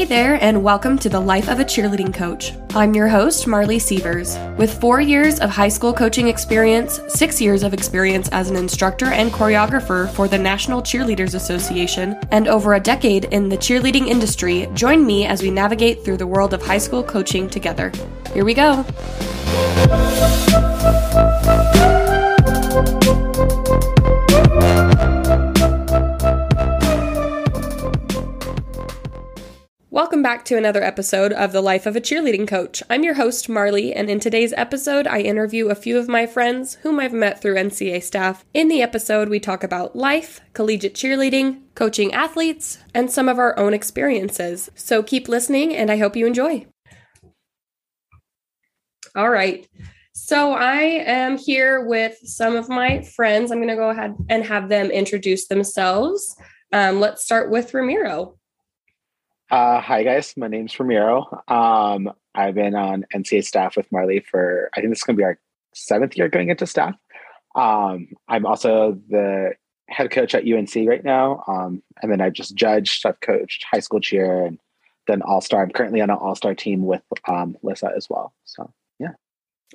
Hey 0.00 0.06
there, 0.06 0.42
and 0.42 0.62
welcome 0.62 0.98
to 1.00 1.10
the 1.10 1.20
Life 1.20 1.50
of 1.50 1.60
a 1.60 1.64
Cheerleading 1.64 2.14
Coach. 2.14 2.54
I'm 2.70 2.94
your 2.94 3.06
host, 3.06 3.46
Marley 3.46 3.78
Sievers. 3.78 4.38
With 4.56 4.80
four 4.80 5.02
years 5.02 5.38
of 5.40 5.50
high 5.50 5.68
school 5.68 5.92
coaching 5.92 6.26
experience, 6.26 7.00
six 7.08 7.38
years 7.38 7.62
of 7.62 7.74
experience 7.74 8.30
as 8.30 8.48
an 8.48 8.56
instructor 8.56 9.08
and 9.08 9.30
choreographer 9.30 10.10
for 10.12 10.26
the 10.26 10.38
National 10.38 10.80
Cheerleaders 10.80 11.34
Association, 11.34 12.18
and 12.30 12.48
over 12.48 12.72
a 12.72 12.80
decade 12.80 13.26
in 13.26 13.50
the 13.50 13.58
cheerleading 13.58 14.06
industry, 14.06 14.70
join 14.72 15.04
me 15.04 15.26
as 15.26 15.42
we 15.42 15.50
navigate 15.50 16.02
through 16.02 16.16
the 16.16 16.26
world 16.26 16.54
of 16.54 16.62
high 16.62 16.78
school 16.78 17.02
coaching 17.02 17.46
together. 17.50 17.92
Here 18.32 18.46
we 18.46 18.54
go. 18.54 18.86
Welcome 30.20 30.36
back 30.36 30.44
to 30.44 30.58
another 30.58 30.82
episode 30.82 31.32
of 31.32 31.52
The 31.52 31.62
Life 31.62 31.86
of 31.86 31.96
a 31.96 32.00
Cheerleading 32.00 32.46
Coach. 32.46 32.82
I'm 32.90 33.02
your 33.02 33.14
host, 33.14 33.48
Marley, 33.48 33.94
and 33.94 34.10
in 34.10 34.20
today's 34.20 34.52
episode, 34.54 35.06
I 35.06 35.20
interview 35.20 35.68
a 35.68 35.74
few 35.74 35.96
of 35.96 36.10
my 36.10 36.26
friends 36.26 36.74
whom 36.82 37.00
I've 37.00 37.14
met 37.14 37.40
through 37.40 37.54
NCA 37.54 38.02
staff. 38.02 38.44
In 38.52 38.68
the 38.68 38.82
episode, 38.82 39.30
we 39.30 39.40
talk 39.40 39.64
about 39.64 39.96
life, 39.96 40.42
collegiate 40.52 40.92
cheerleading, 40.92 41.62
coaching 41.74 42.12
athletes, 42.12 42.76
and 42.92 43.10
some 43.10 43.30
of 43.30 43.38
our 43.38 43.58
own 43.58 43.72
experiences. 43.72 44.68
So 44.74 45.02
keep 45.02 45.26
listening, 45.26 45.74
and 45.74 45.90
I 45.90 45.96
hope 45.96 46.14
you 46.14 46.26
enjoy. 46.26 46.66
All 49.16 49.30
right. 49.30 49.66
So 50.12 50.52
I 50.52 50.82
am 50.82 51.38
here 51.38 51.86
with 51.86 52.18
some 52.24 52.56
of 52.56 52.68
my 52.68 53.00
friends. 53.00 53.50
I'm 53.50 53.56
going 53.56 53.68
to 53.68 53.74
go 53.74 53.88
ahead 53.88 54.14
and 54.28 54.44
have 54.44 54.68
them 54.68 54.90
introduce 54.90 55.46
themselves. 55.48 56.36
Um, 56.74 57.00
let's 57.00 57.24
start 57.24 57.50
with 57.50 57.72
Ramiro. 57.72 58.36
Uh, 59.50 59.80
hi 59.80 60.04
guys, 60.04 60.36
my 60.36 60.46
name's 60.46 60.78
Ramiro. 60.78 61.42
Um, 61.48 62.12
I've 62.36 62.54
been 62.54 62.76
on 62.76 63.04
NCA 63.12 63.44
staff 63.44 63.76
with 63.76 63.90
Marley 63.90 64.20
for 64.20 64.70
I 64.74 64.80
think 64.80 64.92
this 64.92 65.00
is 65.00 65.02
going 65.02 65.16
to 65.16 65.20
be 65.20 65.24
our 65.24 65.40
seventh 65.74 66.16
year 66.16 66.28
going 66.28 66.50
into 66.50 66.68
staff. 66.68 66.94
Um, 67.56 68.10
I'm 68.28 68.46
also 68.46 69.00
the 69.08 69.54
head 69.88 70.12
coach 70.12 70.36
at 70.36 70.46
UNC 70.46 70.72
right 70.86 71.02
now, 71.02 71.42
um, 71.48 71.82
and 72.00 72.12
then 72.12 72.20
I've 72.20 72.32
just 72.32 72.54
judged. 72.54 73.04
I've 73.04 73.18
coached 73.18 73.66
high 73.68 73.80
school 73.80 73.98
cheer 73.98 74.46
and 74.46 74.60
then 75.08 75.20
all 75.22 75.40
star. 75.40 75.64
I'm 75.64 75.70
currently 75.70 76.00
on 76.00 76.10
an 76.10 76.18
all 76.20 76.36
star 76.36 76.54
team 76.54 76.86
with 76.86 77.02
um, 77.26 77.56
Lyssa 77.64 77.90
as 77.96 78.08
well. 78.08 78.32
So 78.44 78.72
yeah. 79.00 79.14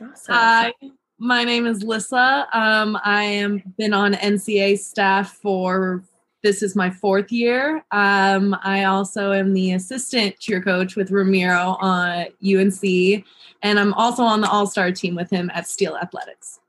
Awesome. 0.01 0.35
Hi, 0.35 0.73
my 1.19 1.43
name 1.43 1.65
is 1.65 1.83
Lyssa. 1.83 2.47
Um, 2.53 2.97
I 3.03 3.23
am 3.23 3.61
been 3.77 3.93
on 3.93 4.13
NCA 4.13 4.79
staff 4.79 5.33
for 5.33 6.01
this 6.45 6.61
is 6.61 6.75
my 6.75 6.91
fourth 6.91 7.31
year. 7.31 7.83
Um, 7.89 8.55
I 8.63 8.83
also 8.83 9.31
am 9.31 9.53
the 9.53 9.71
assistant 9.71 10.39
cheer 10.39 10.61
coach 10.61 10.95
with 10.95 11.09
Ramiro 11.09 11.75
on 11.81 12.27
UNC, 12.45 13.25
and 13.63 13.79
I'm 13.79 13.95
also 13.95 14.21
on 14.21 14.41
the 14.41 14.49
All 14.49 14.67
Star 14.67 14.91
team 14.91 15.15
with 15.15 15.31
him 15.31 15.49
at 15.55 15.67
Steele 15.67 15.97
Athletics. 15.97 16.59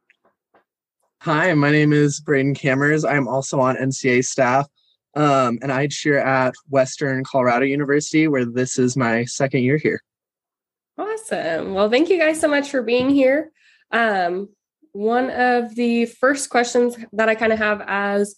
Hi, 1.21 1.53
my 1.53 1.71
name 1.71 1.93
is 1.93 2.23
Brayden 2.23 2.57
Kammers. 2.57 3.07
I'm 3.07 3.29
also 3.29 3.61
on 3.61 3.77
NCA 3.77 4.25
staff, 4.25 4.67
um, 5.15 5.59
and 5.61 5.71
I 5.71 5.89
cheer 5.89 6.21
at 6.21 6.55
Western 6.71 7.23
Colorado 7.23 7.67
University, 7.67 8.29
where 8.29 8.47
this 8.47 8.79
is 8.79 8.97
my 8.97 9.27
second 9.27 9.63
year 9.63 9.77
here. 9.77 10.03
Awesome. 10.97 11.75
Well, 11.75 11.91
thank 11.91 12.09
you 12.09 12.19
guys 12.19 12.41
so 12.41 12.49
much 12.49 12.71
for 12.71 12.81
being 12.81 13.11
here. 13.11 13.53
Um, 13.91 14.49
one 14.93 15.29
of 15.29 15.75
the 15.75 16.07
first 16.07 16.49
questions 16.49 16.97
that 17.13 17.29
I 17.29 17.35
kind 17.35 17.53
of 17.53 17.59
have 17.59 17.85
as 17.87 18.37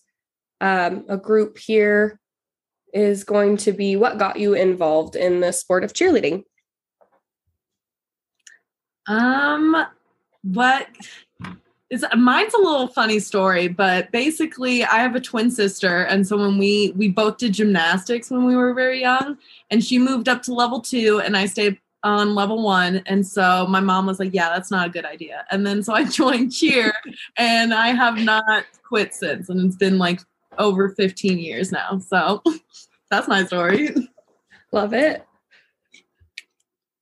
um, 0.61 1.05
a 1.09 1.17
group 1.17 1.59
here 1.59 2.21
is 2.93 3.25
going 3.25 3.57
to 3.59 3.73
be 3.73 3.97
what 3.97 4.19
got 4.19 4.39
you 4.39 4.55
involved 4.55 5.17
in 5.17 5.41
the 5.41 5.53
sport 5.53 5.85
of 5.85 5.93
cheerleading? 5.93 6.45
Um, 9.07 9.87
what 10.43 10.89
is 11.91 12.05
mine's 12.17 12.55
a 12.55 12.59
little 12.59 12.89
funny 12.89 13.19
story, 13.19 13.69
but 13.69 14.11
basically 14.13 14.85
I 14.85 14.99
have 14.99 15.15
a 15.15 15.21
twin 15.21 15.51
sister, 15.51 16.03
and 16.03 16.27
so 16.27 16.37
when 16.37 16.59
we 16.59 16.93
we 16.97 17.09
both 17.09 17.39
did 17.39 17.55
gymnastics 17.55 18.31
when 18.31 18.45
we 18.45 18.57
were 18.57 18.75
very 18.75 19.01
young, 19.01 19.39
and 19.71 19.83
she 19.83 19.99
moved 19.99 20.29
up 20.29 20.43
to 20.43 20.55
level 20.55 20.81
two, 20.81 21.21
and 21.21 21.37
I 21.37 21.47
stayed 21.47 21.79
on 22.05 22.35
level 22.35 22.63
one. 22.63 23.03
And 23.07 23.27
so 23.27 23.67
my 23.69 23.81
mom 23.81 24.07
was 24.07 24.19
like, 24.19 24.35
Yeah, 24.35 24.51
that's 24.51 24.71
not 24.71 24.87
a 24.87 24.91
good 24.91 25.05
idea. 25.05 25.45
And 25.51 25.67
then 25.67 25.83
so 25.83 25.95
I 25.95 26.05
joined 26.21 26.53
cheer 26.53 26.93
and 27.37 27.75
I 27.75 27.89
have 27.89 28.19
not 28.19 28.67
quit 28.83 29.15
since. 29.15 29.49
And 29.49 29.67
it's 29.67 29.77
been 29.77 29.99
like 29.99 30.21
over 30.59 30.91
15 30.91 31.39
years 31.39 31.73
now. 31.73 31.99
So 31.99 32.43
that's 33.11 33.29
my 33.29 33.45
story. 33.45 33.95
Love 34.73 34.93
it. 34.93 35.25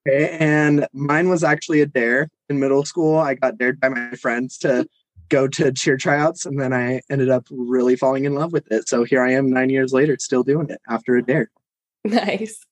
Okay, 0.06 0.37
and 0.39 0.87
mine 0.93 1.28
was 1.28 1.43
actually 1.43 1.81
a 1.81 1.87
dare 1.87 2.28
in 2.49 2.61
middle 2.61 2.84
school. 2.84 3.19
I 3.19 3.34
got 3.34 3.59
dared 3.59 3.81
by 3.81 3.89
my 3.89 4.11
friends 4.12 4.56
to 4.59 4.87
go 5.28 5.49
to 5.49 5.72
cheer 5.72 5.97
tryouts, 5.97 6.47
and 6.47 6.61
then 6.61 6.72
I 6.72 7.00
ended 7.11 7.28
up 7.28 7.47
really 7.50 7.97
falling 7.97 8.25
in 8.25 8.34
love 8.34 8.53
with 8.53 8.71
it. 8.71 8.89
So 8.89 9.03
here 9.03 9.22
I 9.22 9.33
am 9.33 9.50
nine 9.50 9.71
years 9.71 9.93
later, 9.93 10.16
still 10.21 10.45
doing 10.45 10.71
it 10.71 10.81
after 10.89 11.16
a 11.16 11.22
dare. 11.22 11.50
Nice. 12.05 12.65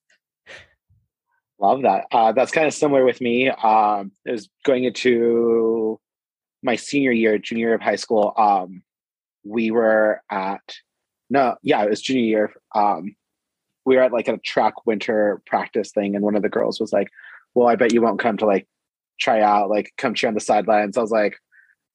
Love 1.59 1.81
that. 1.81 2.05
Uh, 2.09 2.31
that's 2.31 2.53
kind 2.53 2.67
of 2.67 2.73
similar 2.73 3.03
with 3.03 3.19
me. 3.19 3.49
Um, 3.49 4.13
it 4.25 4.31
was 4.31 4.47
going 4.63 4.85
into 4.85 5.99
my 6.63 6.77
senior 6.77 7.11
year, 7.11 7.37
junior 7.37 7.67
year 7.67 7.75
of 7.75 7.81
high 7.81 7.97
school. 7.97 8.33
Um, 8.37 8.83
we 9.45 9.71
were 9.71 10.21
at 10.29 10.61
no, 11.29 11.55
yeah, 11.63 11.83
it 11.83 11.89
was 11.89 12.01
junior 12.01 12.23
year. 12.23 12.53
Um, 12.75 13.15
we 13.85 13.95
were 13.95 14.03
at 14.03 14.13
like 14.13 14.27
a 14.27 14.37
track 14.37 14.85
winter 14.85 15.41
practice 15.45 15.91
thing, 15.91 16.15
and 16.15 16.23
one 16.23 16.35
of 16.35 16.43
the 16.43 16.49
girls 16.49 16.79
was 16.79 16.93
like, 16.93 17.09
"Well, 17.53 17.67
I 17.67 17.75
bet 17.75 17.93
you 17.93 18.01
won't 18.01 18.19
come 18.19 18.37
to 18.37 18.45
like 18.45 18.67
try 19.19 19.41
out, 19.41 19.69
like 19.69 19.91
come 19.97 20.13
cheer 20.13 20.27
on 20.27 20.33
the 20.33 20.39
sidelines." 20.39 20.97
I 20.97 21.01
was 21.01 21.11
like, 21.11 21.37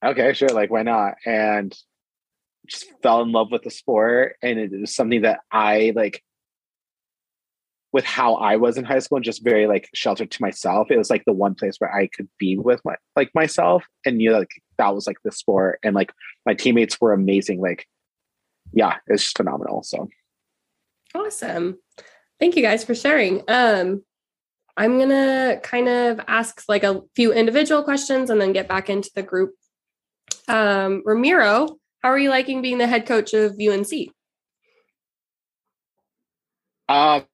"Okay, 0.03 0.33
sure, 0.33 0.49
like 0.49 0.71
why 0.71 0.83
not?" 0.83 1.15
And 1.25 1.75
just 2.67 2.85
fell 3.01 3.21
in 3.21 3.31
love 3.31 3.51
with 3.51 3.63
the 3.63 3.71
sport, 3.71 4.35
and 4.41 4.59
it 4.59 4.71
was 4.71 4.95
something 4.95 5.21
that 5.23 5.41
I 5.51 5.93
like 5.95 6.23
with 7.93 8.05
how 8.05 8.35
I 8.35 8.55
was 8.55 8.77
in 8.77 8.85
high 8.85 8.99
school 8.99 9.17
and 9.17 9.25
just 9.25 9.43
very 9.43 9.67
like 9.67 9.89
sheltered 9.93 10.31
to 10.31 10.41
myself. 10.41 10.89
It 10.89 10.97
was 10.97 11.09
like 11.09 11.25
the 11.25 11.33
one 11.33 11.55
place 11.55 11.75
where 11.77 11.93
I 11.93 12.07
could 12.07 12.29
be 12.37 12.57
with 12.57 12.81
my 12.85 12.95
like 13.15 13.31
myself 13.35 13.83
and 14.05 14.17
knew 14.17 14.31
like 14.31 14.51
that 14.77 14.95
was 14.95 15.07
like 15.07 15.17
the 15.23 15.31
sport 15.31 15.79
and 15.83 15.95
like 15.95 16.13
my 16.45 16.53
teammates 16.53 16.99
were 16.99 17.13
amazing. 17.13 17.61
Like, 17.61 17.87
yeah, 18.73 18.97
it's 19.07 19.23
just 19.23 19.37
phenomenal. 19.37 19.83
So 19.83 20.09
awesome. 21.13 21.79
Thank 22.39 22.55
you 22.55 22.61
guys 22.61 22.83
for 22.83 22.95
sharing. 22.95 23.43
Um 23.47 24.03
I'm 24.77 24.97
gonna 24.97 25.59
kind 25.63 25.89
of 25.89 26.21
ask 26.27 26.63
like 26.67 26.83
a 26.83 27.01
few 27.15 27.33
individual 27.33 27.83
questions 27.83 28.29
and 28.29 28.39
then 28.39 28.53
get 28.53 28.67
back 28.67 28.89
into 28.89 29.11
the 29.13 29.23
group. 29.23 29.53
Um, 30.47 31.03
Ramiro, 31.05 31.77
how 32.01 32.09
are 32.09 32.17
you 32.17 32.29
liking 32.29 32.61
being 32.61 32.77
the 32.77 32.87
head 32.87 33.05
coach 33.05 33.33
of 33.33 33.57
UNC? 33.59 33.91
Um, 36.89 37.25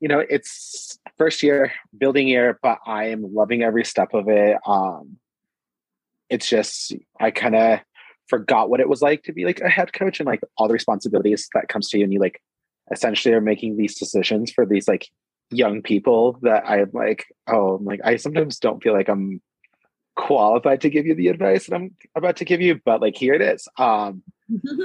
you 0.00 0.08
know, 0.08 0.20
it's 0.20 0.98
first 1.18 1.42
year 1.42 1.72
building 1.96 2.28
year, 2.28 2.58
but 2.62 2.78
I 2.86 3.06
am 3.06 3.34
loving 3.34 3.62
every 3.62 3.84
step 3.84 4.14
of 4.14 4.28
it. 4.28 4.56
Um, 4.66 5.18
it's 6.30 6.48
just 6.48 6.94
I 7.20 7.30
kind 7.30 7.54
of 7.54 7.80
forgot 8.32 8.70
what 8.70 8.80
it 8.80 8.88
was 8.88 9.02
like 9.02 9.22
to 9.24 9.32
be 9.34 9.44
like 9.44 9.60
a 9.60 9.68
head 9.68 9.92
coach 9.92 10.18
and 10.18 10.26
like 10.26 10.40
all 10.56 10.66
the 10.66 10.72
responsibilities 10.72 11.50
that 11.52 11.68
comes 11.68 11.90
to 11.90 11.98
you, 11.98 12.04
and 12.04 12.12
you 12.14 12.18
like 12.18 12.40
essentially 12.90 13.34
are 13.34 13.42
making 13.42 13.76
these 13.76 13.98
decisions 13.98 14.50
for 14.50 14.64
these 14.64 14.88
like 14.88 15.10
young 15.50 15.82
people 15.82 16.38
that 16.40 16.64
I'm 16.66 16.90
like, 16.94 17.26
oh, 17.46 17.76
I'm 17.76 17.84
like 17.84 18.00
I 18.02 18.16
sometimes 18.16 18.58
don't 18.58 18.82
feel 18.82 18.94
like 18.94 19.10
I'm 19.10 19.42
qualified 20.16 20.80
to 20.80 20.90
give 20.90 21.04
you 21.06 21.14
the 21.14 21.28
advice 21.28 21.66
that 21.66 21.76
I'm 21.76 21.94
about 22.14 22.36
to 22.38 22.46
give 22.46 22.62
you, 22.62 22.80
but 22.86 23.02
like 23.02 23.16
here 23.16 23.34
it 23.34 23.42
is. 23.42 23.68
Um, 23.76 24.22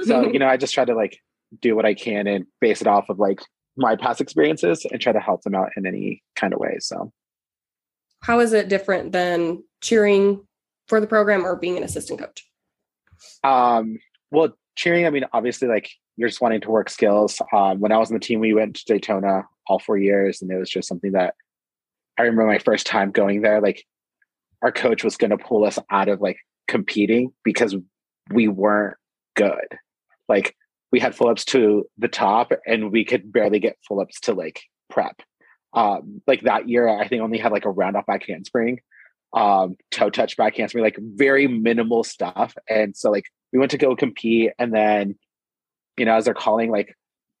so 0.02 0.28
you 0.32 0.38
know, 0.38 0.46
I 0.46 0.58
just 0.58 0.74
try 0.74 0.84
to 0.84 0.94
like 0.94 1.18
do 1.62 1.74
what 1.74 1.86
I 1.86 1.94
can 1.94 2.26
and 2.26 2.44
base 2.60 2.82
it 2.82 2.86
off 2.86 3.08
of 3.08 3.18
like 3.18 3.40
my 3.78 3.96
past 3.96 4.20
experiences 4.20 4.86
and 4.90 5.00
try 5.00 5.12
to 5.12 5.20
help 5.20 5.42
them 5.42 5.54
out 5.54 5.70
in 5.74 5.86
any 5.86 6.22
kind 6.36 6.52
of 6.52 6.60
way. 6.60 6.76
So, 6.80 7.12
how 8.20 8.40
is 8.40 8.52
it 8.52 8.68
different 8.68 9.12
than 9.12 9.62
cheering 9.80 10.46
for 10.88 11.00
the 11.00 11.06
program 11.06 11.46
or 11.46 11.56
being 11.56 11.78
an 11.78 11.84
assistant 11.84 12.18
coach? 12.18 12.47
Um, 13.44 13.98
well, 14.30 14.56
cheering, 14.76 15.06
I 15.06 15.10
mean, 15.10 15.24
obviously, 15.32 15.68
like 15.68 15.90
you're 16.16 16.28
just 16.28 16.40
wanting 16.40 16.60
to 16.62 16.70
work 16.70 16.90
skills. 16.90 17.40
Um, 17.52 17.80
when 17.80 17.92
I 17.92 17.98
was 17.98 18.10
on 18.10 18.14
the 18.14 18.20
team, 18.20 18.40
we 18.40 18.54
went 18.54 18.76
to 18.76 18.84
Daytona 18.84 19.44
all 19.66 19.78
four 19.78 19.98
years, 19.98 20.42
and 20.42 20.50
it 20.50 20.58
was 20.58 20.70
just 20.70 20.88
something 20.88 21.12
that 21.12 21.34
I 22.18 22.22
remember 22.22 22.46
my 22.46 22.58
first 22.58 22.86
time 22.86 23.10
going 23.10 23.42
there. 23.42 23.60
Like, 23.60 23.84
our 24.62 24.72
coach 24.72 25.04
was 25.04 25.16
going 25.16 25.30
to 25.30 25.38
pull 25.38 25.64
us 25.64 25.78
out 25.90 26.08
of 26.08 26.20
like 26.20 26.38
competing 26.66 27.32
because 27.44 27.76
we 28.32 28.48
weren't 28.48 28.96
good. 29.36 29.78
Like, 30.28 30.56
we 30.90 31.00
had 31.00 31.14
full 31.14 31.28
ups 31.28 31.44
to 31.46 31.86
the 31.98 32.08
top 32.08 32.52
and 32.66 32.90
we 32.90 33.04
could 33.04 33.32
barely 33.32 33.58
get 33.58 33.78
full 33.86 34.00
ups 34.00 34.20
to 34.20 34.32
like 34.32 34.62
prep. 34.90 35.20
Um, 35.74 36.22
like 36.26 36.42
that 36.42 36.68
year, 36.68 36.88
I 36.88 37.06
think 37.08 37.22
only 37.22 37.38
had 37.38 37.52
like 37.52 37.66
a 37.66 37.70
round 37.70 37.96
off 37.96 38.06
back 38.06 38.26
handspring, 38.26 38.80
um, 39.32 39.76
toe 39.90 40.10
touch 40.10 40.36
back 40.36 40.56
handspring, 40.56 40.84
like 40.84 40.98
very 41.00 41.46
minimal 41.46 42.04
stuff. 42.04 42.54
And 42.68 42.96
so 42.96 43.10
like 43.10 43.26
we 43.52 43.58
went 43.58 43.70
to 43.72 43.78
go 43.78 43.94
compete 43.96 44.52
and 44.58 44.74
then, 44.74 45.16
you 45.96 46.04
know, 46.04 46.16
as 46.16 46.24
they're 46.24 46.34
calling 46.34 46.70
like 46.70 46.96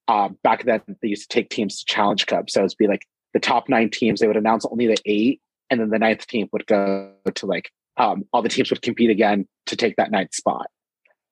um, 0.08 0.38
back 0.42 0.64
then 0.64 0.80
they 1.02 1.08
used 1.08 1.30
to 1.30 1.34
take 1.34 1.50
teams 1.50 1.78
to 1.78 1.84
challenge 1.84 2.26
cup. 2.26 2.50
So 2.50 2.64
it's 2.64 2.74
be 2.74 2.86
like 2.86 3.06
the 3.34 3.40
top 3.40 3.68
nine 3.68 3.90
teams, 3.90 4.20
they 4.20 4.26
would 4.26 4.36
announce 4.36 4.64
only 4.64 4.86
the 4.86 4.96
eight, 5.04 5.40
and 5.70 5.80
then 5.80 5.90
the 5.90 5.98
ninth 5.98 6.26
team 6.26 6.48
would 6.52 6.66
go 6.66 7.12
to 7.34 7.46
like 7.46 7.70
um, 7.98 8.24
all 8.32 8.42
the 8.42 8.48
teams 8.48 8.70
would 8.70 8.82
compete 8.82 9.10
again 9.10 9.46
to 9.66 9.76
take 9.76 9.96
that 9.96 10.10
ninth 10.10 10.34
spot. 10.34 10.68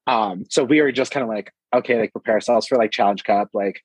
Um, 0.06 0.44
so 0.50 0.62
we 0.62 0.82
were 0.82 0.92
just 0.92 1.10
kind 1.10 1.24
of 1.24 1.30
like, 1.30 1.52
okay, 1.74 1.98
like 1.98 2.12
prepare 2.12 2.34
ourselves 2.34 2.66
for 2.66 2.76
like 2.76 2.90
Challenge 2.90 3.24
Cup. 3.24 3.48
Like 3.54 3.82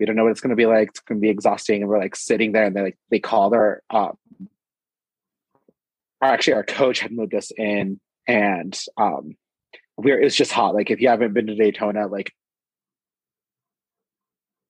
we 0.00 0.06
don't 0.06 0.16
know 0.16 0.24
what 0.24 0.32
it's 0.32 0.40
going 0.40 0.50
to 0.50 0.56
be 0.56 0.66
like. 0.66 0.88
It's 0.88 1.00
going 1.00 1.20
to 1.20 1.22
be 1.22 1.30
exhausting, 1.30 1.82
and 1.82 1.88
we're 1.88 2.00
like 2.00 2.16
sitting 2.16 2.52
there, 2.52 2.64
and 2.64 2.74
they 2.74 2.82
like 2.82 2.98
they 3.10 3.20
called 3.20 3.54
our, 3.54 3.82
um, 3.90 4.16
actually 6.28 6.54
our 6.54 6.64
coach 6.64 7.00
had 7.00 7.12
moved 7.12 7.34
us 7.34 7.50
in, 7.56 8.00
and 8.26 8.78
um, 8.96 9.36
we're 9.96 10.20
it's 10.20 10.36
just 10.36 10.52
hot. 10.52 10.74
Like 10.74 10.90
if 10.90 11.00
you 11.00 11.08
haven't 11.08 11.34
been 11.34 11.46
to 11.46 11.54
Daytona, 11.54 12.06
like 12.06 12.32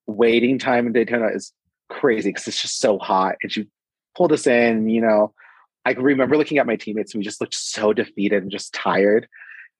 waiting 0.06 0.58
time 0.58 0.86
in 0.86 0.92
Daytona 0.92 1.28
is 1.28 1.52
crazy 1.88 2.30
because 2.30 2.48
it's 2.48 2.62
just 2.62 2.78
so 2.78 2.98
hot. 2.98 3.36
And 3.42 3.52
she 3.52 3.68
pulled 4.16 4.32
us 4.32 4.46
in, 4.46 4.88
you 4.88 5.00
know. 5.00 5.32
I 5.84 5.92
remember 5.92 6.36
looking 6.36 6.58
at 6.58 6.66
my 6.66 6.76
teammates 6.76 7.12
and 7.12 7.20
we 7.20 7.24
just 7.24 7.40
looked 7.40 7.54
so 7.54 7.92
defeated 7.92 8.42
and 8.42 8.52
just 8.52 8.72
tired. 8.72 9.26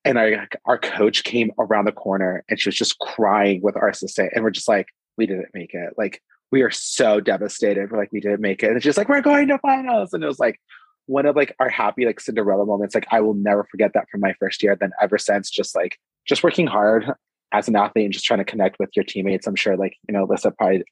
And 0.04 0.18
our 0.18 0.48
our 0.64 0.78
coach 0.78 1.22
came 1.22 1.52
around 1.60 1.84
the 1.84 1.92
corner 1.92 2.44
and 2.48 2.58
she 2.58 2.68
was 2.68 2.76
just 2.76 2.98
crying 2.98 3.60
with 3.62 3.76
our 3.76 3.88
assistant. 3.88 4.32
And 4.34 4.42
we're 4.42 4.50
just 4.50 4.68
like, 4.68 4.88
we 5.16 5.26
didn't 5.26 5.50
make 5.54 5.74
it. 5.74 5.94
Like 5.96 6.20
we 6.50 6.62
are 6.62 6.72
so 6.72 7.20
devastated. 7.20 7.90
We're 7.90 7.98
like, 7.98 8.12
we 8.12 8.20
didn't 8.20 8.40
make 8.40 8.64
it. 8.64 8.72
And 8.72 8.80
just 8.80 8.98
like, 8.98 9.08
we're 9.08 9.22
going 9.22 9.48
to 9.48 9.58
finals. 9.58 10.12
And 10.12 10.24
it 10.24 10.26
was 10.26 10.40
like 10.40 10.60
one 11.06 11.26
of 11.26 11.36
like 11.36 11.54
our 11.58 11.68
happy 11.68 12.06
like 12.06 12.20
Cinderella 12.20 12.64
moments. 12.64 12.94
Like 12.94 13.06
I 13.10 13.20
will 13.20 13.34
never 13.34 13.64
forget 13.64 13.92
that 13.94 14.08
from 14.10 14.20
my 14.20 14.34
first 14.38 14.62
year. 14.62 14.76
Then 14.76 14.92
ever 15.00 15.18
since, 15.18 15.50
just 15.50 15.74
like 15.74 15.98
just 16.26 16.44
working 16.44 16.66
hard 16.66 17.12
as 17.52 17.68
an 17.68 17.76
athlete 17.76 18.04
and 18.04 18.12
just 18.12 18.24
trying 18.24 18.38
to 18.38 18.44
connect 18.44 18.78
with 18.78 18.90
your 18.96 19.04
teammates. 19.04 19.46
I'm 19.46 19.56
sure 19.56 19.76
like, 19.76 19.96
you 20.08 20.12
know, 20.12 20.24
Lyssa 20.24 20.50
probably 20.50 20.84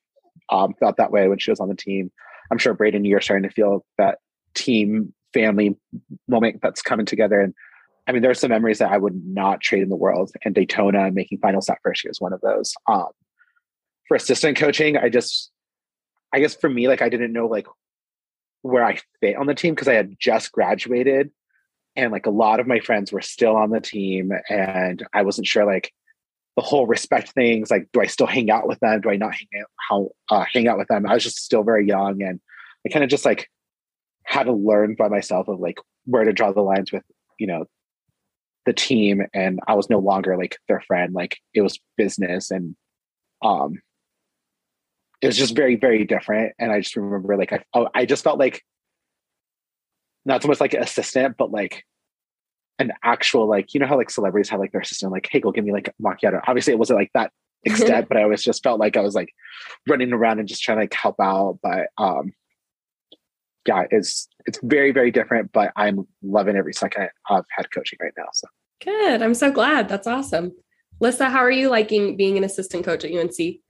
um, 0.50 0.74
felt 0.78 0.96
that 0.96 1.10
way 1.10 1.28
when 1.28 1.38
she 1.38 1.50
was 1.50 1.60
on 1.60 1.68
the 1.68 1.74
team. 1.74 2.10
I'm 2.50 2.58
sure 2.58 2.74
Brayden, 2.74 3.06
you're 3.06 3.20
starting 3.20 3.48
to 3.48 3.54
feel 3.54 3.84
that 3.98 4.18
team 4.54 5.14
family 5.32 5.76
moment 6.28 6.60
that's 6.62 6.82
coming 6.82 7.06
together. 7.06 7.40
And 7.40 7.54
I 8.06 8.12
mean, 8.12 8.22
there 8.22 8.30
are 8.30 8.34
some 8.34 8.50
memories 8.50 8.78
that 8.78 8.90
I 8.90 8.98
would 8.98 9.14
not 9.24 9.60
trade 9.60 9.82
in 9.82 9.88
the 9.88 9.96
world. 9.96 10.32
And 10.44 10.54
Daytona 10.54 11.04
and 11.04 11.14
making 11.14 11.38
finals 11.38 11.66
that 11.66 11.78
first 11.82 12.04
year 12.04 12.10
is 12.10 12.20
one 12.20 12.32
of 12.32 12.40
those. 12.40 12.74
Um, 12.88 13.08
for 14.08 14.16
assistant 14.16 14.56
coaching, 14.58 14.96
I 14.96 15.08
just, 15.08 15.50
I 16.34 16.40
guess 16.40 16.56
for 16.56 16.68
me, 16.68 16.88
like 16.88 17.02
I 17.02 17.08
didn't 17.08 17.32
know 17.32 17.46
like 17.46 17.66
where 18.62 18.84
I 18.84 18.98
fit 19.20 19.36
on 19.36 19.46
the 19.46 19.54
team 19.54 19.74
because 19.74 19.88
I 19.88 19.94
had 19.94 20.16
just 20.18 20.52
graduated, 20.52 21.30
and 21.96 22.12
like 22.12 22.26
a 22.26 22.30
lot 22.30 22.60
of 22.60 22.66
my 22.66 22.80
friends 22.80 23.12
were 23.12 23.20
still 23.20 23.56
on 23.56 23.70
the 23.70 23.80
team, 23.80 24.32
and 24.48 25.06
I 25.12 25.22
wasn't 25.22 25.46
sure 25.46 25.64
like 25.64 25.92
the 26.56 26.62
whole 26.62 26.86
respect 26.86 27.30
things. 27.30 27.70
Like, 27.70 27.88
do 27.92 28.00
I 28.00 28.06
still 28.06 28.26
hang 28.26 28.50
out 28.50 28.66
with 28.66 28.80
them? 28.80 29.00
Do 29.00 29.10
I 29.10 29.16
not 29.16 29.34
hang 29.34 29.62
out? 29.62 29.70
How 29.88 30.10
uh, 30.30 30.44
hang 30.52 30.68
out 30.68 30.78
with 30.78 30.88
them? 30.88 31.06
I 31.06 31.14
was 31.14 31.24
just 31.24 31.44
still 31.44 31.62
very 31.62 31.86
young, 31.86 32.22
and 32.22 32.40
I 32.86 32.90
kind 32.90 33.04
of 33.04 33.10
just 33.10 33.24
like 33.24 33.48
had 34.24 34.44
to 34.44 34.52
learn 34.52 34.94
by 34.94 35.08
myself 35.08 35.48
of 35.48 35.58
like 35.58 35.78
where 36.04 36.24
to 36.24 36.32
draw 36.32 36.52
the 36.52 36.60
lines 36.60 36.92
with 36.92 37.02
you 37.38 37.46
know 37.46 37.64
the 38.66 38.72
team 38.72 39.22
and 39.34 39.58
i 39.66 39.74
was 39.74 39.90
no 39.90 39.98
longer 39.98 40.36
like 40.36 40.56
their 40.68 40.80
friend 40.80 41.14
like 41.14 41.38
it 41.54 41.62
was 41.62 41.80
business 41.96 42.50
and 42.50 42.76
um 43.42 43.80
it 45.22 45.26
was 45.26 45.36
just 45.36 45.54
very 45.54 45.76
very 45.76 46.04
different 46.04 46.52
and 46.58 46.72
i 46.72 46.80
just 46.80 46.96
remember 46.96 47.36
like 47.36 47.52
i 47.52 47.62
oh, 47.74 47.88
i 47.94 48.04
just 48.04 48.24
felt 48.24 48.38
like 48.38 48.62
not 50.24 50.42
so 50.42 50.48
much 50.48 50.60
like 50.60 50.74
an 50.74 50.82
assistant 50.82 51.36
but 51.38 51.50
like 51.50 51.84
an 52.78 52.92
actual 53.02 53.48
like 53.48 53.74
you 53.74 53.80
know 53.80 53.86
how 53.86 53.96
like 53.96 54.10
celebrities 54.10 54.48
have 54.48 54.60
like 54.60 54.72
their 54.72 54.80
assistant 54.80 55.12
like 55.12 55.28
hey 55.30 55.40
go 55.40 55.52
give 55.52 55.64
me 55.64 55.72
like 55.72 55.92
macchiato 56.02 56.40
obviously 56.46 56.72
it 56.72 56.78
wasn't 56.78 56.98
like 56.98 57.10
that 57.14 57.30
extent 57.64 58.08
but 58.08 58.16
i 58.16 58.22
always 58.22 58.42
just 58.42 58.62
felt 58.62 58.80
like 58.80 58.96
i 58.96 59.00
was 59.00 59.14
like 59.14 59.28
running 59.86 60.12
around 60.12 60.38
and 60.38 60.48
just 60.48 60.62
trying 60.62 60.78
to 60.78 60.82
like 60.82 60.94
help 60.94 61.16
out 61.20 61.58
but 61.62 61.88
um 61.98 62.32
yeah, 63.66 63.84
it's 63.90 64.28
it's 64.46 64.58
very 64.62 64.92
very 64.92 65.10
different, 65.10 65.52
but 65.52 65.72
I'm 65.76 66.06
loving 66.22 66.56
every 66.56 66.72
second 66.72 67.08
of 67.28 67.44
head 67.50 67.66
coaching 67.72 67.98
right 68.02 68.12
now. 68.16 68.26
So 68.32 68.48
good. 68.82 69.22
I'm 69.22 69.34
so 69.34 69.50
glad. 69.50 69.88
That's 69.88 70.06
awesome. 70.06 70.52
Lyssa 71.00 71.30
how 71.30 71.38
are 71.38 71.50
you 71.50 71.68
liking 71.68 72.16
being 72.16 72.36
an 72.36 72.44
assistant 72.44 72.84
coach 72.84 73.04
at 73.04 73.12
UNC? 73.12 73.60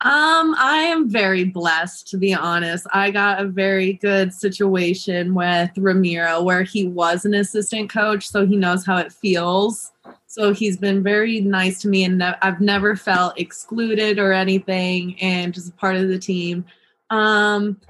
Um, 0.00 0.54
I 0.56 0.76
am 0.76 1.10
very 1.10 1.42
blessed 1.42 2.06
to 2.08 2.18
be 2.18 2.32
honest. 2.32 2.86
I 2.92 3.10
got 3.10 3.40
a 3.40 3.48
very 3.48 3.94
good 3.94 4.32
situation 4.32 5.34
with 5.34 5.70
Ramiro 5.76 6.40
where 6.40 6.62
he 6.62 6.86
was 6.86 7.24
an 7.24 7.34
assistant 7.34 7.90
coach, 7.90 8.28
so 8.28 8.46
he 8.46 8.56
knows 8.56 8.86
how 8.86 8.98
it 8.98 9.12
feels. 9.12 9.90
So 10.28 10.52
he's 10.52 10.76
been 10.76 11.02
very 11.02 11.40
nice 11.40 11.80
to 11.82 11.88
me, 11.88 12.04
and 12.04 12.22
I've 12.22 12.60
never 12.60 12.94
felt 12.94 13.40
excluded 13.40 14.20
or 14.20 14.32
anything, 14.32 15.18
and 15.20 15.52
just 15.52 15.76
part 15.76 15.96
of 15.96 16.08
the 16.08 16.18
team. 16.18 16.64
Um, 17.10 17.80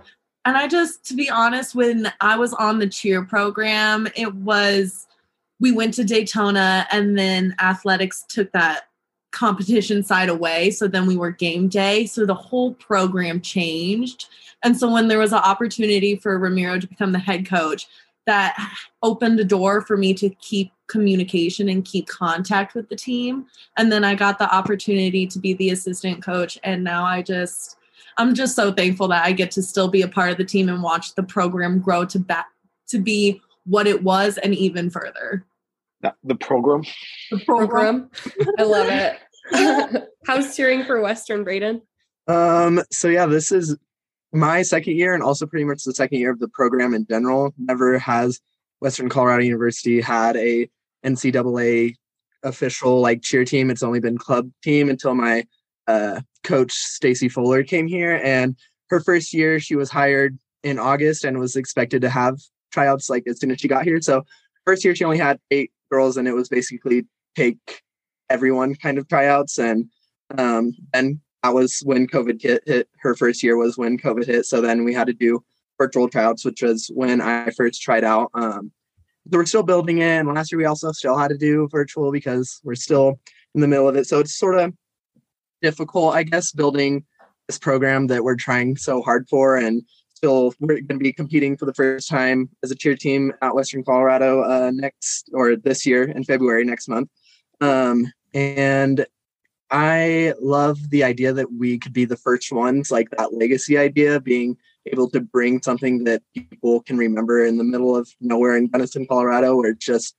and 0.46 0.56
I 0.56 0.66
just, 0.66 1.04
to 1.06 1.14
be 1.14 1.28
honest, 1.28 1.74
when 1.74 2.10
I 2.22 2.36
was 2.36 2.54
on 2.54 2.78
the 2.78 2.88
cheer 2.88 3.22
program, 3.22 4.08
it 4.16 4.34
was, 4.34 5.06
we 5.60 5.72
went 5.72 5.92
to 5.94 6.04
Daytona 6.04 6.86
and 6.90 7.18
then 7.18 7.54
athletics 7.60 8.24
took 8.28 8.50
that 8.52 8.87
competition 9.30 10.02
side 10.02 10.28
away. 10.28 10.70
So 10.70 10.88
then 10.88 11.06
we 11.06 11.16
were 11.16 11.30
game 11.30 11.68
day. 11.68 12.06
So 12.06 12.24
the 12.24 12.34
whole 12.34 12.74
program 12.74 13.40
changed. 13.40 14.26
And 14.64 14.76
so 14.76 14.90
when 14.92 15.08
there 15.08 15.18
was 15.18 15.32
an 15.32 15.38
opportunity 15.38 16.16
for 16.16 16.38
Ramiro 16.38 16.80
to 16.80 16.86
become 16.86 17.12
the 17.12 17.18
head 17.18 17.46
coach, 17.46 17.86
that 18.26 18.56
opened 19.02 19.40
a 19.40 19.44
door 19.44 19.80
for 19.80 19.96
me 19.96 20.12
to 20.12 20.28
keep 20.28 20.70
communication 20.86 21.70
and 21.70 21.84
keep 21.84 22.06
contact 22.08 22.74
with 22.74 22.88
the 22.90 22.96
team. 22.96 23.46
And 23.78 23.90
then 23.90 24.04
I 24.04 24.14
got 24.14 24.38
the 24.38 24.54
opportunity 24.54 25.26
to 25.26 25.38
be 25.38 25.54
the 25.54 25.70
assistant 25.70 26.22
coach. 26.22 26.58
And 26.62 26.84
now 26.84 27.04
I 27.04 27.22
just, 27.22 27.78
I'm 28.18 28.34
just 28.34 28.54
so 28.54 28.70
thankful 28.70 29.08
that 29.08 29.24
I 29.24 29.32
get 29.32 29.50
to 29.52 29.62
still 29.62 29.88
be 29.88 30.02
a 30.02 30.08
part 30.08 30.30
of 30.30 30.36
the 30.36 30.44
team 30.44 30.68
and 30.68 30.82
watch 30.82 31.14
the 31.14 31.22
program 31.22 31.80
grow 31.80 32.04
to 32.04 32.18
back 32.18 32.48
to 32.88 32.98
be 32.98 33.40
what 33.64 33.86
it 33.86 34.02
was 34.02 34.36
and 34.38 34.54
even 34.54 34.90
further. 34.90 35.46
The 36.00 36.34
program. 36.36 36.82
The 37.30 37.38
program. 37.44 38.10
I 38.58 38.62
love 38.62 38.88
it. 38.88 40.08
How's 40.26 40.56
cheering 40.56 40.84
for 40.84 41.00
Western, 41.00 41.44
Brayden? 41.44 41.80
Um, 42.26 42.82
so 42.92 43.08
yeah, 43.08 43.26
this 43.26 43.50
is 43.50 43.76
my 44.32 44.62
second 44.62 44.96
year 44.96 45.14
and 45.14 45.22
also 45.22 45.46
pretty 45.46 45.64
much 45.64 45.84
the 45.84 45.94
second 45.94 46.18
year 46.18 46.30
of 46.30 46.38
the 46.38 46.48
program 46.48 46.94
in 46.94 47.06
general. 47.06 47.54
Never 47.58 47.98
has 47.98 48.40
Western 48.80 49.08
Colorado 49.08 49.42
University 49.42 50.00
had 50.00 50.36
a 50.36 50.68
NCAA 51.04 51.94
official 52.42 53.00
like 53.00 53.22
cheer 53.22 53.44
team. 53.44 53.70
It's 53.70 53.82
only 53.82 54.00
been 54.00 54.18
club 54.18 54.50
team 54.62 54.90
until 54.90 55.14
my 55.14 55.44
uh, 55.86 56.20
coach 56.44 56.72
Stacy 56.72 57.28
Fuller 57.28 57.62
came 57.62 57.86
here, 57.86 58.20
and 58.22 58.56
her 58.90 59.00
first 59.00 59.32
year 59.32 59.58
she 59.58 59.74
was 59.74 59.90
hired 59.90 60.38
in 60.62 60.78
August 60.78 61.24
and 61.24 61.38
was 61.38 61.56
expected 61.56 62.02
to 62.02 62.10
have 62.10 62.38
tryouts 62.72 63.08
like 63.08 63.24
as 63.26 63.40
soon 63.40 63.50
as 63.50 63.60
she 63.60 63.68
got 63.68 63.84
here. 63.84 64.00
So 64.00 64.24
first 64.64 64.84
year 64.84 64.94
she 64.94 65.04
only 65.04 65.18
had 65.18 65.38
eight 65.50 65.72
girls, 65.90 66.16
and 66.16 66.28
it 66.28 66.34
was 66.34 66.48
basically 66.48 67.06
take 67.36 67.82
everyone 68.30 68.74
kind 68.74 68.98
of 68.98 69.08
tryouts. 69.08 69.58
And 69.58 69.90
um, 70.36 70.72
and 70.92 71.20
that 71.42 71.54
was 71.54 71.80
when 71.84 72.06
COVID 72.06 72.42
hit, 72.42 72.62
hit. 72.66 72.88
Her 72.98 73.14
first 73.14 73.42
year 73.42 73.56
was 73.56 73.78
when 73.78 73.98
COVID 73.98 74.26
hit. 74.26 74.46
So 74.46 74.60
then 74.60 74.84
we 74.84 74.94
had 74.94 75.06
to 75.06 75.12
do 75.12 75.42
virtual 75.78 76.08
tryouts, 76.08 76.44
which 76.44 76.62
was 76.62 76.90
when 76.94 77.20
I 77.20 77.50
first 77.50 77.80
tried 77.82 78.04
out. 78.04 78.30
Um, 78.34 78.72
so 79.30 79.38
we're 79.38 79.46
still 79.46 79.62
building 79.62 79.98
it. 79.98 80.18
And 80.18 80.28
last 80.28 80.50
year 80.50 80.58
we 80.58 80.64
also 80.64 80.92
still 80.92 81.16
had 81.16 81.28
to 81.28 81.38
do 81.38 81.68
virtual 81.70 82.10
because 82.10 82.60
we're 82.64 82.74
still 82.74 83.20
in 83.54 83.60
the 83.60 83.68
middle 83.68 83.88
of 83.88 83.96
it. 83.96 84.06
So 84.06 84.18
it's 84.18 84.36
sort 84.36 84.56
of 84.56 84.72
difficult, 85.62 86.14
I 86.14 86.22
guess, 86.22 86.52
building 86.52 87.04
this 87.46 87.58
program 87.58 88.06
that 88.08 88.24
we're 88.24 88.36
trying 88.36 88.76
so 88.76 89.02
hard 89.02 89.28
for. 89.28 89.56
And 89.56 89.82
still, 90.18 90.52
we're 90.58 90.74
going 90.74 90.98
to 90.98 90.98
be 90.98 91.12
competing 91.12 91.56
for 91.56 91.64
the 91.64 91.72
first 91.72 92.08
time 92.08 92.48
as 92.64 92.72
a 92.72 92.74
cheer 92.74 92.96
team 92.96 93.32
at 93.40 93.54
Western 93.54 93.84
Colorado 93.84 94.42
uh, 94.42 94.72
next 94.74 95.30
or 95.32 95.54
this 95.54 95.86
year 95.86 96.02
in 96.10 96.24
February 96.24 96.64
next 96.64 96.88
month. 96.88 97.08
Um, 97.60 98.12
and 98.34 99.06
I 99.70 100.34
love 100.40 100.90
the 100.90 101.04
idea 101.04 101.32
that 101.32 101.52
we 101.52 101.78
could 101.78 101.92
be 101.92 102.04
the 102.04 102.16
first 102.16 102.50
ones, 102.50 102.90
like 102.90 103.08
that 103.10 103.32
legacy 103.32 103.78
idea, 103.78 104.18
being 104.18 104.56
able 104.86 105.08
to 105.10 105.20
bring 105.20 105.62
something 105.62 106.02
that 106.04 106.20
people 106.34 106.80
can 106.82 106.98
remember 106.98 107.44
in 107.44 107.56
the 107.56 107.64
middle 107.64 107.94
of 107.96 108.08
nowhere 108.20 108.56
in 108.56 108.66
Gunnison, 108.66 109.06
Colorado, 109.06 109.56
where 109.56 109.70
it's 109.70 109.86
just 109.86 110.16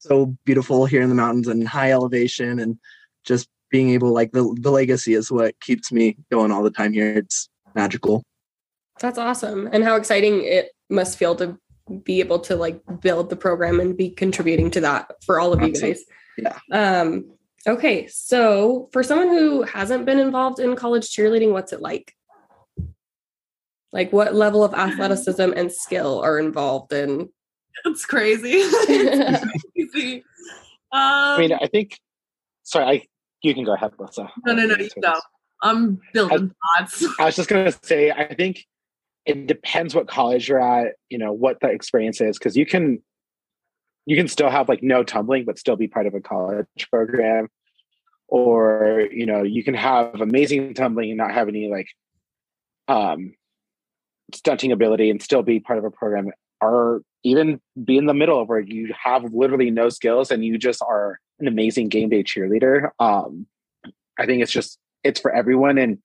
so 0.00 0.36
beautiful 0.44 0.84
here 0.84 1.00
in 1.00 1.08
the 1.08 1.14
mountains 1.14 1.48
and 1.48 1.66
high 1.66 1.92
elevation 1.92 2.58
and 2.58 2.78
just 3.24 3.48
being 3.70 3.88
able 3.90 4.12
like 4.12 4.32
the 4.32 4.54
the 4.60 4.70
legacy 4.70 5.14
is 5.14 5.32
what 5.32 5.58
keeps 5.60 5.90
me 5.90 6.18
going 6.30 6.52
all 6.52 6.62
the 6.62 6.70
time 6.70 6.92
here. 6.92 7.16
It's 7.16 7.48
magical. 7.74 8.22
That's 9.00 9.18
awesome. 9.18 9.68
And 9.72 9.84
how 9.84 9.96
exciting 9.96 10.44
it 10.44 10.70
must 10.88 11.18
feel 11.18 11.34
to 11.36 11.58
be 12.04 12.20
able 12.20 12.38
to 12.40 12.56
like 12.56 12.80
build 13.00 13.30
the 13.30 13.36
program 13.36 13.80
and 13.80 13.96
be 13.96 14.10
contributing 14.10 14.70
to 14.72 14.80
that 14.80 15.10
for 15.24 15.38
all 15.40 15.52
of 15.52 15.62
you 15.62 15.72
guys. 15.72 16.02
Yeah. 16.38 16.58
Um 16.72 17.32
okay, 17.66 18.06
so 18.06 18.88
for 18.92 19.02
someone 19.02 19.28
who 19.28 19.62
hasn't 19.62 20.06
been 20.06 20.18
involved 20.18 20.60
in 20.60 20.76
college 20.76 21.14
cheerleading, 21.14 21.52
what's 21.52 21.72
it 21.72 21.82
like? 21.82 22.14
Like 23.92 24.12
what 24.12 24.34
level 24.34 24.64
of 24.64 24.74
athleticism 24.74 25.52
and 25.54 25.70
skill 25.70 26.20
are 26.20 26.38
involved 26.38 26.92
in? 26.92 27.28
It's 27.84 28.06
crazy. 28.06 28.50
it's 28.52 29.92
crazy. 29.92 30.24
Um, 30.90 31.00
I 31.00 31.38
mean, 31.38 31.52
I 31.52 31.66
think. 31.66 31.98
Sorry, 32.62 32.84
I 32.84 33.06
you 33.42 33.54
can 33.54 33.64
go 33.64 33.74
ahead, 33.74 33.92
Lyssa. 33.98 34.30
No, 34.46 34.54
no, 34.54 34.66
no, 34.66 34.76
you 34.76 34.88
go. 35.02 35.14
I'm 35.62 36.00
building 36.12 36.52
thoughts. 36.78 37.04
I 37.18 37.26
was 37.26 37.36
just 37.36 37.48
gonna 37.48 37.72
say, 37.82 38.10
I 38.10 38.34
think 38.34 38.64
it 39.26 39.46
depends 39.46 39.94
what 39.94 40.08
college 40.08 40.48
you're 40.48 40.60
at, 40.60 40.94
you 41.08 41.18
know, 41.18 41.32
what 41.32 41.60
the 41.60 41.68
experience 41.68 42.20
is, 42.20 42.38
because 42.38 42.56
you 42.56 42.66
can 42.66 43.02
you 44.06 44.16
can 44.16 44.28
still 44.28 44.50
have 44.50 44.68
like 44.68 44.82
no 44.82 45.02
tumbling, 45.02 45.44
but 45.44 45.58
still 45.58 45.76
be 45.76 45.88
part 45.88 46.06
of 46.06 46.14
a 46.14 46.20
college 46.20 46.66
program. 46.90 47.48
Or, 48.28 49.06
you 49.10 49.26
know, 49.26 49.42
you 49.42 49.64
can 49.64 49.74
have 49.74 50.20
amazing 50.20 50.74
tumbling 50.74 51.10
and 51.10 51.18
not 51.18 51.32
have 51.32 51.48
any 51.48 51.68
like 51.68 51.88
um 52.88 53.34
stunting 54.34 54.72
ability 54.72 55.10
and 55.10 55.22
still 55.22 55.42
be 55.42 55.60
part 55.60 55.78
of 55.78 55.84
a 55.84 55.90
program 55.90 56.30
or 56.60 57.02
even 57.22 57.60
be 57.82 57.96
in 57.96 58.06
the 58.06 58.14
middle 58.14 58.40
of 58.40 58.48
where 58.48 58.60
you 58.60 58.92
have 59.02 59.24
literally 59.32 59.70
no 59.70 59.88
skills 59.88 60.30
and 60.30 60.44
you 60.44 60.58
just 60.58 60.82
are 60.82 61.18
an 61.40 61.48
amazing 61.48 61.88
game 61.88 62.08
day 62.08 62.22
cheerleader. 62.22 62.90
Um, 62.98 63.46
I 64.18 64.26
think 64.26 64.42
it's 64.42 64.52
just 64.52 64.78
it's 65.02 65.20
for 65.20 65.32
everyone. 65.32 65.78
And 65.78 65.98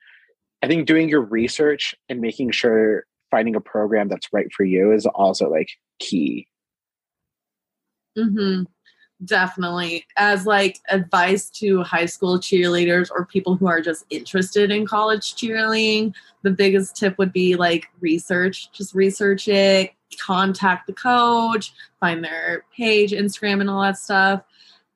I 0.62 0.68
think 0.68 0.88
doing 0.88 1.10
your 1.10 1.22
research 1.22 1.96
and 2.08 2.20
making 2.22 2.52
sure 2.52 3.06
finding 3.32 3.56
a 3.56 3.62
program 3.62 4.08
that's 4.08 4.32
right 4.34 4.52
for 4.56 4.64
you 4.64 4.92
is 4.92 5.06
also 5.06 5.50
like 5.50 5.70
key. 6.00 6.48
Mm-hmm. 8.18 8.64
Definitely. 9.26 10.06
As 10.16 10.46
like 10.46 10.80
advice 10.90 11.50
to 11.52 11.84
high 11.84 12.06
school 12.06 12.40
cheerleaders 12.40 13.10
or 13.12 13.26
people 13.26 13.56
who 13.56 13.68
are 13.68 13.82
just 13.82 14.06
interested 14.10 14.72
in 14.72 14.88
college 14.88 15.36
cheerleading, 15.36 16.14
the 16.44 16.52
biggest 16.52 16.96
tip 16.96 17.18
would 17.18 17.34
be 17.34 17.56
like 17.56 17.90
research. 18.00 18.72
Just 18.72 18.96
research 18.96 19.50
it, 19.50 19.92
contact 20.22 20.88
the 20.88 20.94
coach, 20.94 21.74
find 22.00 22.24
their 22.24 22.64
page, 22.76 23.12
Instagram, 23.12 23.60
and 23.60 23.70
all 23.70 23.82
that 23.82 23.98
stuff. 23.98 24.42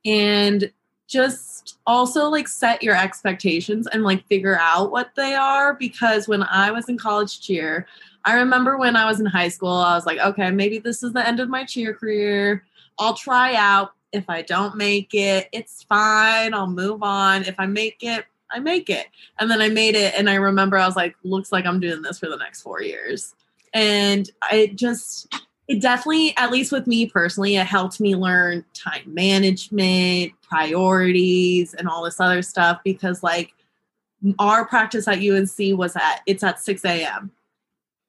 And 0.05 0.71
just 1.05 1.77
also 1.85 2.29
like 2.29 2.47
set 2.47 2.81
your 2.81 2.95
expectations 2.95 3.87
and 3.87 4.03
like 4.03 4.25
figure 4.27 4.57
out 4.57 4.91
what 4.91 5.11
they 5.15 5.35
are 5.35 5.73
because 5.73 6.27
when 6.27 6.43
I 6.43 6.71
was 6.71 6.87
in 6.87 6.97
college 6.97 7.41
cheer, 7.41 7.87
I 8.25 8.35
remember 8.35 8.77
when 8.77 8.95
I 8.95 9.05
was 9.05 9.19
in 9.19 9.25
high 9.25 9.49
school, 9.49 9.71
I 9.71 9.95
was 9.95 10.05
like, 10.05 10.19
okay, 10.19 10.49
maybe 10.51 10.79
this 10.79 11.03
is 11.03 11.13
the 11.13 11.27
end 11.27 11.39
of 11.39 11.49
my 11.49 11.65
cheer 11.65 11.93
career. 11.93 12.63
I'll 12.99 13.15
try 13.15 13.55
out. 13.55 13.93
If 14.13 14.29
I 14.29 14.43
don't 14.43 14.75
make 14.75 15.13
it, 15.13 15.49
it's 15.51 15.83
fine. 15.83 16.53
I'll 16.53 16.67
move 16.67 17.01
on. 17.01 17.43
If 17.43 17.55
I 17.59 17.65
make 17.65 18.03
it, 18.03 18.25
I 18.51 18.59
make 18.59 18.89
it. 18.89 19.07
And 19.39 19.49
then 19.49 19.59
I 19.59 19.69
made 19.69 19.95
it. 19.95 20.13
And 20.15 20.29
I 20.29 20.35
remember 20.35 20.77
I 20.77 20.85
was 20.85 20.95
like, 20.95 21.15
looks 21.23 21.51
like 21.51 21.65
I'm 21.65 21.79
doing 21.79 22.03
this 22.03 22.19
for 22.19 22.29
the 22.29 22.37
next 22.37 22.61
four 22.61 22.81
years. 22.81 23.33
And 23.73 24.29
I 24.43 24.71
just, 24.75 25.33
it 25.67 25.81
definitely, 25.81 26.37
at 26.37 26.51
least 26.51 26.71
with 26.71 26.85
me 26.85 27.07
personally, 27.07 27.55
it 27.55 27.65
helped 27.65 27.99
me 27.99 28.15
learn 28.15 28.63
time 28.73 29.11
management, 29.11 30.33
priorities, 30.43 31.73
and 31.73 31.89
all 31.89 32.03
this 32.03 32.19
other 32.19 32.43
stuff 32.43 32.81
because, 32.83 33.23
like, 33.23 33.53
our 34.37 34.65
practice 34.65 35.07
at 35.07 35.17
UNC 35.17 35.77
was 35.77 35.95
at 35.95 36.21
it's 36.27 36.43
at 36.43 36.61
6 36.61 36.85
a.m. 36.85 37.31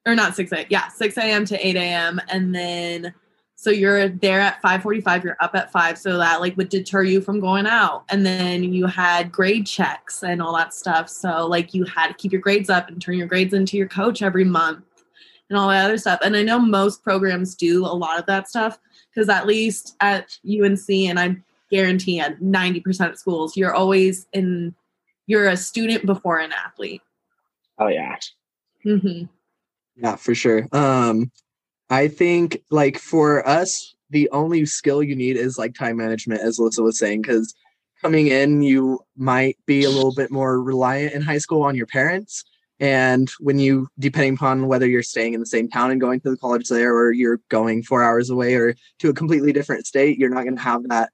or 0.06 0.14
not 0.14 0.36
6 0.36 0.52
a.m. 0.52 0.66
Yeah, 0.68 0.88
6 0.88 1.16
a.m. 1.18 1.44
to 1.46 1.66
8 1.66 1.76
a.m. 1.76 2.20
And 2.28 2.54
then 2.54 3.14
so 3.56 3.70
you're 3.70 4.08
there 4.08 4.40
at 4.40 4.60
5:45, 4.62 5.24
you're 5.24 5.36
up 5.40 5.54
at 5.54 5.72
5 5.72 5.96
so 5.96 6.18
that 6.18 6.40
like 6.40 6.56
would 6.56 6.68
deter 6.68 7.02
you 7.02 7.20
from 7.20 7.40
going 7.40 7.66
out. 7.66 8.04
And 8.10 8.26
then 8.26 8.62
you 8.64 8.86
had 8.86 9.32
grade 9.32 9.66
checks 9.66 10.22
and 10.22 10.42
all 10.42 10.54
that 10.56 10.74
stuff. 10.74 11.08
So 11.08 11.46
like 11.46 11.72
you 11.72 11.84
had 11.84 12.08
to 12.08 12.14
keep 12.14 12.32
your 12.32 12.40
grades 12.40 12.68
up 12.68 12.88
and 12.88 13.00
turn 13.00 13.16
your 13.16 13.26
grades 13.28 13.54
into 13.54 13.76
your 13.76 13.88
coach 13.88 14.22
every 14.22 14.44
month 14.44 14.84
and 15.48 15.58
all 15.58 15.68
that 15.68 15.84
other 15.84 15.98
stuff. 15.98 16.20
And 16.22 16.36
I 16.36 16.42
know 16.42 16.58
most 16.58 17.02
programs 17.02 17.54
do 17.54 17.86
a 17.86 17.94
lot 17.94 18.18
of 18.18 18.26
that 18.26 18.48
stuff 18.48 18.78
because 19.14 19.28
at 19.28 19.46
least 19.46 19.96
at 20.00 20.36
UNC 20.44 20.88
and 20.90 21.18
I 21.18 21.36
guarantee 21.70 22.20
at 22.20 22.40
90% 22.40 23.10
of 23.10 23.18
schools 23.18 23.56
you're 23.56 23.74
always 23.74 24.26
in 24.32 24.74
you're 25.26 25.48
a 25.48 25.56
student 25.56 26.04
before 26.04 26.38
an 26.38 26.52
athlete. 26.52 27.00
Oh 27.78 27.88
yeah. 27.88 28.16
Mm 28.84 29.02
Mhm. 29.02 29.28
Yeah, 29.96 30.16
for 30.16 30.34
sure. 30.34 30.66
Um, 30.72 31.30
I 31.90 32.08
think 32.08 32.62
like 32.70 32.98
for 32.98 33.46
us, 33.46 33.94
the 34.10 34.28
only 34.30 34.66
skill 34.66 35.02
you 35.02 35.16
need 35.16 35.36
is 35.36 35.58
like 35.58 35.74
time 35.74 35.96
management, 35.96 36.40
as 36.40 36.58
Alyssa 36.58 36.82
was 36.82 36.98
saying, 36.98 37.22
because 37.22 37.54
coming 38.00 38.28
in, 38.28 38.62
you 38.62 39.00
might 39.16 39.56
be 39.66 39.84
a 39.84 39.90
little 39.90 40.14
bit 40.14 40.30
more 40.30 40.60
reliant 40.60 41.14
in 41.14 41.22
high 41.22 41.38
school 41.38 41.62
on 41.62 41.74
your 41.74 41.86
parents. 41.86 42.44
And 42.80 43.30
when 43.38 43.58
you, 43.58 43.88
depending 43.98 44.34
upon 44.34 44.66
whether 44.66 44.86
you're 44.86 45.02
staying 45.02 45.32
in 45.32 45.40
the 45.40 45.46
same 45.46 45.68
town 45.68 45.90
and 45.90 46.00
going 46.00 46.20
to 46.20 46.30
the 46.30 46.36
college 46.36 46.68
there, 46.68 46.94
or 46.94 47.12
you're 47.12 47.40
going 47.48 47.82
four 47.82 48.02
hours 48.02 48.30
away 48.30 48.54
or 48.56 48.74
to 48.98 49.08
a 49.08 49.14
completely 49.14 49.52
different 49.52 49.86
state, 49.86 50.18
you're 50.18 50.30
not 50.30 50.42
going 50.42 50.56
to 50.56 50.62
have 50.62 50.88
that 50.88 51.10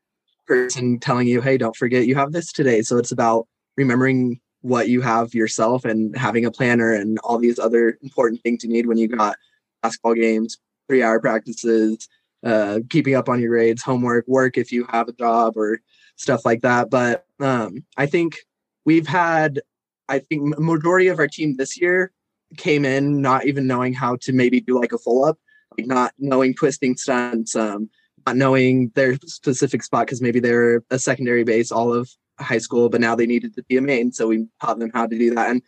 person 0.46 0.99
telling 0.99 1.28
you, 1.28 1.40
hey, 1.40 1.58
don't 1.58 1.76
forget 1.76 2.06
you 2.06 2.14
have 2.16 2.32
this 2.32 2.50
today. 2.50 2.82
So 2.82 2.96
it's 2.96 3.12
about 3.12 3.46
remembering 3.76 4.40
what 4.62 4.88
you 4.88 5.00
have 5.00 5.35
yourself 5.35 5.85
and 5.85 6.17
having 6.17 6.45
a 6.45 6.50
planner 6.50 6.93
and 6.93 7.19
all 7.21 7.38
these 7.38 7.59
other 7.59 7.99
important 8.02 8.43
things 8.43 8.62
you 8.62 8.71
need 8.71 8.87
when 8.87 8.99
you 8.99 9.09
got 9.09 9.37
basketball 9.83 10.14
games, 10.14 10.59
three 10.88 11.02
hour 11.02 11.21
practices, 11.21 12.09
uh, 12.45 12.81
keeping 12.88 13.14
up 13.14 13.29
on 13.29 13.40
your 13.40 13.50
grades, 13.50 13.83
homework, 13.83 14.26
work 14.29 14.59
if 14.59 14.73
you 14.73 14.87
have 14.90 15.09
a 15.09 15.12
job 15.12 15.57
or 15.57 15.81
stuff 16.17 16.45
like 16.45 16.62
that. 16.62 16.90
But 16.90 17.25
um, 17.40 17.85
I 17.97 18.07
think 18.07 18.38
we've 18.85 19.07
had, 19.07 19.61
I 20.09 20.19
think 20.19 20.59
majority 20.59 21.09
of 21.09 21.19
our 21.19 21.29
team 21.29 21.57
this 21.57 21.81
year 21.81 22.12
came 22.57 22.85
in 22.85 23.23
not 23.23 23.47
even 23.47 23.67
knowing 23.67 23.95
how 23.95 24.17
to 24.23 24.33
maybe 24.33 24.61
do 24.61 24.79
like 24.79 24.93
a 24.93 24.99
full 24.99 25.25
up, 25.25 25.38
like 25.79 25.87
not 25.87 26.12
knowing 26.19 26.55
twisting 26.55 26.97
stunts, 26.97 27.57
um, 27.57 27.88
not 28.26 28.37
knowing 28.37 28.90
their 28.95 29.17
specific 29.25 29.83
spot 29.83 30.07
because 30.07 30.21
maybe 30.21 30.40
they're 30.40 30.83
a 30.90 30.99
secondary 30.99 31.45
base 31.45 31.73
all 31.73 31.93
of 31.93 32.11
high 32.40 32.59
school, 32.59 32.88
but 32.88 33.00
now 33.00 33.14
they 33.14 33.26
needed 33.26 33.54
to 33.54 33.62
be 33.64 33.76
a 33.76 33.82
main. 33.82 34.12
So 34.12 34.28
we 34.28 34.47
taught 34.61 34.78
them 34.78 34.90
how 34.92 35.06
to 35.06 35.18
do 35.18 35.35
that. 35.35 35.50
And 35.50 35.62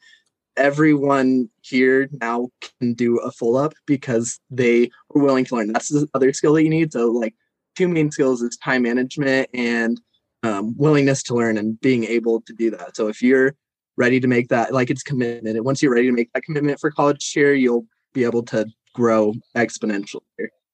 everyone 0.56 1.48
here 1.62 2.08
now 2.20 2.48
can 2.78 2.94
do 2.94 3.18
a 3.18 3.30
full 3.30 3.56
up 3.56 3.72
because 3.86 4.38
they 4.50 4.90
were 5.10 5.22
willing 5.22 5.44
to 5.46 5.56
learn. 5.56 5.72
That's 5.72 5.88
the 5.88 6.08
other 6.14 6.32
skill 6.32 6.54
that 6.54 6.62
you 6.62 6.70
need. 6.70 6.92
So 6.92 7.10
like 7.10 7.34
two 7.76 7.88
main 7.88 8.10
skills 8.10 8.42
is 8.42 8.56
time 8.56 8.82
management 8.82 9.48
and 9.54 10.00
um, 10.42 10.74
willingness 10.76 11.22
to 11.24 11.34
learn 11.34 11.56
and 11.56 11.80
being 11.80 12.04
able 12.04 12.42
to 12.42 12.52
do 12.52 12.70
that. 12.72 12.96
So 12.96 13.08
if 13.08 13.22
you're 13.22 13.54
ready 13.96 14.20
to 14.20 14.26
make 14.26 14.48
that, 14.48 14.72
like 14.72 14.90
it's 14.90 15.02
commitment, 15.02 15.56
and 15.56 15.64
once 15.64 15.82
you're 15.82 15.92
ready 15.92 16.08
to 16.08 16.12
make 16.12 16.32
that 16.32 16.42
commitment 16.42 16.80
for 16.80 16.90
college 16.90 17.20
cheer, 17.20 17.54
you'll 17.54 17.86
be 18.12 18.24
able 18.24 18.42
to 18.42 18.66
grow 18.94 19.34
exponentially. 19.56 20.20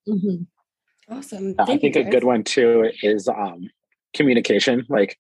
Mhm. 0.09 0.47
Awesome. 1.11 1.55
I 1.59 1.64
Thank 1.64 1.83
you, 1.83 1.93
think 1.93 2.07
a 2.07 2.11
good 2.11 2.25
one 2.25 2.45
too 2.45 2.90
is 3.02 3.28
um 3.28 3.71
communication. 4.14 4.85
Like 4.88 5.19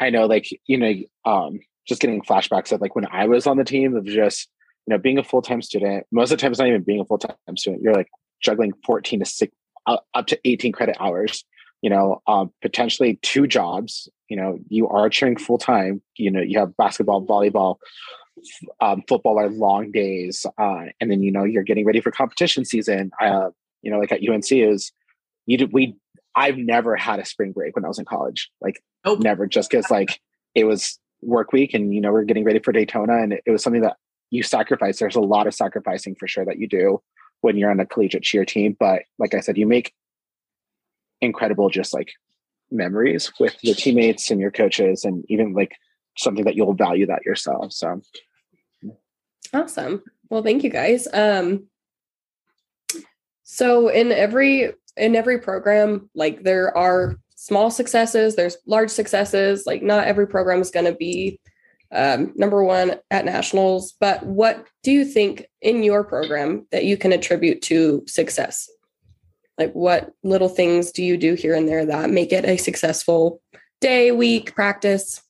I 0.00 0.10
know 0.10 0.26
like, 0.26 0.48
you 0.66 0.78
know, 0.78 0.94
um 1.24 1.60
just 1.86 2.00
getting 2.00 2.20
flashbacks 2.22 2.72
of 2.72 2.80
like 2.80 2.94
when 2.94 3.06
I 3.10 3.26
was 3.26 3.46
on 3.46 3.56
the 3.56 3.64
team 3.64 3.96
of 3.96 4.04
just, 4.04 4.48
you 4.86 4.92
know, 4.94 4.98
being 4.98 5.18
a 5.18 5.24
full-time 5.24 5.62
student, 5.62 6.04
most 6.10 6.32
of 6.32 6.38
the 6.38 6.42
time 6.42 6.50
it's 6.50 6.58
not 6.58 6.68
even 6.68 6.82
being 6.82 7.00
a 7.00 7.04
full-time 7.04 7.56
student. 7.56 7.82
You're 7.82 7.94
like 7.94 8.08
juggling 8.40 8.72
14 8.84 9.20
to 9.20 9.24
six 9.24 9.52
up 9.86 10.26
to 10.26 10.38
18 10.44 10.72
credit 10.72 10.96
hours, 10.98 11.44
you 11.80 11.90
know, 11.90 12.20
um, 12.26 12.52
potentially 12.60 13.18
two 13.22 13.46
jobs, 13.46 14.08
you 14.28 14.36
know, 14.36 14.58
you 14.68 14.88
are 14.88 15.08
cheering 15.08 15.36
full 15.36 15.58
time, 15.58 16.02
you 16.16 16.30
know, 16.30 16.40
you 16.40 16.58
have 16.58 16.76
basketball, 16.76 17.24
volleyball, 17.24 17.76
um, 18.80 19.02
football 19.08 19.38
are 19.38 19.48
long 19.48 19.92
days. 19.92 20.44
Uh, 20.58 20.86
and 21.00 21.10
then, 21.10 21.22
you 21.22 21.30
know, 21.30 21.44
you're 21.44 21.62
getting 21.62 21.86
ready 21.86 22.00
for 22.00 22.10
competition 22.10 22.64
season. 22.64 23.10
Uh, 23.20 23.50
you 23.82 23.90
know, 23.90 23.98
like 23.98 24.12
at 24.12 24.28
UNC 24.28 24.50
is 24.50 24.92
you 25.46 25.56
did, 25.56 25.72
we, 25.72 25.94
I've 26.36 26.58
never 26.58 26.96
had 26.96 27.18
a 27.18 27.24
spring 27.24 27.52
break 27.52 27.74
when 27.74 27.84
I 27.84 27.88
was 27.88 27.98
in 27.98 28.04
college, 28.04 28.50
like 28.60 28.82
Nope. 29.04 29.20
never 29.20 29.46
just 29.46 29.70
cause 29.70 29.90
like 29.90 30.20
it 30.54 30.64
was 30.64 30.98
work 31.22 31.52
week 31.52 31.72
and, 31.72 31.94
you 31.94 32.00
know, 32.00 32.12
we're 32.12 32.24
getting 32.24 32.44
ready 32.44 32.58
for 32.58 32.72
Daytona 32.72 33.22
and 33.22 33.32
it, 33.32 33.42
it 33.46 33.50
was 33.50 33.62
something 33.62 33.82
that 33.82 33.96
you 34.30 34.42
sacrifice. 34.42 34.98
There's 34.98 35.16
a 35.16 35.20
lot 35.20 35.46
of 35.46 35.54
sacrificing 35.54 36.14
for 36.14 36.28
sure 36.28 36.44
that 36.44 36.58
you 36.58 36.68
do 36.68 37.02
when 37.40 37.56
you're 37.56 37.70
on 37.70 37.80
a 37.80 37.86
collegiate 37.86 38.22
cheer 38.22 38.44
team. 38.44 38.76
But 38.78 39.02
like 39.18 39.34
I 39.34 39.40
said, 39.40 39.56
you 39.56 39.66
make 39.66 39.94
incredible 41.20 41.70
just 41.70 41.94
like 41.94 42.12
memories 42.70 43.32
with 43.40 43.56
your 43.62 43.74
teammates 43.74 44.30
and 44.30 44.40
your 44.40 44.50
coaches 44.50 45.04
and 45.04 45.24
even 45.28 45.54
like 45.54 45.72
something 46.18 46.44
that 46.44 46.56
you'll 46.56 46.74
value 46.74 47.06
that 47.06 47.24
yourself. 47.24 47.72
So 47.72 48.02
Awesome. 49.54 50.02
Well, 50.28 50.42
thank 50.42 50.64
you 50.64 50.70
guys. 50.70 51.08
Um 51.12 51.68
so 53.44 53.88
in 53.88 54.12
every 54.12 54.74
in 54.96 55.16
every 55.16 55.38
program, 55.38 56.10
like 56.14 56.42
there 56.42 56.76
are 56.76 57.16
small 57.36 57.70
successes, 57.70 58.34
there's 58.34 58.56
large 58.66 58.90
successes. 58.90 59.64
Like 59.66 59.82
not 59.82 60.06
every 60.06 60.26
program 60.26 60.60
is 60.60 60.70
going 60.70 60.86
to 60.86 60.94
be 60.94 61.38
um, 61.92 62.32
number 62.34 62.64
one 62.64 62.96
at 63.10 63.24
nationals. 63.24 63.94
But 64.00 64.24
what 64.26 64.66
do 64.82 64.90
you 64.90 65.04
think 65.04 65.46
in 65.62 65.82
your 65.82 66.02
program 66.02 66.66
that 66.72 66.84
you 66.84 66.96
can 66.96 67.12
attribute 67.12 67.62
to 67.62 68.02
success? 68.06 68.68
Like 69.58 69.72
what 69.72 70.12
little 70.22 70.48
things 70.48 70.90
do 70.90 71.02
you 71.02 71.16
do 71.16 71.34
here 71.34 71.54
and 71.54 71.68
there 71.68 71.86
that 71.86 72.10
make 72.10 72.32
it 72.32 72.44
a 72.44 72.56
successful 72.56 73.40
day, 73.80 74.10
week, 74.10 74.54
practice? 74.54 75.22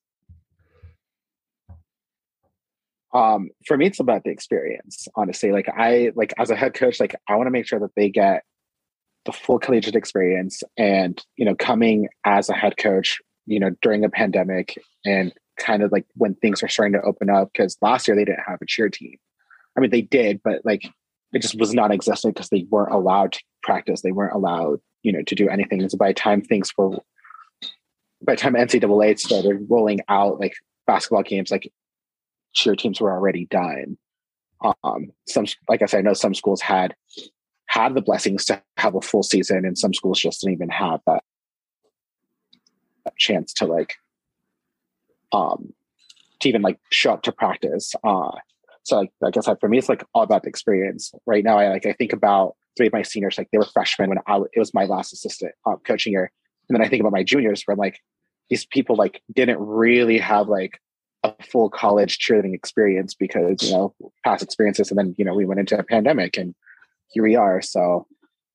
um 3.15 3.51
for 3.65 3.77
me 3.77 3.87
it's 3.87 4.01
about 4.01 4.25
the 4.25 4.31
experience 4.31 5.07
honestly 5.15 5.53
like 5.53 5.69
i 5.69 6.11
like 6.17 6.35
as 6.39 6.51
a 6.51 6.57
head 6.57 6.75
coach 6.75 6.99
like 6.99 7.15
i 7.29 7.37
want 7.37 7.47
to 7.47 7.53
make 7.53 7.67
sure 7.67 7.79
that 7.79 7.95
they 7.95 8.11
get 8.11 8.43
the 9.27 9.33
full 9.33 9.59
collegiate 9.59 9.97
experience 9.97 10.63
and 10.79 11.23
you 11.37 11.45
know 11.45 11.55
coming 11.55 12.09
as 12.25 12.49
a 12.49 12.55
head 12.55 12.77
coach 12.79 13.21
you 13.47 13.61
know 13.61 13.71
during 13.83 14.05
a 14.05 14.09
pandemic 14.09 14.79
and 15.05 15.33
kind 15.59 15.83
of 15.83 15.93
like 15.93 16.07
when 16.15 16.35
things 16.37 16.63
are 16.63 16.69
starting 16.69 16.93
to 16.93 17.03
open 17.03 17.29
up 17.29 17.51
because 17.53 17.77
last 17.83 18.09
year 18.09 18.17
they 18.17 18.25
didn't 18.25 18.45
have 18.47 18.61
a 18.63 18.67
cheer 18.67 18.89
team 18.89 19.17
I 19.77 19.81
mean, 19.81 19.91
they 19.91 20.03
did, 20.03 20.41
but 20.43 20.63
like 20.65 20.91
it 21.33 21.43
just 21.43 21.59
was 21.59 21.75
not 21.75 21.93
existent 21.93 22.35
because 22.35 22.49
they 22.49 22.67
weren't 22.71 22.95
allowed 22.95 23.33
to 23.33 23.43
practice. 23.63 24.01
They 24.01 24.13
weren't 24.13 24.35
allowed, 24.35 24.81
you 25.03 25.13
know, 25.13 25.23
to 25.23 25.35
do 25.35 25.49
anything. 25.49 25.83
And 25.83 25.91
so 25.91 25.99
by 25.99 26.09
the 26.09 26.15
time 26.15 26.41
things 26.41 26.73
were, 26.77 26.99
by 28.23 28.35
the 28.35 28.37
time 28.37 28.55
NCAA 28.55 29.19
started 29.19 29.67
rolling 29.69 30.01
out 30.09 30.41
like 30.41 30.55
basketball 30.87 31.23
games, 31.23 31.51
like 31.51 31.71
cheer 32.55 32.75
teams 32.75 33.01
were 33.01 33.13
already 33.13 33.47
done. 33.47 33.99
Um, 34.83 35.13
some, 35.29 35.45
like 35.69 35.83
I 35.83 35.87
said, 35.87 35.99
I 35.99 36.03
know 36.03 36.15
some 36.15 36.35
schools 36.35 36.63
had 36.63 36.95
had 37.77 37.95
the 37.95 38.01
blessings 38.01 38.47
to 38.47 38.63
have 38.79 38.95
a 38.95 39.01
full 39.03 39.23
season, 39.23 39.65
and 39.67 39.77
some 39.77 39.93
schools 39.93 40.19
just 40.19 40.41
didn't 40.41 40.55
even 40.55 40.71
have 40.71 41.01
that, 41.07 41.23
that 43.05 43.17
chance 43.19 43.53
to 43.53 43.67
like, 43.67 43.97
um, 45.33 45.75
to 46.41 46.49
even 46.49 46.63
like 46.63 46.79
show 46.91 47.13
up 47.13 47.23
to 47.23 47.33
practice. 47.33 47.95
Uh, 48.03 48.31
so 48.83 49.07
like, 49.21 49.37
I 49.37 49.41
said, 49.41 49.59
for 49.61 49.69
me, 49.69 49.79
it's 49.79 49.91
like 49.91 50.05
all 50.15 50.23
about 50.23 50.45
the 50.45 50.49
experience. 50.49 51.13
Right 51.27 51.45
now, 51.45 51.59
I 51.59 51.69
like 51.69 51.87
I 51.87 51.93
think 51.93 52.15
about 52.15 52.57
three 52.77 52.87
of 52.87 52.93
my 52.95 53.03
seniors, 53.03 53.37
like 53.37 53.49
they 53.53 53.59
were 53.59 53.67
freshmen 53.67 54.09
when 54.09 54.19
I 54.27 54.39
it 54.53 54.59
was 54.59 54.73
my 54.73 54.85
last 54.85 55.13
assistant 55.13 55.53
um, 55.67 55.77
coaching 55.85 56.13
year, 56.13 56.31
and 56.69 56.77
then 56.77 56.85
I 56.85 56.89
think 56.89 57.01
about 57.01 57.13
my 57.13 57.25
juniors, 57.25 57.63
where 57.65 57.75
I'm 57.75 57.79
like 57.79 58.01
these 58.49 58.65
people 58.65 58.97
like 58.97 59.21
didn't 59.35 59.59
really 59.59 60.19
have 60.19 60.49
like 60.49 60.81
a 61.25 61.35
full 61.51 61.69
college 61.69 62.19
cheerleading 62.19 62.55
experience 62.55 63.13
because 63.15 63.63
you 63.63 63.73
know 63.73 63.95
past 64.25 64.43
experiences 64.43 64.91
and 64.91 64.99
then 64.99 65.15
you 65.19 65.25
know 65.25 65.35
we 65.35 65.45
went 65.45 65.61
into 65.61 65.79
a 65.79 65.83
pandemic 65.83 66.37
and 66.39 66.55
here 67.09 67.23
we 67.23 67.37
are. 67.37 67.63
So 67.63 68.07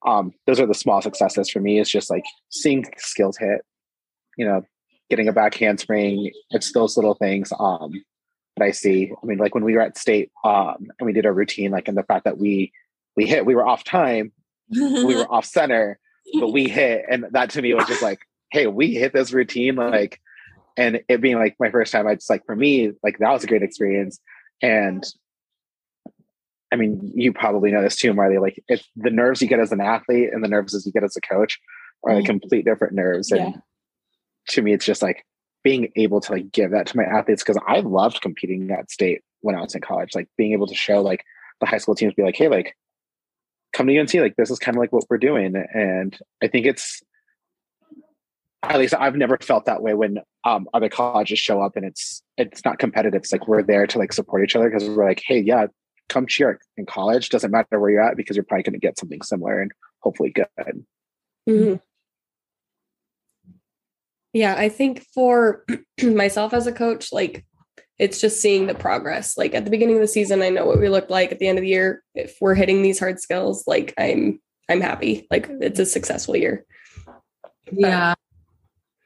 um 0.06 0.34
those 0.48 0.60
are 0.60 0.66
the 0.66 0.74
small 0.74 1.02
successes 1.02 1.50
for 1.50 1.60
me. 1.60 1.80
It's 1.80 1.90
just 1.90 2.10
like 2.10 2.26
seeing 2.50 2.86
skills 2.98 3.38
hit 3.38 3.62
you 4.38 4.46
know 4.46 4.64
getting 5.10 5.28
a 5.28 5.34
back 5.34 5.54
handspring 5.56 6.32
it's 6.52 6.72
those 6.72 6.96
little 6.96 7.16
things 7.16 7.52
um 7.60 7.92
that 8.56 8.64
i 8.64 8.72
see. 8.72 9.12
I 9.22 9.26
mean 9.26 9.38
like 9.38 9.54
when 9.54 9.66
we 9.66 9.76
were 9.76 9.82
at 9.82 9.98
state 9.98 10.32
um 10.46 10.88
and 10.98 11.06
we 11.06 11.14
did 11.14 11.26
a 11.26 11.32
routine 11.32 11.72
like 11.72 11.88
in 11.88 11.96
the 11.96 12.04
fact 12.04 12.24
that 12.24 12.38
we 12.38 12.72
we 13.18 13.26
hit 13.26 13.46
we 13.46 13.56
were 13.56 13.68
off 13.68 13.84
time 13.84 14.32
we 14.70 15.16
were 15.16 15.28
off 15.32 15.46
center 15.46 16.00
but 16.40 16.54
we 16.54 16.70
hit 16.70 17.04
and 17.10 17.26
that 17.32 17.50
to 17.52 17.62
me 17.62 17.74
was 17.74 17.88
just 17.88 18.02
like 18.02 18.22
hey 18.52 18.68
we 18.68 18.94
hit 18.94 19.12
this 19.12 19.34
routine 19.34 19.76
like 19.76 20.22
and 20.78 21.02
it 21.08 21.22
being 21.22 21.38
like 21.38 21.56
my 21.60 21.70
first 21.70 21.92
time, 21.92 22.08
I 22.08 22.16
just 22.16 22.30
like 22.30 22.46
for 22.46 22.56
me, 22.56 22.92
like 23.04 23.18
that 23.20 23.32
was 23.32 23.44
a 23.44 23.48
great 23.48 23.64
experience. 23.64 24.20
And 24.62 25.04
I 26.72 26.78
mean, 26.78 27.12
you 27.14 27.34
probably 27.34 27.72
know 27.72 27.82
this 27.82 27.96
too, 27.96 28.14
Marley. 28.14 28.38
Like 28.38 28.62
it's 28.68 28.88
the 28.96 29.10
nerves 29.10 29.42
you 29.42 29.48
get 29.48 29.60
as 29.60 29.72
an 29.72 29.82
athlete 29.82 30.30
and 30.32 30.44
the 30.44 30.48
nerves 30.48 30.74
as 30.74 30.86
you 30.86 30.92
get 30.92 31.04
as 31.04 31.16
a 31.18 31.22
coach 31.22 31.60
are 32.04 32.14
like 32.14 32.24
mm-hmm. 32.24 32.40
complete 32.40 32.66
different 32.66 32.94
nerves. 32.94 33.32
And 33.32 33.56
yeah. 33.56 33.62
to 34.50 34.62
me, 34.62 34.74
it's 34.74 34.86
just 34.86 35.02
like 35.02 35.26
being 35.64 35.92
able 35.96 36.22
to 36.22 36.32
like 36.32 36.52
give 36.52 36.72
that 36.72 36.88
to 36.88 36.98
my 36.98 37.04
athletes 37.04 37.44
because 37.44 37.62
I 37.68 37.82
loved 37.82 38.22
competing 38.22 38.72
at 38.72 38.90
state 38.90 39.22
when 39.42 39.56
I 39.56 39.62
was 39.62 39.76
in 39.76 39.82
college. 39.82 40.16
Like 40.16 40.30
being 40.38 40.54
able 40.54 40.68
to 40.68 40.76
show 40.76 41.02
like 41.02 41.24
the 41.60 41.66
high 41.66 41.78
school 41.78 41.96
teams 41.96 42.14
be 42.14 42.24
like, 42.24 42.38
hey, 42.38 42.48
like 42.48 42.76
come 43.74 43.88
to 43.88 43.98
UNC, 43.98 44.14
like 44.16 44.36
this 44.38 44.50
is 44.50 44.60
kind 44.60 44.76
of 44.78 44.80
like 44.80 44.92
what 44.92 45.06
we're 45.10 45.18
doing. 45.18 45.56
And 45.74 46.18
I 46.42 46.48
think 46.48 46.66
it's 46.66 47.02
at 48.64 48.80
least 48.80 48.94
I've 48.94 49.16
never 49.16 49.38
felt 49.38 49.66
that 49.66 49.82
way 49.82 49.94
when 49.94 50.20
um, 50.44 50.68
other 50.74 50.90
colleges 50.90 51.40
show 51.40 51.62
up 51.62 51.76
and 51.76 51.86
it's 51.86 52.22
it's 52.38 52.64
not 52.64 52.80
competitive. 52.80 53.22
It's 53.22 53.32
like 53.32 53.48
we're 53.48 53.64
there 53.64 53.88
to 53.88 53.98
like 53.98 54.14
support 54.14 54.44
each 54.44 54.56
other 54.56 54.70
because 54.70 54.88
we're 54.88 55.08
like, 55.08 55.22
hey, 55.26 55.40
yeah, 55.40 55.68
come 56.12 56.28
cheer 56.28 56.60
in 56.78 56.86
college. 56.86 57.30
Doesn't 57.30 57.52
matter 57.52 57.80
where 57.80 57.90
you're 57.90 58.02
at 58.02 58.18
because 58.18 58.36
you're 58.36 58.44
probably 58.44 58.64
going 58.64 58.74
to 58.74 58.80
get 58.80 59.00
something 59.00 59.22
similar 59.22 59.62
and 59.62 59.72
hopefully 60.00 60.32
good. 60.32 60.86
Mm-hmm. 61.50 61.76
Yeah, 64.34 64.56
I 64.58 64.70
think 64.70 65.06
for 65.14 65.66
myself 66.04 66.54
as 66.54 66.68
a 66.68 66.72
coach, 66.72 67.12
like 67.12 67.46
it's 67.98 68.20
just 68.20 68.42
seeing 68.42 68.68
the 68.68 68.74
progress. 68.74 69.38
Like 69.38 69.54
at 69.54 69.66
the 69.66 69.72
beginning 69.72 69.96
of 69.96 70.02
the 70.02 70.08
season, 70.08 70.42
I 70.42 70.50
know 70.50 70.66
what 70.66 70.80
we 70.80 70.90
look 70.90 71.10
like. 71.10 71.32
At 71.32 71.40
the 71.40 71.48
end 71.48 71.58
of 71.58 71.64
the 71.64 71.70
year, 71.70 72.04
if 72.16 72.38
we're 72.42 72.56
hitting 72.56 72.82
these 72.82 73.00
hard 73.00 73.20
skills, 73.20 73.64
like 73.68 73.94
I'm 73.98 74.40
I'm 74.70 74.82
happy. 74.82 75.28
Like 75.32 75.48
it's 75.50 75.80
a 75.80 75.86
successful 75.86 76.36
year. 76.36 76.66
Yeah 77.72 78.16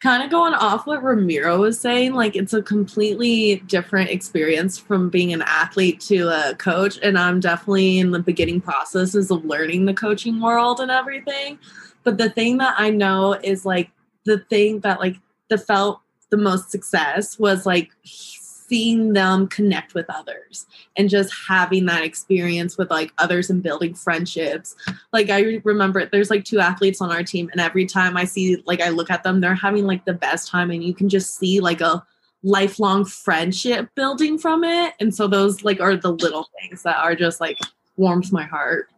kind 0.06 0.22
of 0.22 0.30
going 0.30 0.54
off 0.54 0.86
what 0.86 1.02
Ramiro 1.02 1.58
was 1.62 1.80
saying, 1.80 2.14
like 2.14 2.36
it's 2.36 2.54
a 2.54 2.62
completely 2.62 3.56
different 3.66 4.12
experience 4.12 4.78
from 4.78 5.10
being 5.10 5.34
an 5.34 5.42
athlete 5.42 6.00
to 6.02 6.28
a 6.28 6.54
coach. 6.58 7.00
And 7.02 7.18
I'm 7.18 7.40
definitely 7.40 7.98
in 7.98 8.12
the 8.12 8.20
beginning 8.20 8.62
processes 8.62 9.32
of 9.32 9.44
learning 9.46 9.86
the 9.86 9.96
coaching 9.96 10.40
world 10.40 10.80
and 10.80 10.92
everything. 10.92 11.58
But 12.04 12.20
the 12.20 12.30
thing 12.30 12.60
that 12.60 12.76
I 12.78 12.92
know 12.92 13.34
is 13.34 13.66
like 13.66 13.90
the 14.26 14.38
thing 14.38 14.82
that 14.82 15.00
like 15.00 15.16
the 15.50 15.58
felt 15.58 16.02
the 16.30 16.38
most 16.38 16.70
success 16.70 17.40
was 17.40 17.66
like 17.66 17.90
seeing 18.68 19.14
them 19.14 19.48
connect 19.48 19.94
with 19.94 20.06
others 20.10 20.66
and 20.96 21.10
just 21.10 21.34
having 21.48 21.86
that 21.86 22.04
experience 22.04 22.78
with 22.78 22.90
like 22.90 23.12
others 23.18 23.50
and 23.50 23.62
building 23.62 23.94
friendships. 23.94 24.76
Like 25.14 25.30
I 25.30 25.62
remember 25.64 26.06
there's 26.06 26.30
like 26.30 26.46
two 26.46 26.60
athletes 26.60 27.02
on 27.02 27.12
our 27.12 27.24
team 27.24 27.50
and 27.52 27.62
every 27.62 27.86
time 27.86 28.18
I 28.18 28.26
see 28.26 28.64
like 28.66 28.82
I 28.82 28.90
look 28.90 29.12
at 29.12 29.24
them 29.24 29.42
they're 29.42 29.56
having 29.56 29.86
like 29.86 30.06
the 30.06 30.14
best 30.14 30.50
time 30.50 30.72
and 30.72 30.84
you 30.84 30.94
can 30.94 31.10
just 31.10 31.38
see 31.38 31.60
like 31.60 31.82
a 31.82 32.04
lifelong 32.44 33.06
friendship 33.06 33.90
building 33.96 34.38
from 34.38 34.64
it. 34.64 34.94
And 35.00 35.14
so 35.14 35.28
those 35.28 35.64
like 35.64 35.82
are 35.82 35.96
the 35.96 36.12
little 36.12 36.48
things 36.60 36.84
that 36.84 36.98
are 36.98 37.16
just 37.16 37.42
like 37.42 37.60
warms 37.98 38.32
my 38.32 38.44
heart. 38.44 38.90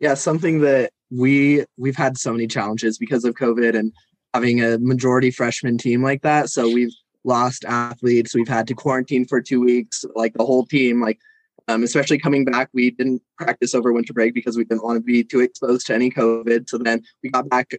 Yeah, 0.00 0.14
something 0.14 0.60
that 0.60 0.90
we 1.10 1.64
we've 1.76 1.96
had 1.96 2.18
so 2.18 2.32
many 2.32 2.46
challenges 2.46 2.98
because 2.98 3.24
of 3.24 3.34
COVID 3.34 3.76
and 3.76 3.92
having 4.34 4.62
a 4.62 4.78
majority 4.78 5.30
freshman 5.30 5.78
team 5.78 6.02
like 6.02 6.22
that. 6.22 6.50
So 6.50 6.72
we've 6.72 6.94
lost 7.24 7.64
athletes. 7.64 8.34
We've 8.34 8.48
had 8.48 8.66
to 8.68 8.74
quarantine 8.74 9.26
for 9.26 9.40
two 9.40 9.60
weeks, 9.60 10.04
like 10.14 10.34
the 10.34 10.44
whole 10.44 10.66
team. 10.66 11.00
Like, 11.00 11.18
um, 11.68 11.82
especially 11.82 12.18
coming 12.18 12.44
back, 12.44 12.70
we 12.72 12.90
didn't 12.90 13.22
practice 13.36 13.74
over 13.74 13.92
winter 13.92 14.12
break 14.12 14.34
because 14.34 14.56
we 14.56 14.64
didn't 14.64 14.84
want 14.84 14.96
to 14.96 15.02
be 15.02 15.22
too 15.22 15.40
exposed 15.40 15.86
to 15.86 15.94
any 15.94 16.10
COVID. 16.10 16.68
So 16.68 16.78
then 16.78 17.02
we 17.22 17.30
got 17.30 17.48
back, 17.48 17.72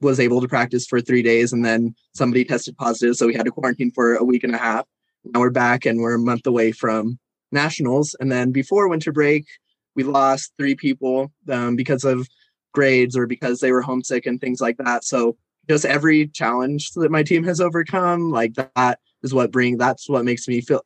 was 0.00 0.20
able 0.20 0.40
to 0.40 0.48
practice 0.48 0.86
for 0.86 1.00
three 1.00 1.22
days, 1.22 1.52
and 1.52 1.64
then 1.64 1.94
somebody 2.14 2.44
tested 2.44 2.76
positive, 2.76 3.16
so 3.16 3.26
we 3.26 3.34
had 3.34 3.46
to 3.46 3.52
quarantine 3.52 3.90
for 3.92 4.14
a 4.14 4.24
week 4.24 4.44
and 4.44 4.54
a 4.54 4.58
half. 4.58 4.86
Now 5.24 5.40
we're 5.40 5.50
back, 5.50 5.86
and 5.86 6.00
we're 6.00 6.14
a 6.14 6.18
month 6.18 6.46
away 6.46 6.72
from 6.72 7.18
nationals. 7.50 8.16
And 8.18 8.30
then 8.30 8.50
before 8.52 8.88
winter 8.88 9.12
break, 9.12 9.46
we 9.94 10.02
lost 10.02 10.52
three 10.56 10.74
people 10.74 11.32
um, 11.50 11.76
because 11.76 12.04
of 12.04 12.28
grades 12.72 13.16
or 13.16 13.26
because 13.26 13.60
they 13.60 13.72
were 13.72 13.82
homesick 13.82 14.26
and 14.26 14.40
things 14.40 14.60
like 14.60 14.78
that. 14.78 15.04
So 15.04 15.36
just 15.68 15.84
every 15.84 16.28
challenge 16.28 16.92
that 16.92 17.10
my 17.10 17.22
team 17.22 17.44
has 17.44 17.60
overcome 17.60 18.30
like 18.30 18.54
that 18.54 18.98
is 19.22 19.32
what 19.32 19.52
bring 19.52 19.78
that's 19.78 20.08
what 20.08 20.24
makes 20.24 20.48
me 20.48 20.60
feel 20.60 20.82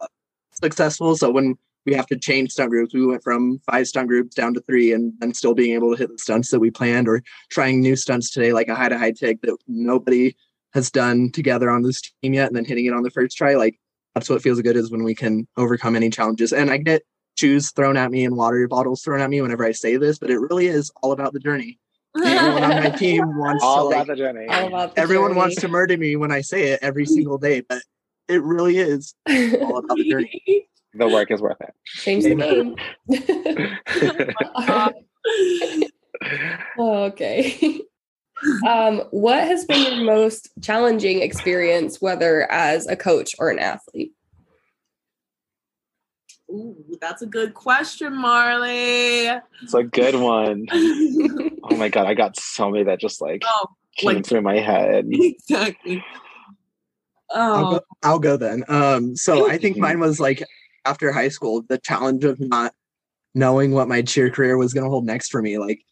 successful. 0.52 1.16
So 1.16 1.30
when 1.30 1.56
we 1.86 1.94
have 1.94 2.06
to 2.08 2.18
change 2.18 2.50
stunt 2.50 2.70
groups 2.70 2.92
we 2.92 3.06
went 3.06 3.22
from 3.22 3.60
five 3.70 3.86
stunt 3.86 4.08
groups 4.08 4.34
down 4.34 4.52
to 4.54 4.60
three 4.60 4.92
and 4.92 5.12
then 5.20 5.32
still 5.32 5.54
being 5.54 5.74
able 5.74 5.92
to 5.92 5.96
hit 5.96 6.10
the 6.10 6.18
stunts 6.18 6.50
that 6.50 6.58
we 6.58 6.70
planned 6.70 7.08
or 7.08 7.22
trying 7.50 7.80
new 7.80 7.96
stunts 7.96 8.30
today 8.30 8.52
like 8.52 8.68
a 8.68 8.74
high 8.74 8.88
to 8.88 8.98
high 8.98 9.12
take 9.12 9.40
that 9.42 9.56
nobody 9.68 10.34
has 10.74 10.90
done 10.90 11.30
together 11.30 11.70
on 11.70 11.82
this 11.82 12.02
team 12.22 12.34
yet 12.34 12.48
and 12.48 12.56
then 12.56 12.64
hitting 12.64 12.86
it 12.86 12.92
on 12.92 13.02
the 13.02 13.10
first 13.10 13.36
try 13.36 13.54
like 13.54 13.78
that's 14.14 14.28
what 14.28 14.42
feels 14.42 14.60
good 14.60 14.76
is 14.76 14.90
when 14.90 15.04
we 15.04 15.14
can 15.14 15.46
overcome 15.56 15.94
any 15.94 16.10
challenges. 16.10 16.52
And 16.52 16.70
i 16.70 16.76
get 16.76 17.02
shoes 17.38 17.70
thrown 17.70 17.96
at 17.96 18.10
me 18.10 18.24
and 18.24 18.36
water 18.36 18.66
bottles 18.66 19.02
thrown 19.02 19.20
at 19.20 19.30
me 19.30 19.40
whenever 19.40 19.64
i 19.64 19.72
say 19.72 19.96
this 19.96 20.18
but 20.18 20.30
it 20.30 20.38
really 20.38 20.66
is 20.66 20.90
all 21.02 21.12
about 21.12 21.32
the 21.32 21.38
journey 21.38 21.78
everyone 22.24 22.62
on 22.62 22.84
my 22.84 22.90
team 22.98 23.36
wants 23.36 23.62
all 23.64 23.90
to 23.90 23.94
about 23.96 24.06
the 24.08 24.16
journey. 24.16 24.46
About 24.46 24.94
the 24.94 25.00
everyone 25.00 25.30
journey. 25.30 25.38
wants 25.38 25.56
to 25.56 25.68
murder 25.68 25.96
me 25.96 26.16
when 26.16 26.32
I 26.32 26.40
say 26.40 26.68
it 26.68 26.80
every 26.82 27.06
single 27.16 27.38
day, 27.38 27.60
but 27.60 27.82
it 28.28 28.42
really 28.42 28.78
is 28.78 29.14
all 29.28 29.78
about 29.78 29.96
the 29.96 30.08
journey. 30.08 30.68
The 30.98 31.06
work 31.06 31.30
is 31.30 31.42
worth 31.42 31.60
it. 31.60 31.74
Change 31.84 32.24
the 32.24 32.34
game. 32.34 32.74
okay. 36.78 37.80
Um, 38.66 39.02
what 39.10 39.44
has 39.46 39.66
been 39.66 39.96
your 39.98 40.04
most 40.04 40.48
challenging 40.62 41.20
experience, 41.20 42.00
whether 42.00 42.50
as 42.50 42.86
a 42.86 42.96
coach 42.96 43.34
or 43.38 43.50
an 43.50 43.58
athlete? 43.58 44.12
Ooh, 46.50 46.76
that's 47.00 47.22
a 47.22 47.26
good 47.26 47.54
question, 47.54 48.16
Marley. 48.16 49.26
It's 49.62 49.74
a 49.74 49.82
good 49.82 50.14
one. 50.14 50.66
oh 50.72 51.76
my 51.76 51.88
god, 51.88 52.06
I 52.06 52.14
got 52.14 52.38
so 52.38 52.70
many 52.70 52.84
that 52.84 53.00
just 53.00 53.20
like 53.20 53.42
oh, 53.44 53.66
came 53.96 54.16
like, 54.16 54.26
through 54.26 54.42
my 54.42 54.58
head. 54.58 55.06
Exactly. 55.12 56.04
Oh. 57.30 57.54
I'll 57.54 57.70
go, 57.70 57.80
I'll 58.04 58.18
go 58.20 58.36
then. 58.36 58.64
Um, 58.68 59.16
so 59.16 59.50
I 59.50 59.58
think 59.58 59.76
mine 59.76 59.98
was 59.98 60.20
like 60.20 60.44
after 60.84 61.10
high 61.10 61.28
school, 61.28 61.62
the 61.68 61.78
challenge 61.78 62.24
of 62.24 62.38
not 62.38 62.72
knowing 63.34 63.72
what 63.72 63.88
my 63.88 64.00
cheer 64.00 64.30
career 64.30 64.56
was 64.56 64.72
going 64.72 64.84
to 64.84 64.90
hold 64.90 65.04
next 65.04 65.30
for 65.30 65.42
me, 65.42 65.58
like 65.58 65.82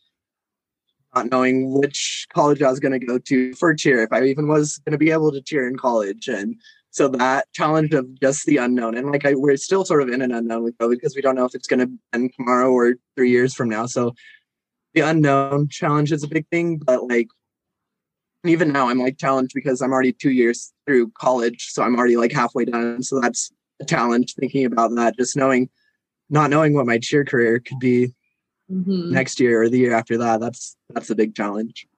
not 1.14 1.30
knowing 1.30 1.72
which 1.72 2.26
college 2.32 2.62
I 2.62 2.70
was 2.70 2.78
going 2.78 2.98
to 2.98 3.04
go 3.04 3.18
to 3.18 3.54
for 3.54 3.74
cheer, 3.74 4.02
if 4.02 4.12
I 4.12 4.22
even 4.22 4.46
was 4.46 4.78
going 4.78 4.92
to 4.92 4.98
be 4.98 5.10
able 5.10 5.32
to 5.32 5.42
cheer 5.42 5.66
in 5.66 5.76
college, 5.76 6.28
and 6.28 6.56
so 6.94 7.08
that 7.08 7.52
challenge 7.52 7.92
of 7.92 8.20
just 8.20 8.46
the 8.46 8.58
unknown, 8.58 8.96
and 8.96 9.10
like 9.10 9.26
I, 9.26 9.34
we're 9.34 9.56
still 9.56 9.84
sort 9.84 10.00
of 10.00 10.08
in 10.10 10.22
an 10.22 10.30
unknown 10.30 10.62
with 10.62 10.78
COVID 10.78 10.92
because 10.92 11.16
we 11.16 11.22
don't 11.22 11.34
know 11.34 11.44
if 11.44 11.52
it's 11.52 11.66
going 11.66 11.80
to 11.80 11.90
end 12.12 12.32
tomorrow 12.36 12.70
or 12.70 12.94
three 13.16 13.30
years 13.30 13.52
from 13.52 13.68
now. 13.68 13.86
So 13.86 14.14
the 14.94 15.00
unknown 15.00 15.68
challenge 15.68 16.12
is 16.12 16.22
a 16.22 16.28
big 16.28 16.46
thing, 16.52 16.78
but 16.78 17.08
like 17.08 17.26
even 18.46 18.70
now 18.70 18.90
I'm 18.90 19.00
like 19.00 19.18
challenged 19.18 19.54
because 19.56 19.82
I'm 19.82 19.90
already 19.90 20.12
two 20.12 20.30
years 20.30 20.72
through 20.86 21.10
college, 21.18 21.66
so 21.72 21.82
I'm 21.82 21.96
already 21.96 22.16
like 22.16 22.30
halfway 22.30 22.64
done. 22.64 23.02
So 23.02 23.20
that's 23.20 23.50
a 23.80 23.84
challenge 23.84 24.34
thinking 24.34 24.64
about 24.64 24.94
that. 24.94 25.16
Just 25.18 25.36
knowing 25.36 25.68
not 26.30 26.48
knowing 26.48 26.74
what 26.74 26.86
my 26.86 26.98
cheer 26.98 27.24
career 27.24 27.58
could 27.58 27.80
be 27.80 28.14
Mhm. 28.70 29.10
next 29.10 29.40
year 29.40 29.62
or 29.62 29.68
the 29.68 29.78
year 29.78 29.94
after 29.94 30.16
that, 30.18 30.38
that's 30.38 30.76
that's 30.90 31.10
a 31.10 31.16
big 31.16 31.34
challenge. 31.34 31.88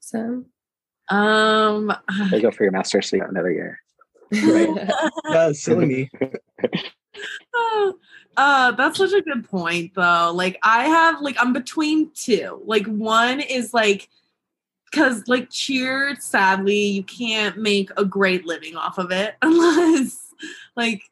So, 0.00 0.46
Um, 1.08 1.92
They 2.30 2.40
go 2.40 2.50
for 2.52 2.64
your 2.64 2.72
master's 2.72 3.08
so 3.08 3.16
you 3.16 3.22
got 3.22 3.30
another 3.30 3.52
year. 3.52 3.80
Yeah, 4.30 5.52
silly 5.52 5.86
me. 5.86 6.10
uh, 8.36 8.72
that's 8.72 8.98
such 8.98 9.12
a 9.12 9.22
good 9.22 9.48
point, 9.48 9.92
though. 9.94 10.32
Like, 10.34 10.58
I 10.62 10.86
have 10.86 11.20
like 11.20 11.36
I'm 11.38 11.52
between 11.52 12.10
two. 12.12 12.62
Like, 12.64 12.86
one 12.86 13.40
is 13.40 13.72
like 13.72 14.08
because 14.90 15.26
like 15.26 15.50
cheer, 15.50 16.16
sadly, 16.18 16.86
you 16.86 17.02
can't 17.02 17.58
make 17.58 17.90
a 17.96 18.04
great 18.04 18.46
living 18.46 18.76
off 18.76 18.98
of 18.98 19.10
it 19.12 19.36
unless 19.42 20.32
like. 20.76 21.02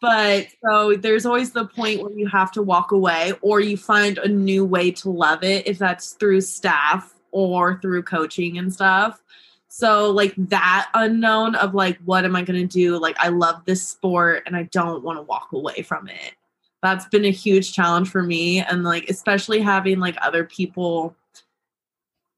But 0.00 0.48
so 0.62 0.94
there's 0.94 1.26
always 1.26 1.50
the 1.50 1.66
point 1.66 2.02
where 2.02 2.12
you 2.12 2.28
have 2.28 2.52
to 2.52 2.62
walk 2.62 2.92
away, 2.92 3.32
or 3.40 3.58
you 3.58 3.76
find 3.76 4.18
a 4.18 4.28
new 4.28 4.64
way 4.64 4.92
to 4.92 5.10
love 5.10 5.42
it, 5.42 5.66
if 5.66 5.78
that's 5.78 6.12
through 6.12 6.42
staff 6.42 7.17
or 7.30 7.80
through 7.80 8.02
coaching 8.02 8.58
and 8.58 8.72
stuff. 8.72 9.22
So 9.68 10.10
like 10.10 10.34
that 10.36 10.88
unknown 10.94 11.54
of 11.54 11.74
like 11.74 11.98
what 12.04 12.24
am 12.24 12.34
I 12.34 12.42
going 12.42 12.60
to 12.60 12.66
do? 12.66 12.98
Like 12.98 13.16
I 13.18 13.28
love 13.28 13.64
this 13.64 13.86
sport 13.86 14.42
and 14.46 14.56
I 14.56 14.64
don't 14.64 15.02
want 15.02 15.18
to 15.18 15.22
walk 15.22 15.52
away 15.52 15.82
from 15.82 16.08
it. 16.08 16.34
That's 16.82 17.06
been 17.06 17.24
a 17.24 17.30
huge 17.30 17.72
challenge 17.72 18.08
for 18.08 18.22
me 18.22 18.60
and 18.60 18.84
like 18.84 19.08
especially 19.10 19.60
having 19.60 20.00
like 20.00 20.16
other 20.22 20.44
people 20.44 21.14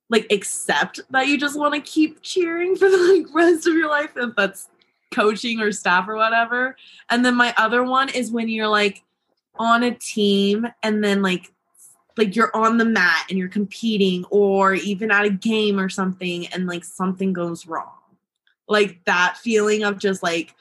like 0.08 0.26
accept 0.32 1.00
that 1.10 1.28
you 1.28 1.38
just 1.38 1.58
want 1.58 1.74
to 1.74 1.80
keep 1.80 2.20
cheering 2.20 2.74
for 2.74 2.90
the 2.90 2.96
like 2.96 3.34
rest 3.34 3.66
of 3.66 3.74
your 3.74 3.88
life 3.88 4.10
if 4.16 4.34
that's 4.36 4.68
coaching 5.12 5.60
or 5.60 5.72
staff 5.72 6.08
or 6.08 6.16
whatever. 6.16 6.76
And 7.10 7.24
then 7.24 7.34
my 7.36 7.54
other 7.56 7.84
one 7.84 8.08
is 8.08 8.30
when 8.30 8.48
you're 8.48 8.68
like 8.68 9.02
on 9.56 9.82
a 9.82 9.94
team 9.94 10.66
and 10.82 11.02
then 11.02 11.22
like 11.22 11.52
like 12.20 12.36
you're 12.36 12.54
on 12.54 12.76
the 12.76 12.84
mat 12.84 13.24
and 13.30 13.38
you're 13.38 13.48
competing 13.48 14.26
or 14.28 14.74
even 14.74 15.10
at 15.10 15.24
a 15.24 15.30
game 15.30 15.80
or 15.80 15.88
something 15.88 16.46
and 16.48 16.66
like 16.66 16.84
something 16.84 17.32
goes 17.32 17.66
wrong. 17.66 17.88
Like 18.68 19.02
that 19.06 19.38
feeling 19.38 19.84
of 19.84 19.98
just 19.98 20.22
like 20.22 20.54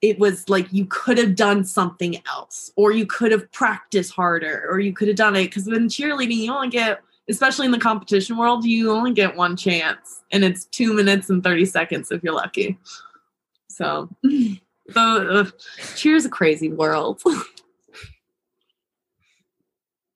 it 0.00 0.18
was 0.18 0.48
like 0.48 0.72
you 0.72 0.86
could 0.86 1.18
have 1.18 1.36
done 1.36 1.64
something 1.64 2.16
else 2.26 2.72
or 2.76 2.92
you 2.92 3.04
could 3.04 3.30
have 3.30 3.52
practiced 3.52 4.14
harder 4.14 4.66
or 4.70 4.80
you 4.80 4.94
could 4.94 5.08
have 5.08 5.18
done 5.18 5.36
it. 5.36 5.44
Because 5.44 5.68
in 5.68 5.88
cheerleading 5.88 6.36
you 6.36 6.50
only 6.50 6.70
get 6.70 7.02
especially 7.28 7.66
in 7.66 7.72
the 7.72 7.78
competition 7.78 8.38
world 8.38 8.64
you 8.64 8.90
only 8.90 9.12
get 9.12 9.36
one 9.36 9.56
chance 9.58 10.22
and 10.32 10.42
it's 10.44 10.64
two 10.64 10.94
minutes 10.94 11.28
and 11.28 11.44
30 11.44 11.66
seconds 11.66 12.10
if 12.10 12.22
you're 12.22 12.32
lucky. 12.32 12.78
So 13.68 14.08
so 14.92 14.96
uh, 14.96 15.44
cheer's 15.94 16.24
a 16.24 16.30
crazy 16.30 16.70
world. 16.70 17.20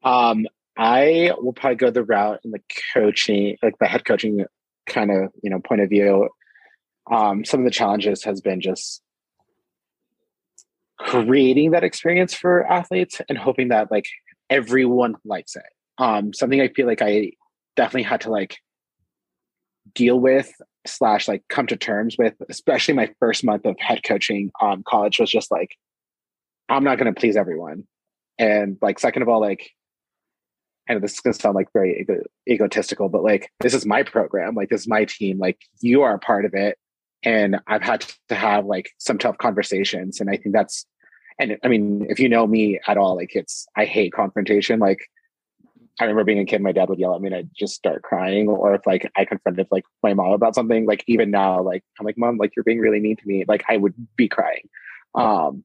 Um, 0.04 0.46
I 0.76 1.32
will 1.38 1.52
probably 1.52 1.76
go 1.76 1.90
the 1.90 2.02
route 2.02 2.40
in 2.44 2.50
the 2.50 2.60
coaching, 2.92 3.56
like 3.62 3.78
the 3.78 3.86
head 3.86 4.04
coaching 4.04 4.44
kind 4.86 5.10
of 5.10 5.32
you 5.42 5.50
know 5.50 5.60
point 5.60 5.80
of 5.80 5.88
view. 5.88 6.28
Um, 7.10 7.44
some 7.44 7.60
of 7.60 7.64
the 7.64 7.70
challenges 7.70 8.24
has 8.24 8.40
been 8.40 8.60
just 8.60 9.02
creating 10.98 11.72
that 11.72 11.84
experience 11.84 12.34
for 12.34 12.64
athletes 12.70 13.20
and 13.28 13.36
hoping 13.36 13.68
that 13.68 13.90
like 13.90 14.06
everyone 14.50 15.14
likes 15.24 15.56
it. 15.56 15.62
Um, 15.98 16.32
something 16.32 16.60
I 16.60 16.68
feel 16.68 16.86
like 16.86 17.02
I 17.02 17.32
definitely 17.76 18.04
had 18.04 18.22
to 18.22 18.30
like 18.30 18.56
deal 19.94 20.18
with 20.18 20.50
slash 20.86 21.28
like 21.28 21.42
come 21.48 21.66
to 21.68 21.76
terms 21.76 22.16
with, 22.18 22.34
especially 22.48 22.94
my 22.94 23.10
first 23.20 23.44
month 23.44 23.64
of 23.64 23.76
head 23.78 24.02
coaching 24.02 24.50
um 24.60 24.82
college 24.86 25.20
was 25.20 25.30
just 25.30 25.50
like, 25.50 25.76
I'm 26.68 26.84
not 26.84 26.98
gonna 26.98 27.12
please 27.12 27.36
everyone. 27.36 27.84
And 28.38 28.78
like 28.80 28.98
second 28.98 29.22
of 29.22 29.28
all, 29.28 29.40
like 29.40 29.70
Know 30.88 31.00
this 31.00 31.14
is 31.14 31.20
gonna 31.20 31.34
sound 31.34 31.54
like 31.54 31.72
very 31.72 32.00
ego- 32.00 32.24
egotistical, 32.48 33.08
but 33.08 33.24
like 33.24 33.50
this 33.60 33.74
is 33.74 33.86
my 33.86 34.02
program, 34.02 34.54
like 34.54 34.68
this 34.68 34.82
is 34.82 34.88
my 34.88 35.04
team, 35.04 35.38
like 35.38 35.58
you 35.80 36.02
are 36.02 36.14
a 36.14 36.18
part 36.18 36.44
of 36.44 36.54
it. 36.54 36.78
And 37.22 37.58
I've 37.66 37.82
had 37.82 38.06
to 38.28 38.34
have 38.34 38.66
like 38.66 38.90
some 38.98 39.16
tough 39.16 39.38
conversations. 39.38 40.20
And 40.20 40.28
I 40.28 40.36
think 40.36 40.54
that's 40.54 40.86
and 41.38 41.58
I 41.64 41.68
mean, 41.68 42.06
if 42.08 42.20
you 42.20 42.28
know 42.28 42.46
me 42.46 42.78
at 42.86 42.96
all, 42.96 43.16
like 43.16 43.34
it's 43.34 43.66
I 43.76 43.86
hate 43.86 44.12
confrontation. 44.12 44.78
Like 44.78 45.00
I 46.00 46.04
remember 46.04 46.24
being 46.24 46.40
a 46.40 46.44
kid, 46.44 46.60
my 46.60 46.72
dad 46.72 46.88
would 46.88 46.98
yell 46.98 47.14
at 47.14 47.20
me 47.20 47.28
and 47.28 47.36
I'd 47.36 47.50
just 47.56 47.74
start 47.74 48.02
crying. 48.02 48.48
Or 48.48 48.74
if 48.74 48.86
like 48.86 49.10
I 49.16 49.24
confronted 49.24 49.68
like 49.70 49.84
my 50.02 50.14
mom 50.14 50.32
about 50.32 50.54
something, 50.54 50.86
like 50.86 51.04
even 51.06 51.30
now, 51.30 51.62
like 51.62 51.82
I'm 51.98 52.06
like, 52.06 52.18
Mom, 52.18 52.36
like 52.36 52.54
you're 52.56 52.64
being 52.64 52.80
really 52.80 53.00
mean 53.00 53.16
to 53.16 53.26
me. 53.26 53.44
Like 53.46 53.64
I 53.68 53.76
would 53.76 53.94
be 54.16 54.28
crying. 54.28 54.68
Um 55.14 55.64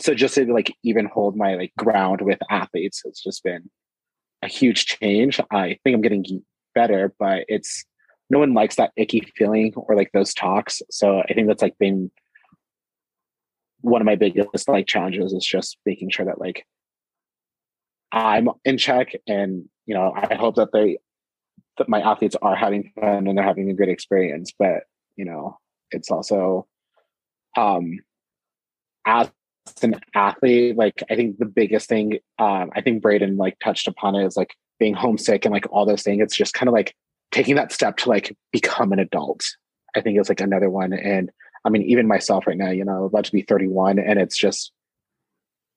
so 0.00 0.14
just 0.14 0.36
to 0.36 0.52
like 0.52 0.76
even 0.84 1.06
hold 1.06 1.36
my 1.36 1.56
like 1.56 1.72
ground 1.76 2.20
with 2.20 2.38
athletes 2.50 3.02
has 3.04 3.18
just 3.18 3.42
been 3.42 3.68
a 4.42 4.48
huge 4.48 4.86
change. 4.86 5.40
I 5.50 5.78
think 5.82 5.94
I'm 5.94 6.00
getting 6.00 6.42
better, 6.74 7.14
but 7.18 7.44
it's 7.48 7.84
no 8.30 8.38
one 8.38 8.54
likes 8.54 8.76
that 8.76 8.92
icky 8.96 9.20
feeling 9.36 9.72
or 9.76 9.96
like 9.96 10.10
those 10.12 10.34
talks. 10.34 10.82
So 10.90 11.20
I 11.20 11.34
think 11.34 11.48
that's 11.48 11.62
like 11.62 11.78
been 11.78 12.10
one 13.80 14.02
of 14.02 14.06
my 14.06 14.16
biggest 14.16 14.68
like 14.68 14.86
challenges 14.86 15.32
is 15.32 15.44
just 15.44 15.78
making 15.86 16.10
sure 16.10 16.26
that 16.26 16.40
like 16.40 16.66
I'm 18.10 18.48
in 18.64 18.78
check 18.78 19.12
and 19.26 19.68
you 19.86 19.94
know 19.94 20.12
I 20.14 20.34
hope 20.34 20.56
that 20.56 20.72
they 20.72 20.98
that 21.78 21.88
my 21.88 22.00
athletes 22.00 22.36
are 22.42 22.56
having 22.56 22.92
fun 22.98 23.28
and 23.28 23.38
they're 23.38 23.44
having 23.44 23.70
a 23.70 23.74
good 23.74 23.88
experience 23.88 24.52
but 24.58 24.82
you 25.16 25.24
know 25.24 25.58
it's 25.90 26.10
also 26.10 26.66
um 27.56 27.98
as 29.06 29.30
an 29.82 30.00
athlete 30.14 30.76
like 30.76 31.02
I 31.10 31.16
think 31.16 31.38
the 31.38 31.46
biggest 31.46 31.88
thing 31.88 32.18
um 32.38 32.70
I 32.74 32.80
think 32.80 33.02
Brayden 33.02 33.38
like 33.38 33.58
touched 33.58 33.88
upon 33.88 34.14
it 34.14 34.26
is 34.26 34.36
like 34.36 34.54
being 34.78 34.94
homesick 34.94 35.44
and 35.44 35.52
like 35.52 35.66
all 35.70 35.86
those 35.86 36.02
things 36.02 36.22
it's 36.22 36.36
just 36.36 36.54
kind 36.54 36.68
of 36.68 36.72
like 36.72 36.94
taking 37.30 37.56
that 37.56 37.72
step 37.72 37.96
to 37.98 38.08
like 38.08 38.36
become 38.52 38.92
an 38.92 38.98
adult 38.98 39.44
I 39.96 40.00
think 40.00 40.18
is 40.18 40.28
like 40.28 40.40
another 40.40 40.70
one 40.70 40.92
and 40.92 41.30
I 41.64 41.70
mean, 41.70 41.82
even 41.82 42.06
myself 42.06 42.46
right 42.46 42.56
now, 42.56 42.70
you 42.70 42.84
know, 42.84 42.92
I'm 42.92 43.02
about 43.02 43.24
to 43.24 43.32
be 43.32 43.42
31, 43.42 43.98
and 43.98 44.18
it's 44.18 44.36
just, 44.38 44.72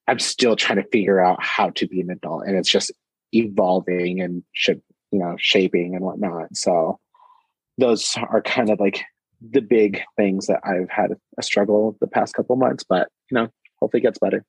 I'm 0.07 0.19
still 0.19 0.55
trying 0.55 0.81
to 0.81 0.87
figure 0.89 1.19
out 1.19 1.43
how 1.43 1.69
to 1.71 1.87
be 1.87 2.01
an 2.01 2.09
adult, 2.09 2.45
and 2.47 2.55
it's 2.55 2.69
just 2.69 2.91
evolving 3.33 4.21
and 4.21 4.43
should, 4.53 4.81
you 5.11 5.19
know, 5.19 5.35
shaping 5.37 5.95
and 5.95 6.03
whatnot. 6.03 6.55
So, 6.55 6.99
those 7.77 8.15
are 8.17 8.41
kind 8.41 8.69
of 8.69 8.79
like 8.79 9.03
the 9.41 9.61
big 9.61 10.01
things 10.17 10.47
that 10.47 10.59
I've 10.63 10.89
had 10.89 11.11
a 11.37 11.43
struggle 11.43 11.97
the 11.99 12.07
past 12.07 12.35
couple 12.35 12.55
months, 12.55 12.85
but 12.87 13.09
you 13.29 13.35
know, 13.35 13.49
hopefully 13.81 13.99
it 14.01 14.03
gets 14.03 14.19
better. 14.19 14.45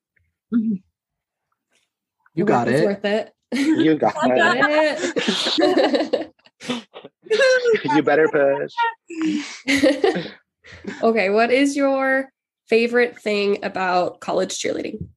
You 2.35 2.45
got 2.45 2.68
it's 2.68 2.81
it. 2.83 2.85
worth 2.85 3.05
it. 3.05 3.33
You 3.53 3.95
got 3.99 4.14
got 4.14 4.57
it. 4.59 6.33
it. 6.68 6.85
you 7.97 8.03
better 8.03 8.29
push. 8.29 8.73
okay, 11.03 11.31
what 11.31 11.51
is 11.51 11.77
your 11.77 12.31
favorite 12.68 13.18
thing 13.18 13.62
about 13.64 14.21
college 14.21 14.59
cheerleading? 14.59 15.09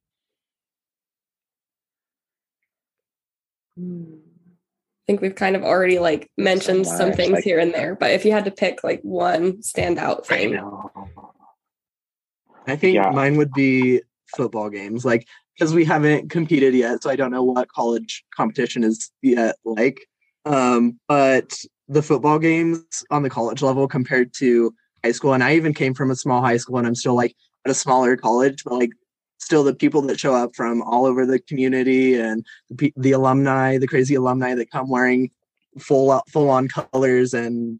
Hmm. 3.78 4.14
I 4.14 5.06
think 5.06 5.20
we've 5.20 5.34
kind 5.36 5.54
of 5.54 5.62
already 5.62 5.98
like 6.00 6.28
mentioned 6.36 6.86
So 6.86 6.96
some 6.96 7.12
things 7.12 7.32
like- 7.34 7.44
here 7.44 7.58
and 7.60 7.72
there, 7.72 7.94
but 7.94 8.10
if 8.10 8.24
you 8.24 8.32
had 8.32 8.44
to 8.46 8.50
pick 8.50 8.82
like 8.82 9.00
one 9.02 9.58
standout 9.58 10.20
I 10.30 10.36
thing, 10.36 10.52
know. 10.54 10.90
I 12.66 12.76
think 12.76 12.94
Yeah. 12.94 13.10
mine 13.10 13.36
would 13.36 13.52
be 13.52 14.02
football 14.36 14.70
games, 14.70 15.04
like 15.04 15.26
because 15.54 15.72
we 15.72 15.84
haven't 15.84 16.30
competed 16.30 16.74
yet, 16.74 17.02
so 17.02 17.10
I 17.10 17.16
don't 17.16 17.30
know 17.30 17.42
what 17.42 17.68
college 17.68 18.24
competition 18.34 18.84
is 18.84 19.10
yet 19.22 19.56
like. 19.64 20.06
Um, 20.44 20.98
but 21.08 21.58
the 21.88 22.02
football 22.02 22.38
games 22.38 22.84
on 23.10 23.22
the 23.22 23.30
college 23.30 23.62
level 23.62 23.88
compared 23.88 24.34
to 24.34 24.74
high 25.04 25.12
school, 25.12 25.32
and 25.32 25.42
I 25.42 25.54
even 25.54 25.72
came 25.72 25.94
from 25.94 26.10
a 26.10 26.16
small 26.16 26.42
high 26.42 26.56
school, 26.58 26.78
and 26.78 26.86
I'm 26.86 26.94
still 26.94 27.14
like 27.14 27.34
at 27.64 27.70
a 27.70 27.74
smaller 27.74 28.16
college, 28.16 28.64
but 28.64 28.74
like 28.74 28.90
still 29.38 29.64
the 29.64 29.74
people 29.74 30.02
that 30.02 30.18
show 30.18 30.34
up 30.34 30.54
from 30.54 30.82
all 30.82 31.06
over 31.06 31.24
the 31.24 31.38
community 31.38 32.18
and 32.18 32.44
the, 32.70 32.92
the 32.96 33.12
alumni, 33.12 33.78
the 33.78 33.86
crazy 33.86 34.14
alumni 34.14 34.54
that 34.54 34.70
come 34.70 34.88
wearing 34.90 35.30
full 35.78 36.22
full 36.28 36.48
on 36.50 36.68
colors 36.68 37.34
and 37.34 37.78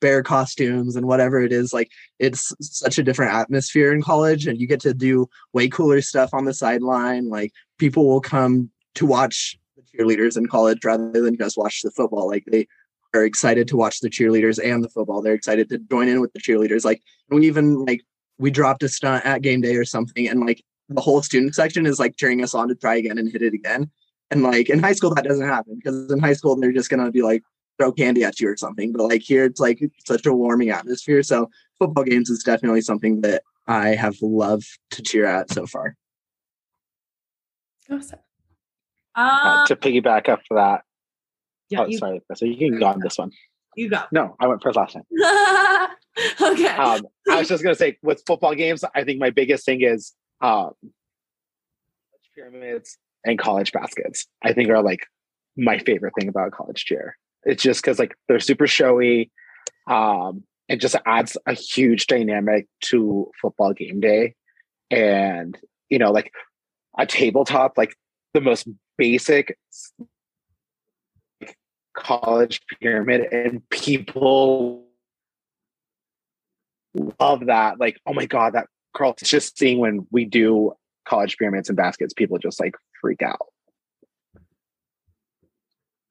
bear 0.00 0.22
costumes 0.22 0.96
and 0.96 1.06
whatever 1.06 1.40
it 1.40 1.52
is 1.52 1.72
like 1.72 1.90
it's 2.18 2.52
such 2.60 2.98
a 2.98 3.02
different 3.02 3.32
atmosphere 3.32 3.92
in 3.92 4.02
college 4.02 4.46
and 4.46 4.60
you 4.60 4.66
get 4.66 4.80
to 4.80 4.92
do 4.92 5.26
way 5.52 5.68
cooler 5.68 6.00
stuff 6.02 6.30
on 6.32 6.44
the 6.44 6.54
sideline 6.54 7.28
like 7.28 7.52
people 7.78 8.06
will 8.06 8.20
come 8.20 8.70
to 8.94 9.06
watch 9.06 9.58
the 9.76 9.82
cheerleaders 9.82 10.36
in 10.36 10.46
college 10.46 10.84
rather 10.84 11.20
than 11.20 11.36
just 11.36 11.56
watch 11.56 11.80
the 11.82 11.90
football 11.90 12.28
like 12.28 12.44
they 12.50 12.66
are 13.14 13.24
excited 13.24 13.66
to 13.66 13.76
watch 13.76 14.00
the 14.00 14.10
cheerleaders 14.10 14.62
and 14.62 14.84
the 14.84 14.88
football 14.88 15.22
they're 15.22 15.34
excited 15.34 15.68
to 15.68 15.78
join 15.90 16.08
in 16.08 16.20
with 16.20 16.32
the 16.32 16.40
cheerleaders 16.40 16.84
like 16.84 17.02
we 17.30 17.46
even 17.46 17.84
like 17.86 18.02
we 18.38 18.50
dropped 18.50 18.82
a 18.82 18.88
stunt 18.88 19.24
at 19.24 19.42
game 19.42 19.62
day 19.62 19.76
or 19.76 19.84
something 19.84 20.28
and 20.28 20.44
like 20.44 20.62
the 20.88 21.00
whole 21.00 21.22
student 21.22 21.54
section 21.54 21.86
is 21.86 21.98
like 21.98 22.16
cheering 22.16 22.42
us 22.42 22.54
on 22.54 22.68
to 22.68 22.74
try 22.74 22.96
again 22.96 23.18
and 23.18 23.32
hit 23.32 23.42
it 23.42 23.54
again 23.54 23.90
and 24.30 24.42
like 24.42 24.68
in 24.68 24.78
high 24.78 24.92
school 24.92 25.14
that 25.14 25.24
doesn't 25.24 25.48
happen 25.48 25.76
because 25.76 26.10
in 26.10 26.18
high 26.18 26.32
school 26.32 26.56
they're 26.56 26.72
just 26.72 26.90
gonna 26.90 27.10
be 27.10 27.22
like 27.22 27.42
throw 27.78 27.92
candy 27.92 28.24
at 28.24 28.40
you 28.40 28.48
or 28.48 28.56
something. 28.56 28.92
But 28.92 29.04
like 29.04 29.22
here, 29.22 29.44
it's 29.44 29.60
like 29.60 29.80
such 30.06 30.26
a 30.26 30.32
warming 30.32 30.70
atmosphere. 30.70 31.22
So 31.22 31.50
football 31.78 32.04
games 32.04 32.30
is 32.30 32.42
definitely 32.42 32.80
something 32.80 33.20
that 33.22 33.42
I 33.66 33.90
have 33.90 34.16
loved 34.22 34.66
to 34.92 35.02
cheer 35.02 35.26
at 35.26 35.50
so 35.50 35.66
far. 35.66 35.96
Awesome. 37.90 38.18
Uh, 39.14 39.20
Uh, 39.44 39.66
to 39.66 39.76
piggyback 39.76 40.28
up 40.28 40.40
for 40.46 40.56
that. 40.56 40.82
yeah, 41.70 41.80
oh, 41.82 41.86
you, 41.86 41.98
sorry. 41.98 42.20
So 42.34 42.44
you 42.44 42.56
can 42.56 42.78
go 42.78 42.86
on 42.86 43.00
this 43.00 43.16
one. 43.18 43.30
you 43.76 43.88
go. 43.88 44.02
No, 44.12 44.36
I 44.40 44.46
went 44.46 44.62
first 44.62 44.76
last 44.76 44.94
time. 44.94 45.04
okay. 46.40 46.66
Um, 46.68 47.06
I 47.30 47.38
was 47.38 47.48
just 47.48 47.62
gonna 47.62 47.74
say 47.74 47.98
with 48.02 48.22
football 48.26 48.54
games, 48.54 48.84
I 48.94 49.04
think 49.04 49.20
my 49.20 49.30
biggest 49.30 49.64
thing 49.64 49.82
is 49.82 50.12
um, 50.40 50.72
pyramids 52.34 52.98
and 53.24 53.38
college 53.38 53.72
baskets. 53.72 54.26
I 54.42 54.52
think 54.52 54.68
are 54.70 54.82
like 54.82 55.06
my 55.56 55.78
favorite 55.78 56.12
thing 56.18 56.28
about 56.28 56.52
college 56.52 56.84
cheer. 56.84 57.16
It's 57.46 57.62
just 57.62 57.80
because 57.80 57.98
like 57.98 58.14
they're 58.28 58.40
super 58.40 58.66
showy. 58.66 59.30
Um, 59.88 60.42
it 60.68 60.80
just 60.80 60.96
adds 61.06 61.36
a 61.46 61.54
huge 61.54 62.08
dynamic 62.08 62.66
to 62.86 63.30
football 63.40 63.72
game 63.72 64.00
day, 64.00 64.34
and 64.90 65.56
you 65.88 65.98
know, 65.98 66.10
like 66.10 66.32
a 66.98 67.06
tabletop, 67.06 67.78
like 67.78 67.94
the 68.34 68.40
most 68.40 68.68
basic 68.98 69.56
college 71.94 72.60
pyramid, 72.80 73.32
and 73.32 73.66
people 73.70 74.84
love 77.20 77.46
that. 77.46 77.78
Like, 77.78 78.00
oh 78.06 78.12
my 78.12 78.26
god, 78.26 78.54
that 78.54 78.66
girl! 78.92 79.14
It's 79.20 79.30
just 79.30 79.56
seeing 79.56 79.78
when 79.78 80.08
we 80.10 80.24
do 80.24 80.72
college 81.08 81.36
pyramids 81.36 81.68
and 81.68 81.76
baskets, 81.76 82.12
people 82.12 82.38
just 82.38 82.58
like 82.58 82.74
freak 83.00 83.22
out. 83.22 83.46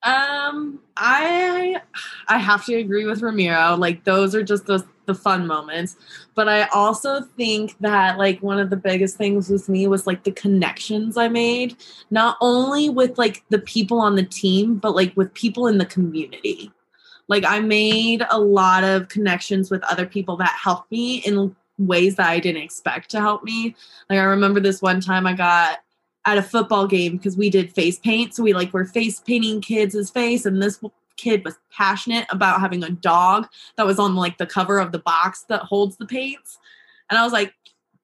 Um, 0.05 0.79
I 0.95 1.81
I 2.27 2.37
have 2.37 2.63
to 2.65 2.75
agree 2.75 3.05
with 3.05 3.21
Ramiro. 3.21 3.75
Like 3.75 4.03
those 4.03 4.35
are 4.35 4.43
just 4.43 4.67
the 4.67 4.85
the 5.05 5.15
fun 5.15 5.47
moments. 5.47 5.95
But 6.35 6.47
I 6.47 6.63
also 6.73 7.21
think 7.37 7.75
that 7.79 8.17
like 8.17 8.41
one 8.41 8.59
of 8.59 8.69
the 8.69 8.77
biggest 8.77 9.17
things 9.17 9.49
with 9.49 9.67
me 9.67 9.87
was 9.87 10.07
like 10.07 10.23
the 10.23 10.31
connections 10.31 11.17
I 11.17 11.27
made, 11.27 11.77
not 12.11 12.37
only 12.41 12.89
with 12.89 13.17
like 13.17 13.43
the 13.49 13.59
people 13.59 13.99
on 13.99 14.15
the 14.15 14.23
team, 14.23 14.75
but 14.75 14.95
like 14.95 15.15
with 15.15 15.33
people 15.33 15.67
in 15.67 15.77
the 15.77 15.85
community. 15.85 16.71
Like 17.27 17.43
I 17.43 17.59
made 17.59 18.23
a 18.29 18.39
lot 18.39 18.83
of 18.83 19.09
connections 19.09 19.71
with 19.71 19.83
other 19.85 20.05
people 20.05 20.37
that 20.37 20.55
helped 20.61 20.91
me 20.91 21.17
in 21.19 21.55
ways 21.77 22.15
that 22.15 22.29
I 22.29 22.39
didn't 22.39 22.61
expect 22.61 23.09
to 23.11 23.19
help 23.19 23.43
me. 23.43 23.75
Like 24.09 24.19
I 24.19 24.23
remember 24.23 24.59
this 24.59 24.81
one 24.81 25.01
time 25.01 25.25
I 25.25 25.33
got 25.33 25.79
at 26.25 26.37
a 26.37 26.43
football 26.43 26.87
game 26.87 27.17
because 27.17 27.37
we 27.37 27.49
did 27.49 27.73
face 27.73 27.99
paint. 27.99 28.33
So 28.33 28.43
we 28.43 28.53
like 28.53 28.73
were 28.73 28.85
face 28.85 29.19
painting 29.19 29.61
kids' 29.61 30.09
face, 30.09 30.45
and 30.45 30.61
this 30.61 30.79
kid 31.17 31.45
was 31.45 31.57
passionate 31.71 32.25
about 32.29 32.59
having 32.59 32.83
a 32.83 32.89
dog 32.89 33.47
that 33.77 33.85
was 33.85 33.99
on 33.99 34.15
like 34.15 34.37
the 34.37 34.45
cover 34.45 34.79
of 34.79 34.91
the 34.91 34.99
box 34.99 35.43
that 35.43 35.61
holds 35.61 35.97
the 35.97 36.05
paints. 36.05 36.57
And 37.09 37.17
I 37.17 37.23
was 37.23 37.33
like, 37.33 37.53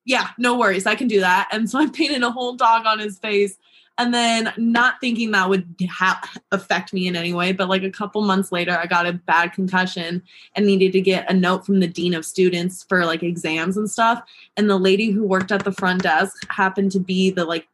yeah, 0.06 0.30
no 0.38 0.58
worries, 0.58 0.86
I 0.86 0.96
can 0.96 1.08
do 1.08 1.20
that. 1.20 1.50
And 1.52 1.70
so 1.70 1.80
I 1.80 1.88
painted 1.88 2.24
a 2.24 2.32
whole 2.32 2.56
dog 2.56 2.86
on 2.86 3.00
his 3.00 3.20
face. 3.20 3.58
And 3.98 4.14
then 4.14 4.52
not 4.58 4.96
thinking 5.00 5.32
that 5.32 5.50
would 5.50 5.76
ha- 5.90 6.28
affect 6.52 6.92
me 6.92 7.08
in 7.08 7.16
any 7.16 7.34
way, 7.34 7.52
but 7.52 7.70
like 7.70 7.84
a 7.84 7.92
couple 7.92 8.22
months 8.22 8.52
later, 8.52 8.72
I 8.72 8.88
got 8.88 9.06
a 9.06 9.14
bad 9.14 9.54
concussion 9.54 10.24
and 10.56 10.66
needed 10.66 10.94
to 10.94 11.02
get 11.02 11.30
a 11.30 11.34
note 11.36 11.66
from 11.66 11.82
the 11.82 11.88
dean 11.88 12.16
of 12.16 12.26
students 12.26 12.84
for 12.84 13.06
like 13.06 13.22
exams 13.22 13.78
and 13.78 13.92
stuff. 13.92 14.24
And 14.58 14.70
the 14.70 14.80
lady 14.80 15.12
who 15.12 15.24
worked 15.24 15.52
at 15.52 15.66
the 15.66 15.74
front 15.74 16.04
desk 16.04 16.36
happened 16.50 16.92
to 16.94 17.00
be 17.00 17.30
the 17.30 17.46
like 17.46 17.68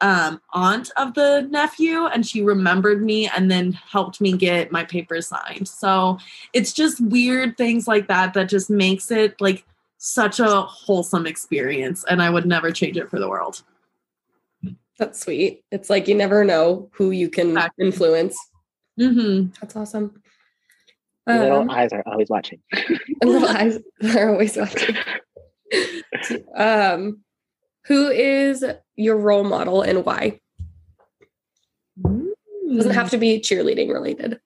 um, 0.00 0.40
aunt 0.52 0.90
of 0.96 1.14
the 1.14 1.46
nephew 1.50 2.06
and 2.06 2.26
she 2.26 2.42
remembered 2.42 3.02
me 3.02 3.28
and 3.28 3.50
then 3.50 3.72
helped 3.72 4.20
me 4.20 4.36
get 4.36 4.72
my 4.72 4.84
papers 4.84 5.28
signed. 5.28 5.68
So 5.68 6.18
it's 6.52 6.72
just 6.72 7.00
weird 7.00 7.56
things 7.56 7.86
like 7.86 8.08
that 8.08 8.34
that 8.34 8.48
just 8.48 8.70
makes 8.70 9.10
it 9.10 9.40
like 9.40 9.64
such 9.98 10.40
a 10.40 10.62
wholesome 10.62 11.26
experience. 11.26 12.04
And 12.08 12.22
I 12.22 12.30
would 12.30 12.46
never 12.46 12.70
change 12.72 12.96
it 12.96 13.10
for 13.10 13.18
the 13.18 13.28
world. 13.28 13.62
That's 14.98 15.20
sweet. 15.20 15.64
It's 15.70 15.90
like 15.90 16.08
you 16.08 16.14
never 16.14 16.44
know 16.44 16.90
who 16.92 17.10
you 17.10 17.28
can 17.28 17.48
Exactly. 17.50 17.86
influence. 17.86 18.36
Mm-hmm. 18.98 19.52
That's 19.60 19.76
awesome. 19.76 20.22
Little 21.26 21.60
Um, 21.60 21.70
eyes 21.70 21.92
are 21.92 22.02
always 22.06 22.28
watching. 22.28 22.60
little 23.24 23.48
eyes 23.48 23.78
are 24.14 24.30
always 24.30 24.56
watching. 24.56 24.96
um, 26.56 27.20
who 27.84 28.08
is 28.08 28.64
your 28.96 29.16
role 29.16 29.44
model 29.44 29.82
and 29.82 30.04
why? 30.04 30.40
It 32.04 32.76
doesn't 32.76 32.94
have 32.94 33.10
to 33.10 33.18
be 33.18 33.40
cheerleading 33.40 33.92
related. 33.92 34.40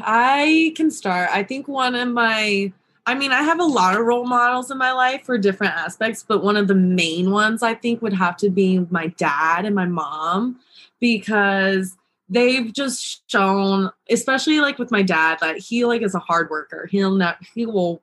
I 0.00 0.72
can 0.76 0.90
start. 0.90 1.30
I 1.32 1.42
think 1.42 1.68
one 1.68 1.94
of 1.94 2.08
my, 2.08 2.72
I 3.06 3.14
mean, 3.14 3.32
I 3.32 3.42
have 3.42 3.60
a 3.60 3.64
lot 3.64 3.96
of 3.96 4.04
role 4.04 4.26
models 4.26 4.70
in 4.70 4.78
my 4.78 4.92
life 4.92 5.24
for 5.24 5.38
different 5.38 5.74
aspects, 5.74 6.24
but 6.26 6.42
one 6.42 6.56
of 6.56 6.68
the 6.68 6.74
main 6.74 7.30
ones 7.30 7.62
I 7.62 7.74
think 7.74 8.02
would 8.02 8.12
have 8.14 8.36
to 8.38 8.50
be 8.50 8.80
my 8.90 9.08
dad 9.08 9.64
and 9.64 9.74
my 9.74 9.86
mom 9.86 10.58
because 11.00 11.96
they've 12.28 12.72
just 12.72 13.30
shown, 13.30 13.90
especially 14.10 14.60
like 14.60 14.78
with 14.78 14.90
my 14.90 15.02
dad, 15.02 15.38
that 15.40 15.58
he 15.58 15.84
like 15.84 16.02
is 16.02 16.14
a 16.14 16.20
hard 16.20 16.50
worker. 16.50 16.86
He'll 16.90 17.14
not, 17.14 17.38
he 17.54 17.66
will, 17.66 18.02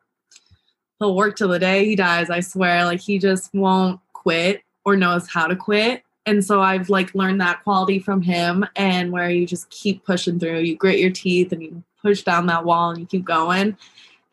he'll 0.99 1.15
work 1.15 1.35
till 1.35 1.47
the 1.49 1.59
day 1.59 1.85
he 1.85 1.95
dies. 1.95 2.29
I 2.29 2.39
swear, 2.39 2.85
like 2.85 2.99
he 2.99 3.17
just 3.19 3.53
won't 3.53 3.99
quit 4.13 4.61
or 4.85 4.95
knows 4.95 5.29
how 5.29 5.47
to 5.47 5.55
quit. 5.55 6.03
And 6.25 6.45
so 6.45 6.61
I've 6.61 6.89
like 6.89 7.15
learned 7.15 7.41
that 7.41 7.63
quality 7.63 7.99
from 7.99 8.21
him 8.21 8.65
and 8.75 9.11
where 9.11 9.29
you 9.29 9.47
just 9.47 9.69
keep 9.69 10.05
pushing 10.05 10.39
through, 10.39 10.59
you 10.59 10.75
grit 10.75 10.99
your 10.99 11.09
teeth 11.09 11.51
and 11.51 11.63
you 11.63 11.83
push 12.01 12.21
down 12.21 12.45
that 12.47 12.63
wall 12.65 12.91
and 12.91 12.99
you 12.99 13.05
keep 13.05 13.25
going. 13.25 13.75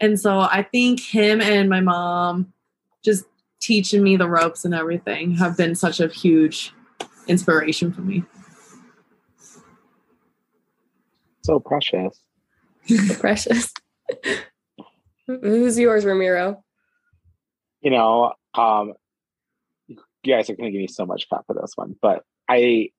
And 0.01 0.21
so 0.21 0.41
I 0.41 0.63
think 0.63 1.01
him 1.01 1.41
and 1.41 1.69
my 1.69 1.81
mom 1.81 2.53
just 3.03 3.25
teaching 3.61 4.03
me 4.03 4.17
the 4.17 4.29
ropes 4.29 4.65
and 4.65 4.75
everything 4.75 5.37
have 5.37 5.57
been 5.57 5.75
such 5.75 5.99
a 5.99 6.09
huge 6.09 6.73
inspiration 7.27 7.93
for 7.93 8.03
me. 8.03 8.23
So 11.49 11.59
precious. 11.61 12.23
So 12.85 13.15
precious. 13.15 13.73
Who's 15.27 15.79
yours, 15.79 16.05
Ramiro? 16.05 16.63
You 17.81 17.91
know, 17.91 18.35
um, 18.53 18.93
you 19.87 19.97
guys 20.27 20.51
are 20.51 20.57
going 20.57 20.67
to 20.67 20.73
give 20.73 20.83
me 20.83 20.89
so 20.89 21.07
much 21.07 21.27
crap 21.27 21.47
for 21.47 21.55
this 21.55 21.73
one, 21.75 21.97
but 22.03 22.23
I 22.51 22.91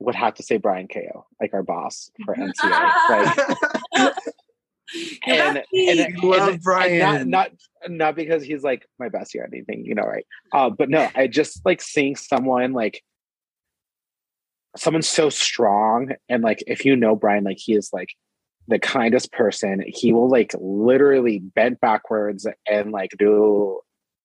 would 0.00 0.16
have 0.16 0.34
to 0.34 0.42
say 0.42 0.56
Brian 0.56 0.88
Ko, 0.88 1.26
like 1.40 1.54
our 1.54 1.62
boss 1.62 2.10
for 2.24 2.34
NCA. 2.34 2.52
Like, 3.98 4.14
and, 5.26 5.62
and, 5.72 6.00
and, 6.00 6.18
Love 6.22 6.48
and 6.48 6.62
Brian. 6.62 6.98
not 6.98 7.26
not 7.26 7.50
not 7.88 8.16
because 8.16 8.42
he's 8.42 8.62
like 8.62 8.86
my 8.98 9.08
bestie 9.08 9.40
or 9.40 9.44
anything, 9.44 9.84
you 9.84 9.94
know, 9.94 10.02
right? 10.02 10.26
Uh, 10.52 10.70
but 10.70 10.88
no, 10.88 11.08
I 11.14 11.28
just 11.28 11.64
like 11.64 11.80
seeing 11.80 12.16
someone 12.16 12.72
like 12.72 13.02
someone 14.76 15.02
so 15.02 15.30
strong, 15.30 16.12
and 16.28 16.42
like 16.42 16.62
if 16.66 16.84
you 16.84 16.96
know 16.96 17.16
Brian, 17.16 17.44
like 17.44 17.58
he 17.58 17.74
is 17.74 17.90
like 17.92 18.10
the 18.68 18.78
kindest 18.78 19.32
person. 19.32 19.84
He 19.86 20.12
will 20.12 20.28
like 20.28 20.52
literally 20.58 21.38
bend 21.38 21.80
backwards 21.80 22.46
and 22.68 22.92
like 22.92 23.12
do 23.18 23.80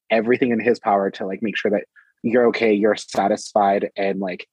everything 0.10 0.52
in 0.52 0.60
his 0.60 0.80
power 0.80 1.12
to 1.12 1.26
like 1.26 1.42
make 1.42 1.58
sure 1.58 1.72
that 1.72 1.86
you're 2.24 2.48
okay, 2.48 2.74
you're 2.74 2.96
satisfied, 2.96 3.90
and 3.96 4.20
like 4.20 4.48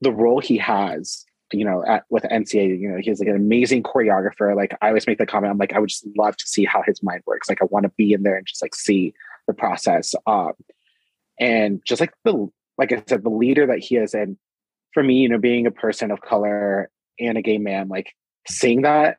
the 0.00 0.12
role 0.12 0.40
he 0.40 0.58
has 0.58 1.24
you 1.52 1.64
know, 1.64 1.84
at 1.86 2.04
with 2.10 2.24
NCA, 2.24 2.78
you 2.78 2.88
know, 2.88 2.98
he's 3.00 3.20
like 3.20 3.28
an 3.28 3.36
amazing 3.36 3.82
choreographer. 3.82 4.54
Like 4.54 4.76
I 4.82 4.88
always 4.88 5.06
make 5.06 5.18
the 5.18 5.26
comment, 5.26 5.50
I'm 5.50 5.58
like, 5.58 5.72
I 5.72 5.78
would 5.78 5.88
just 5.88 6.06
love 6.16 6.36
to 6.36 6.46
see 6.46 6.64
how 6.64 6.82
his 6.86 7.02
mind 7.02 7.22
works. 7.26 7.48
Like 7.48 7.62
I 7.62 7.66
want 7.66 7.84
to 7.84 7.92
be 7.96 8.12
in 8.12 8.22
there 8.22 8.36
and 8.36 8.46
just 8.46 8.62
like 8.62 8.74
see 8.74 9.14
the 9.46 9.54
process. 9.54 10.14
Um, 10.26 10.52
and 11.40 11.80
just 11.84 12.00
like 12.00 12.12
the 12.24 12.48
like 12.76 12.92
I 12.92 13.02
said, 13.06 13.24
the 13.24 13.30
leader 13.30 13.66
that 13.66 13.78
he 13.78 13.96
is, 13.96 14.14
and 14.14 14.36
for 14.98 15.04
me, 15.04 15.14
you 15.14 15.28
know, 15.28 15.38
being 15.38 15.64
a 15.64 15.70
person 15.70 16.10
of 16.10 16.20
color 16.20 16.90
and 17.20 17.38
a 17.38 17.42
gay 17.42 17.58
man, 17.58 17.86
like 17.86 18.12
seeing 18.48 18.82
that 18.82 19.18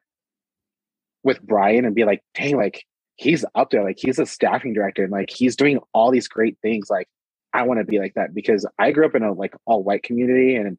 with 1.24 1.42
Brian 1.42 1.86
and 1.86 1.96
be 1.96 2.04
like, 2.04 2.22
dang, 2.36 2.58
like 2.58 2.84
he's 3.16 3.46
up 3.56 3.70
there, 3.70 3.86
like 3.86 3.98
he's 3.98 4.20
a 4.20 4.26
staffing 4.26 4.74
director 4.74 5.04
and 5.04 5.12
like 5.14 5.30
he's 5.30 5.56
doing 5.56 5.80
all 5.94 6.12
these 6.12 6.28
great 6.28 6.58
things. 6.62 6.90
Like 6.90 7.08
I 7.54 7.62
want 7.62 7.80
to 7.80 7.86
be 7.86 7.98
like 7.98 8.16
that 8.16 8.36
because 8.36 8.68
I 8.78 8.92
grew 8.92 9.06
up 9.06 9.16
in 9.16 9.24
a 9.24 9.32
like 9.32 9.54
all 9.66 9.82
white 9.82 10.04
community 10.04 10.58
and 10.58 10.78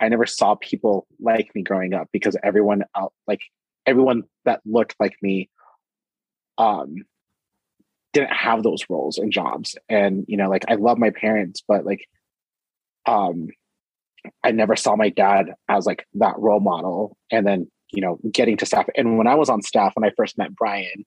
I 0.00 0.08
never 0.08 0.26
saw 0.26 0.56
people 0.56 1.06
like 1.20 1.54
me 1.54 1.62
growing 1.62 1.94
up 1.94 2.08
because 2.12 2.36
everyone 2.42 2.82
out 2.96 3.12
like 3.28 3.42
everyone 3.86 4.24
that 4.46 4.62
looked 4.66 4.96
like 4.98 5.14
me 5.22 5.48
um 6.58 6.96
didn't 8.12 8.32
have 8.32 8.64
those 8.64 8.82
roles 8.90 9.16
and 9.16 9.30
jobs 9.30 9.76
and 9.88 10.24
you 10.26 10.36
know 10.36 10.50
like 10.50 10.64
I 10.66 10.74
love 10.74 10.98
my 10.98 11.10
parents 11.10 11.62
but 11.68 11.86
like 11.86 12.08
um 13.06 13.50
I 14.44 14.50
never 14.50 14.76
saw 14.76 14.96
my 14.96 15.08
dad 15.08 15.54
as 15.68 15.86
like 15.86 16.06
that 16.14 16.38
role 16.38 16.60
model 16.60 17.16
and 17.30 17.46
then 17.46 17.70
you 17.92 18.02
know 18.02 18.18
getting 18.30 18.56
to 18.58 18.66
staff 18.66 18.86
and 18.96 19.18
when 19.18 19.26
I 19.26 19.34
was 19.34 19.48
on 19.48 19.62
staff 19.62 19.92
when 19.94 20.08
I 20.08 20.12
first 20.16 20.38
met 20.38 20.54
Brian 20.54 21.04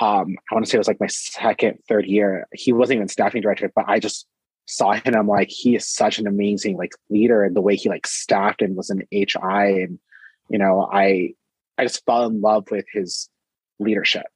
um 0.00 0.36
I 0.50 0.54
want 0.54 0.64
to 0.64 0.70
say 0.70 0.76
it 0.76 0.78
was 0.78 0.88
like 0.88 1.00
my 1.00 1.06
second 1.08 1.78
third 1.88 2.06
year 2.06 2.46
he 2.52 2.72
wasn't 2.72 2.96
even 2.96 3.08
staffing 3.08 3.42
director 3.42 3.70
but 3.74 3.84
I 3.88 4.00
just 4.00 4.26
saw 4.66 4.92
him 4.92 5.02
and 5.04 5.16
I'm 5.16 5.28
like, 5.28 5.50
he 5.50 5.76
is 5.76 5.88
such 5.88 6.18
an 6.18 6.26
amazing 6.26 6.76
like 6.76 6.92
leader 7.10 7.44
and 7.44 7.54
the 7.54 7.60
way 7.60 7.76
he 7.76 7.88
like 7.88 8.06
staffed 8.06 8.62
and 8.62 8.76
was 8.76 8.90
an 8.90 9.02
HI 9.12 9.82
and 9.82 9.98
you 10.50 10.58
know, 10.58 10.88
I 10.90 11.34
I 11.78 11.84
just 11.84 12.04
fell 12.04 12.26
in 12.26 12.40
love 12.40 12.70
with 12.70 12.86
his 12.92 13.28
leadership. 13.78 14.26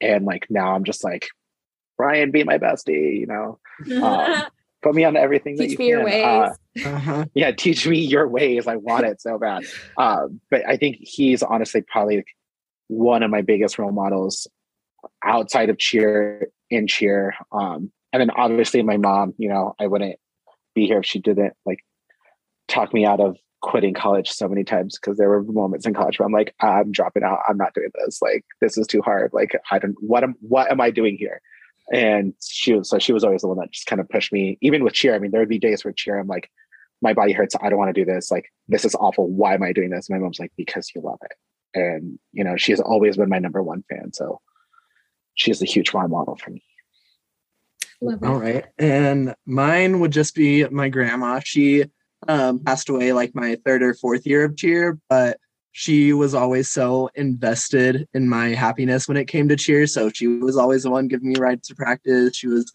And 0.00 0.24
like 0.24 0.46
now 0.50 0.74
I'm 0.74 0.84
just 0.84 1.04
like 1.04 1.28
Brian, 1.96 2.30
be 2.30 2.44
my 2.44 2.58
bestie. 2.58 3.20
You 3.20 3.26
know, 3.26 3.58
um, 4.02 4.44
put 4.82 4.94
me 4.94 5.04
on 5.04 5.16
everything. 5.16 5.56
Teach 5.56 5.72
that 5.72 5.78
me 5.78 5.88
you 5.88 5.96
your 5.96 6.04
ways. 6.04 6.24
Uh, 6.24 6.50
Uh-huh. 6.86 7.24
yeah, 7.34 7.50
teach 7.50 7.84
me 7.86 7.98
your 7.98 8.28
ways. 8.28 8.68
I 8.68 8.76
want 8.76 9.04
it 9.04 9.20
so 9.20 9.38
bad. 9.38 9.64
Um, 9.96 10.40
but 10.52 10.62
I 10.68 10.76
think 10.76 10.98
he's 11.00 11.42
honestly 11.42 11.82
probably 11.82 12.24
one 12.86 13.24
of 13.24 13.30
my 13.30 13.42
biggest 13.42 13.76
role 13.78 13.90
models 13.90 14.46
outside 15.24 15.68
of 15.68 15.78
cheer 15.78 16.48
in 16.70 16.86
cheer. 16.86 17.34
Um, 17.50 17.90
and 18.12 18.20
then 18.20 18.30
obviously 18.30 18.82
my 18.82 18.96
mom, 18.96 19.34
you 19.36 19.48
know, 19.48 19.74
I 19.80 19.88
wouldn't 19.88 20.16
be 20.74 20.86
here 20.86 21.00
if 21.00 21.06
she 21.06 21.18
didn't 21.18 21.54
like 21.66 21.80
talk 22.68 22.94
me 22.94 23.04
out 23.04 23.20
of 23.20 23.36
quitting 23.62 23.92
college 23.94 24.30
so 24.30 24.48
many 24.48 24.64
times 24.64 24.98
because 24.98 25.18
there 25.18 25.28
were 25.28 25.42
moments 25.42 25.86
in 25.86 25.92
college 25.92 26.18
where 26.18 26.26
I'm 26.26 26.32
like, 26.32 26.54
I'm 26.60 26.92
dropping 26.92 27.24
out. 27.24 27.40
I'm 27.48 27.56
not 27.56 27.74
doing 27.74 27.90
this. 27.94 28.22
Like, 28.22 28.44
this 28.60 28.78
is 28.78 28.86
too 28.86 29.02
hard. 29.02 29.32
Like, 29.32 29.56
I 29.70 29.78
don't, 29.78 29.96
what 30.00 30.22
am, 30.22 30.34
what 30.40 30.70
am 30.70 30.80
I 30.80 30.90
doing 30.90 31.16
here? 31.18 31.42
And 31.92 32.34
she 32.40 32.74
was, 32.74 32.88
so 32.88 32.98
she 32.98 33.12
was 33.12 33.24
always 33.24 33.42
the 33.42 33.48
one 33.48 33.58
that 33.58 33.72
just 33.72 33.86
kind 33.86 34.00
of 34.00 34.08
pushed 34.08 34.32
me, 34.32 34.58
even 34.60 34.84
with 34.84 34.92
cheer. 34.92 35.14
I 35.14 35.18
mean, 35.18 35.30
there 35.30 35.40
would 35.40 35.48
be 35.48 35.58
days 35.58 35.84
where 35.84 35.92
cheer, 35.92 36.18
I'm 36.18 36.28
like, 36.28 36.50
my 37.02 37.14
body 37.14 37.32
hurts. 37.32 37.56
I 37.60 37.68
don't 37.68 37.78
want 37.78 37.94
to 37.94 38.04
do 38.04 38.10
this. 38.10 38.30
Like, 38.30 38.52
this 38.68 38.84
is 38.84 38.94
awful. 38.94 39.28
Why 39.28 39.54
am 39.54 39.62
I 39.62 39.72
doing 39.72 39.90
this? 39.90 40.10
My 40.10 40.18
mom's 40.18 40.38
like, 40.38 40.52
because 40.56 40.92
you 40.94 41.00
love 41.00 41.18
it. 41.24 41.32
And, 41.78 42.18
you 42.32 42.44
know, 42.44 42.56
she's 42.56 42.80
always 42.80 43.16
been 43.16 43.28
my 43.28 43.38
number 43.38 43.62
one 43.62 43.84
fan. 43.88 44.12
So 44.12 44.40
she's 45.34 45.62
a 45.62 45.66
huge 45.66 45.92
role 45.92 46.08
model 46.08 46.36
for 46.36 46.50
me. 46.50 46.62
Love. 48.00 48.22
All 48.22 48.36
right. 48.36 48.66
And 48.78 49.34
mine 49.46 50.00
would 50.00 50.12
just 50.12 50.34
be 50.34 50.66
my 50.68 50.88
grandma. 50.88 51.40
She 51.44 51.84
um, 52.28 52.60
passed 52.60 52.88
away 52.88 53.12
like 53.12 53.34
my 53.34 53.56
third 53.64 53.82
or 53.82 53.94
fourth 53.94 54.26
year 54.26 54.44
of 54.44 54.56
cheer, 54.56 54.98
but 55.08 55.38
she 55.72 56.12
was 56.12 56.34
always 56.34 56.68
so 56.68 57.10
invested 57.14 58.08
in 58.12 58.28
my 58.28 58.48
happiness 58.48 59.06
when 59.06 59.16
it 59.16 59.26
came 59.26 59.48
to 59.48 59.56
cheer. 59.56 59.86
So 59.86 60.10
she 60.10 60.26
was 60.26 60.56
always 60.56 60.82
the 60.82 60.90
one 60.90 61.08
giving 61.08 61.28
me 61.28 61.38
rides 61.38 61.68
to 61.68 61.74
practice. 61.74 62.36
She 62.36 62.48
was 62.48 62.72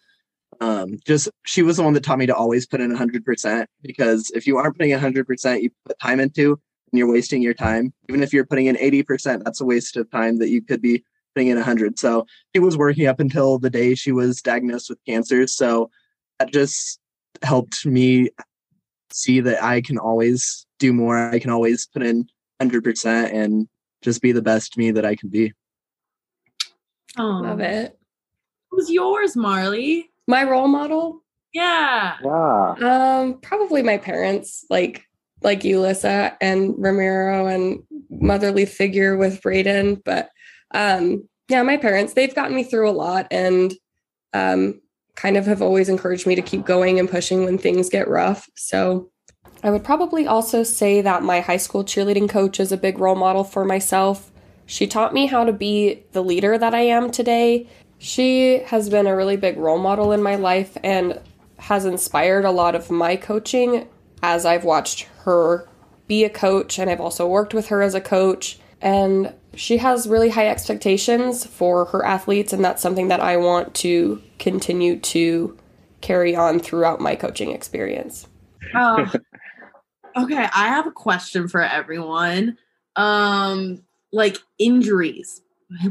um, 0.61 0.97
just, 1.05 1.29
she 1.45 1.61
was 1.61 1.77
the 1.77 1.83
one 1.83 1.93
that 1.93 2.03
taught 2.03 2.19
me 2.19 2.25
to 2.25 2.35
always 2.35 2.65
put 2.65 2.79
in 2.79 2.95
100% 2.95 3.65
because 3.81 4.31
if 4.33 4.47
you 4.47 4.57
aren't 4.57 4.77
putting 4.77 4.97
100%, 4.97 5.61
you 5.61 5.69
put 5.85 5.99
time 5.99 6.19
into 6.19 6.59
and 6.91 6.99
you're 6.99 7.11
wasting 7.11 7.41
your 7.41 7.53
time. 7.53 7.93
Even 8.07 8.23
if 8.23 8.31
you're 8.31 8.45
putting 8.45 8.67
in 8.67 8.77
80%, 8.77 9.43
that's 9.43 9.59
a 9.59 9.65
waste 9.65 9.97
of 9.97 10.09
time 10.09 10.39
that 10.39 10.49
you 10.49 10.61
could 10.61 10.81
be 10.81 11.03
putting 11.35 11.49
in 11.49 11.57
100. 11.57 11.99
So 11.99 12.25
she 12.53 12.59
was 12.59 12.77
working 12.77 13.07
up 13.07 13.19
until 13.19 13.59
the 13.59 13.69
day 13.69 13.95
she 13.95 14.13
was 14.13 14.41
diagnosed 14.41 14.89
with 14.89 14.99
cancer. 15.05 15.45
So 15.47 15.89
that 16.39 16.53
just 16.53 16.99
helped 17.43 17.85
me 17.85 18.29
see 19.11 19.41
that 19.41 19.61
I 19.61 19.81
can 19.81 19.97
always 19.97 20.65
do 20.79 20.93
more. 20.93 21.17
I 21.17 21.39
can 21.39 21.49
always 21.49 21.87
put 21.87 22.03
in 22.03 22.27
100% 22.61 23.33
and 23.33 23.67
just 24.01 24.21
be 24.21 24.31
the 24.31 24.41
best 24.41 24.77
me 24.77 24.91
that 24.91 25.05
I 25.05 25.15
can 25.15 25.29
be. 25.29 25.53
Oh, 27.17 27.39
Love 27.43 27.59
it. 27.61 27.97
Who's 28.71 28.89
yours, 28.89 29.35
Marley? 29.35 30.09
My 30.27 30.43
role 30.43 30.67
model, 30.67 31.21
Yeah. 31.53 32.17
Yeah. 32.23 32.71
um, 32.81 33.39
probably 33.41 33.83
my 33.83 33.97
parents, 33.97 34.65
like 34.69 35.05
like 35.41 35.63
you, 35.63 35.79
Lyssa, 35.79 36.35
and 36.41 36.73
Ramiro, 36.77 37.45
and 37.45 37.83
motherly 38.09 38.65
figure 38.65 39.15
with 39.15 39.41
Brayden. 39.41 40.01
But 40.03 40.29
um, 40.73 41.27
yeah, 41.49 41.61
my 41.61 41.77
parents, 41.77 42.13
they've 42.13 42.33
gotten 42.33 42.55
me 42.55 42.63
through 42.63 42.89
a 42.89 42.91
lot, 42.91 43.27
and 43.31 43.73
um, 44.33 44.81
kind 45.15 45.37
of 45.37 45.45
have 45.45 45.61
always 45.61 45.87
encouraged 45.87 46.25
me 46.25 46.35
to 46.35 46.41
keep 46.41 46.65
going 46.65 46.99
and 46.99 47.09
pushing 47.09 47.45
when 47.45 47.57
things 47.59 47.89
get 47.89 48.07
rough. 48.07 48.49
So 48.55 49.11
I 49.65 49.71
would 49.71 49.83
probably 49.83 50.27
also 50.27 50.61
say 50.61 51.01
that 51.01 51.23
my 51.23 51.39
high 51.39 51.57
school 51.57 51.83
cheerleading 51.83 52.29
coach 52.29 52.59
is 52.59 52.71
a 52.71 52.77
big 52.77 52.99
role 52.99 53.15
model 53.15 53.43
for 53.43 53.65
myself. 53.65 54.31
She 54.67 54.85
taught 54.85 55.11
me 55.11 55.25
how 55.25 55.43
to 55.43 55.51
be 55.51 56.03
the 56.11 56.23
leader 56.23 56.55
that 56.55 56.75
I 56.75 56.81
am 56.81 57.09
today. 57.09 57.67
She 57.97 58.59
has 58.59 58.91
been 58.91 59.07
a 59.07 59.15
really 59.15 59.37
big 59.37 59.57
role 59.57 59.79
model 59.79 60.11
in 60.11 60.21
my 60.21 60.35
life 60.35 60.77
and 60.83 61.19
has 61.57 61.83
inspired 61.83 62.45
a 62.45 62.51
lot 62.51 62.75
of 62.75 62.91
my 62.91 63.15
coaching 63.15 63.87
as 64.21 64.45
I've 64.45 64.65
watched 64.65 65.07
her 65.23 65.67
be 66.05 66.23
a 66.23 66.29
coach 66.29 66.77
and 66.77 66.87
I've 66.87 67.01
also 67.01 67.27
worked 67.27 67.55
with 67.55 67.69
her 67.69 67.81
as 67.81 67.95
a 67.95 68.01
coach. 68.01 68.59
And 68.83 69.33
she 69.55 69.77
has 69.77 70.07
really 70.07 70.29
high 70.29 70.47
expectations 70.47 71.43
for 71.43 71.85
her 71.85 72.05
athletes, 72.05 72.53
and 72.53 72.63
that's 72.63 72.83
something 72.83 73.07
that 73.07 73.19
I 73.19 73.37
want 73.37 73.73
to 73.75 74.21
continue 74.37 74.99
to 74.99 75.57
carry 76.01 76.35
on 76.35 76.59
throughout 76.59 77.01
my 77.01 77.15
coaching 77.15 77.49
experience. 77.49 78.27
Oh. 78.75 79.11
okay, 80.15 80.47
I 80.53 80.67
have 80.67 80.87
a 80.87 80.91
question 80.91 81.47
for 81.47 81.61
everyone. 81.61 82.57
Um, 82.95 83.83
like 84.11 84.37
injuries. 84.57 85.41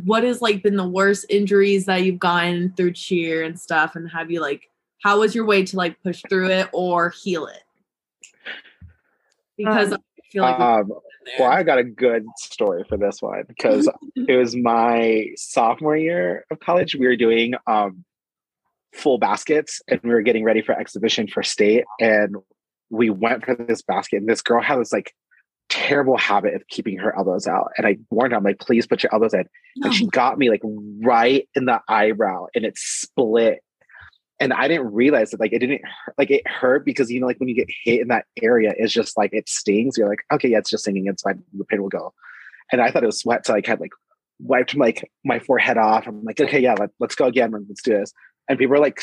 What 0.04 0.22
has 0.22 0.40
like 0.40 0.62
been 0.62 0.76
the 0.76 0.88
worst 0.88 1.26
injuries 1.28 1.86
that 1.86 2.02
you've 2.02 2.18
gotten 2.18 2.72
through 2.76 2.92
cheer 2.92 3.42
and 3.42 3.58
stuff? 3.58 3.96
And 3.96 4.10
have 4.10 4.30
you 4.30 4.40
like 4.40 4.70
how 5.02 5.20
was 5.20 5.34
your 5.34 5.44
way 5.44 5.64
to 5.64 5.76
like 5.76 6.02
push 6.02 6.22
through 6.28 6.48
it 6.50 6.68
or 6.72 7.10
heal 7.10 7.46
it? 7.46 7.62
Because 9.56 9.92
Um, 9.92 9.98
I 10.18 10.22
feel 10.32 10.42
like 10.42 10.60
Um, 10.60 10.92
well. 11.38 11.50
I 11.50 11.62
got 11.62 11.78
a 11.78 11.84
good 11.84 12.24
story 12.38 12.84
for 12.88 12.96
this 12.96 13.20
one 13.20 13.44
because 13.46 13.88
it 14.16 14.36
was 14.36 14.56
my 14.56 15.28
sophomore 15.36 15.96
year 15.96 16.46
of 16.50 16.58
college. 16.60 16.94
We 16.94 17.06
were 17.06 17.16
doing 17.16 17.54
um, 17.66 18.04
full 18.94 19.18
baskets 19.18 19.82
and 19.88 20.00
we 20.02 20.10
were 20.10 20.22
getting 20.22 20.44
ready 20.44 20.62
for 20.62 20.72
exhibition 20.72 21.28
for 21.28 21.42
state. 21.42 21.84
And 22.00 22.36
we 22.94 23.10
went 23.10 23.44
for 23.44 23.54
this 23.54 23.82
basket, 23.82 24.18
and 24.18 24.28
this 24.28 24.42
girl 24.42 24.62
had 24.62 24.78
this 24.78 24.92
like 24.92 25.12
terrible 25.68 26.16
habit 26.16 26.54
of 26.54 26.66
keeping 26.68 26.98
her 26.98 27.16
elbows 27.16 27.46
out. 27.46 27.70
And 27.76 27.86
I 27.86 27.98
warned 28.10 28.32
her, 28.32 28.38
I'm 28.38 28.44
like, 28.44 28.60
please 28.60 28.86
put 28.86 29.02
your 29.02 29.12
elbows 29.12 29.34
in. 29.34 29.44
No. 29.76 29.86
And 29.86 29.94
she 29.94 30.06
got 30.06 30.38
me 30.38 30.50
like 30.50 30.62
right 31.02 31.48
in 31.54 31.64
the 31.64 31.80
eyebrow 31.88 32.46
and 32.54 32.64
it 32.64 32.76
split. 32.76 33.60
And 34.40 34.52
I 34.52 34.68
didn't 34.68 34.92
realize 34.92 35.30
that 35.30 35.40
like 35.40 35.52
it 35.52 35.60
didn't 35.60 35.82
like 36.18 36.30
it 36.30 36.46
hurt 36.46 36.84
because 36.84 37.10
you 37.10 37.20
know, 37.20 37.26
like 37.26 37.38
when 37.38 37.48
you 37.48 37.54
get 37.54 37.68
hit 37.84 38.00
in 38.00 38.08
that 38.08 38.26
area, 38.42 38.74
it's 38.76 38.92
just 38.92 39.16
like 39.16 39.32
it 39.32 39.48
stings. 39.48 39.96
You're 39.96 40.08
like, 40.08 40.24
okay, 40.32 40.48
yeah, 40.48 40.58
it's 40.58 40.70
just 40.70 40.84
stinging, 40.84 41.06
it's 41.06 41.22
fine, 41.22 41.42
the 41.56 41.64
pain 41.64 41.80
will 41.80 41.88
go. 41.88 42.12
And 42.72 42.80
I 42.80 42.90
thought 42.90 43.02
it 43.02 43.06
was 43.06 43.20
sweat, 43.20 43.46
so 43.46 43.54
I 43.54 43.60
kind 43.60 43.76
of 43.76 43.80
like 43.80 43.92
wiped 44.40 44.74
like 44.74 45.08
my 45.24 45.38
forehead 45.38 45.78
off. 45.78 46.06
I'm 46.06 46.24
like, 46.24 46.40
okay, 46.40 46.58
yeah, 46.58 46.74
let, 46.78 46.90
let's 46.98 47.14
go 47.14 47.26
again, 47.26 47.52
let's 47.52 47.82
do 47.82 47.92
this. 47.92 48.12
And 48.48 48.58
people 48.58 48.72
were 48.72 48.80
like 48.80 49.00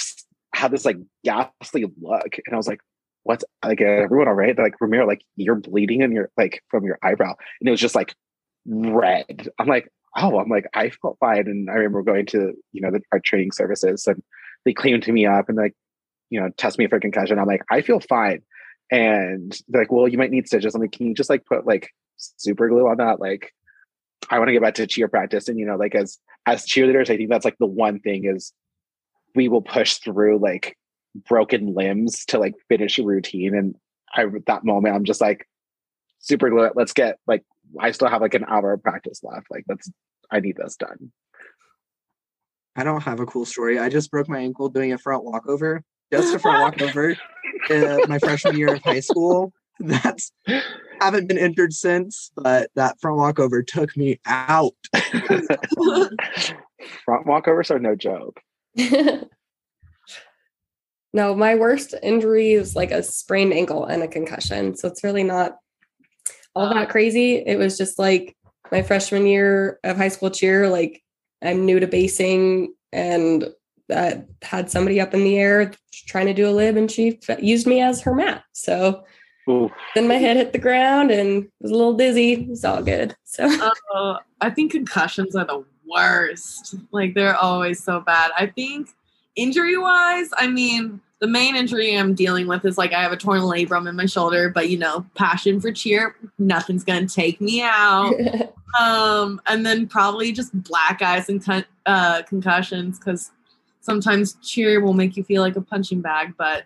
had 0.53 0.71
this 0.71 0.85
like 0.85 0.97
ghastly 1.23 1.85
look, 2.01 2.37
and 2.45 2.53
I 2.53 2.57
was 2.57 2.67
like, 2.67 2.81
what's 3.23 3.43
like 3.63 3.81
everyone 3.81 4.27
all 4.27 4.33
right? 4.33 4.55
They're 4.55 4.65
like, 4.65 4.79
Ramiro, 4.81 5.07
like 5.07 5.21
you're 5.35 5.55
bleeding 5.55 6.01
and 6.01 6.13
you're 6.13 6.29
like 6.37 6.63
from 6.69 6.83
your 6.83 6.99
eyebrow, 7.03 7.35
and 7.59 7.67
it 7.67 7.71
was 7.71 7.81
just 7.81 7.95
like 7.95 8.15
red. 8.65 9.49
I'm 9.59 9.67
like, 9.67 9.89
oh, 10.17 10.39
I'm 10.39 10.49
like, 10.49 10.67
I 10.73 10.89
felt 10.89 11.17
fine. 11.19 11.47
And 11.47 11.69
I 11.69 11.75
remember 11.75 12.03
going 12.03 12.25
to, 12.27 12.53
you 12.71 12.81
know, 12.81 12.91
the, 12.91 13.01
our 13.11 13.19
training 13.19 13.51
services 13.51 14.07
and 14.07 14.21
they 14.65 14.73
cleaned 14.73 15.07
me 15.07 15.25
up 15.25 15.49
and 15.49 15.57
like, 15.57 15.73
you 16.29 16.39
know, 16.39 16.49
test 16.57 16.77
me 16.77 16.87
for 16.87 16.99
concussion. 16.99 17.39
I'm 17.39 17.47
like, 17.47 17.63
I 17.71 17.81
feel 17.81 17.99
fine. 17.99 18.41
And 18.91 19.57
they're 19.67 19.83
like, 19.83 19.91
well, 19.91 20.07
you 20.07 20.17
might 20.17 20.31
need 20.31 20.47
stitches. 20.47 20.75
I'm 20.75 20.81
like, 20.81 20.91
can 20.91 21.07
you 21.07 21.13
just 21.13 21.29
like 21.29 21.45
put 21.45 21.65
like 21.65 21.89
super 22.17 22.67
glue 22.67 22.87
on 22.87 22.97
that? 22.97 23.19
Like, 23.19 23.53
I 24.29 24.37
want 24.37 24.49
to 24.49 24.53
get 24.53 24.61
back 24.61 24.75
to 24.75 24.87
cheer 24.87 25.07
practice. 25.07 25.47
And, 25.47 25.57
you 25.57 25.65
know, 25.65 25.77
like 25.77 25.95
as, 25.95 26.19
as 26.45 26.65
cheerleaders, 26.65 27.09
I 27.09 27.17
think 27.17 27.29
that's 27.29 27.45
like 27.45 27.57
the 27.59 27.65
one 27.65 27.99
thing 27.99 28.25
is 28.25 28.53
we 29.33 29.47
will 29.47 29.61
push 29.61 29.95
through 29.95 30.39
like 30.39 30.77
broken 31.15 31.73
limbs 31.73 32.25
to 32.25 32.39
like 32.39 32.55
finish 32.69 32.97
a 32.99 33.03
routine. 33.03 33.55
And 33.55 33.75
I, 34.15 34.23
at 34.23 34.45
that 34.47 34.63
moment, 34.63 34.95
I'm 34.95 35.05
just 35.05 35.21
like, 35.21 35.47
super 36.19 36.49
glue 36.49 36.63
it. 36.63 36.73
Let's 36.75 36.93
get 36.93 37.17
like, 37.27 37.43
I 37.79 37.91
still 37.91 38.09
have 38.09 38.21
like 38.21 38.33
an 38.33 38.45
hour 38.47 38.73
of 38.73 38.83
practice 38.83 39.21
left. 39.23 39.47
Like, 39.49 39.65
let's, 39.67 39.89
I 40.29 40.39
need 40.39 40.57
this 40.57 40.75
done. 40.75 41.11
I 42.75 42.83
don't 42.83 43.03
have 43.03 43.19
a 43.19 43.25
cool 43.25 43.45
story. 43.45 43.79
I 43.79 43.89
just 43.89 44.11
broke 44.11 44.29
my 44.29 44.39
ankle 44.39 44.69
doing 44.69 44.93
a 44.93 44.97
front 44.97 45.25
walkover, 45.25 45.83
just 46.11 46.33
a 46.33 46.39
front 46.39 46.59
walkover, 46.79 47.17
uh, 47.69 47.97
my 48.07 48.17
freshman 48.19 48.57
year 48.57 48.75
of 48.75 48.81
high 48.81 49.01
school. 49.01 49.51
That's 49.79 50.31
haven't 51.01 51.27
been 51.27 51.37
injured 51.37 51.73
since, 51.73 52.31
but 52.35 52.69
that 52.75 52.99
front 53.01 53.17
walkover 53.17 53.63
took 53.63 53.97
me 53.97 54.19
out. 54.25 54.75
Front 57.05 57.27
walkovers 57.27 57.71
are 57.71 57.79
no 57.79 57.95
joke. 57.95 58.39
no, 61.13 61.35
my 61.35 61.55
worst 61.55 61.93
injury 62.01 62.53
is 62.53 62.75
like 62.75 62.91
a 62.91 63.03
sprained 63.03 63.53
ankle 63.53 63.85
and 63.85 64.01
a 64.01 64.07
concussion. 64.07 64.75
So 64.75 64.87
it's 64.87 65.03
really 65.03 65.23
not 65.23 65.57
all 66.55 66.69
that 66.69 66.87
ah. 66.87 66.91
crazy. 66.91 67.35
It 67.35 67.57
was 67.57 67.77
just 67.77 67.99
like 67.99 68.35
my 68.71 68.81
freshman 68.81 69.25
year 69.25 69.79
of 69.83 69.97
high 69.97 70.07
school 70.07 70.29
cheer. 70.29 70.69
Like 70.69 71.01
I'm 71.41 71.65
new 71.65 71.79
to 71.79 71.87
basing 71.87 72.73
and 72.93 73.49
that 73.89 74.25
had 74.41 74.71
somebody 74.71 75.01
up 75.01 75.13
in 75.13 75.23
the 75.23 75.37
air 75.37 75.73
trying 76.07 76.27
to 76.27 76.33
do 76.33 76.47
a 76.47 76.51
lib 76.51 76.77
and 76.77 76.89
she 76.89 77.19
used 77.39 77.67
me 77.67 77.81
as 77.81 78.01
her 78.01 78.15
mat. 78.15 78.43
So 78.53 79.03
Ooh, 79.49 79.69
then 79.95 80.07
my 80.07 80.15
head 80.15 80.37
hit 80.37 80.53
the 80.53 80.59
ground 80.59 81.11
and 81.11 81.49
was 81.59 81.71
a 81.71 81.75
little 81.75 81.93
dizzy. 81.93 82.33
It 82.33 82.47
was 82.47 82.63
all 82.63 82.81
good. 82.81 83.15
So 83.25 83.47
Oh, 83.93 84.17
I 84.39 84.49
think 84.49 84.71
concussions 84.71 85.35
are 85.35 85.45
the 85.45 85.65
worst. 85.85 86.75
Like 86.91 87.15
they're 87.15 87.35
always 87.35 87.83
so 87.83 87.99
bad. 87.99 88.31
I 88.37 88.47
think 88.47 88.89
injury 89.41 89.77
wise, 89.77 90.29
I 90.37 90.47
mean, 90.47 91.01
the 91.19 91.27
main 91.27 91.55
injury 91.55 91.95
I'm 91.95 92.13
dealing 92.15 92.47
with 92.47 92.65
is 92.65 92.77
like 92.77 92.93
I 92.93 93.01
have 93.01 93.11
a 93.11 93.17
torn 93.17 93.41
labrum 93.41 93.87
in 93.87 93.95
my 93.95 94.05
shoulder, 94.07 94.49
but 94.49 94.69
you 94.69 94.77
know, 94.77 95.05
passion 95.15 95.61
for 95.61 95.71
cheer, 95.71 96.15
nothing's 96.39 96.83
gonna 96.83 97.07
take 97.07 97.39
me 97.39 97.61
out. 97.61 98.13
um, 98.79 99.39
and 99.47 99.65
then 99.65 99.87
probably 99.87 100.31
just 100.31 100.51
black 100.63 101.01
eyes 101.01 101.29
and 101.29 101.43
con- 101.43 101.65
uh, 101.85 102.23
concussions 102.23 102.97
because 102.97 103.31
sometimes 103.81 104.33
cheer 104.43 104.81
will 104.81 104.93
make 104.93 105.15
you 105.15 105.23
feel 105.23 105.41
like 105.41 105.55
a 105.55 105.61
punching 105.61 106.01
bag, 106.01 106.33
but 106.37 106.63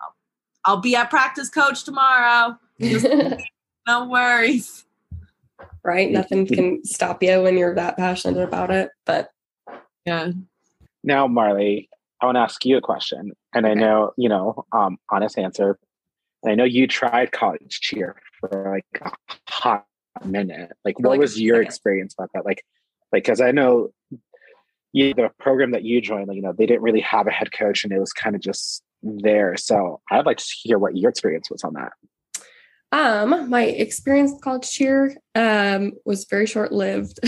I'll, 0.00 0.14
I'll 0.64 0.80
be 0.80 0.96
at 0.96 1.10
practice 1.10 1.48
coach 1.48 1.84
tomorrow. 1.84 2.58
Just- 2.80 3.06
no 3.86 4.08
worries. 4.08 4.84
right? 5.84 6.10
Nothing 6.10 6.46
can 6.46 6.84
stop 6.84 7.22
you 7.22 7.40
when 7.42 7.56
you're 7.56 7.74
that 7.74 7.96
passionate 7.96 8.42
about 8.42 8.70
it. 8.70 8.90
But 9.04 9.30
Yeah. 10.06 10.32
Now, 11.04 11.26
Marley, 11.26 11.88
I 12.22 12.26
want 12.26 12.36
to 12.36 12.40
ask 12.40 12.64
you 12.64 12.76
a 12.76 12.80
question, 12.80 13.32
and 13.52 13.66
I 13.66 13.74
know 13.74 14.12
you 14.16 14.28
know, 14.28 14.64
um, 14.72 14.98
honest 15.10 15.38
answer. 15.38 15.78
And 16.42 16.52
I 16.52 16.54
know 16.54 16.64
you 16.64 16.86
tried 16.86 17.32
college 17.32 17.80
cheer 17.80 18.16
for 18.40 18.72
like 18.72 19.02
a 19.04 19.10
hot 19.48 19.86
minute. 20.24 20.70
Like, 20.84 20.98
what 21.00 21.10
like 21.10 21.20
was 21.20 21.40
your 21.40 21.56
second. 21.56 21.66
experience 21.66 22.14
about 22.16 22.30
that? 22.34 22.44
Like, 22.44 22.64
like 23.12 23.24
because 23.24 23.40
I 23.40 23.50
know 23.50 23.92
you, 24.92 25.14
the 25.14 25.30
program 25.40 25.72
that 25.72 25.84
you 25.84 26.00
joined, 26.00 26.28
like, 26.28 26.36
you 26.36 26.42
know, 26.42 26.52
they 26.52 26.66
didn't 26.66 26.82
really 26.82 27.00
have 27.00 27.26
a 27.26 27.30
head 27.30 27.52
coach, 27.52 27.82
and 27.82 27.92
it 27.92 27.98
was 27.98 28.12
kind 28.12 28.36
of 28.36 28.40
just 28.40 28.84
there. 29.02 29.56
So, 29.56 30.00
I'd 30.10 30.26
like 30.26 30.38
to 30.38 30.46
hear 30.62 30.78
what 30.78 30.96
your 30.96 31.10
experience 31.10 31.50
was 31.50 31.64
on 31.64 31.74
that. 31.74 31.92
Um, 32.92 33.50
my 33.50 33.64
experience 33.64 34.32
with 34.32 34.42
college 34.42 34.70
cheer 34.70 35.16
um 35.34 35.92
was 36.04 36.26
very 36.26 36.46
short 36.46 36.70
lived, 36.70 37.18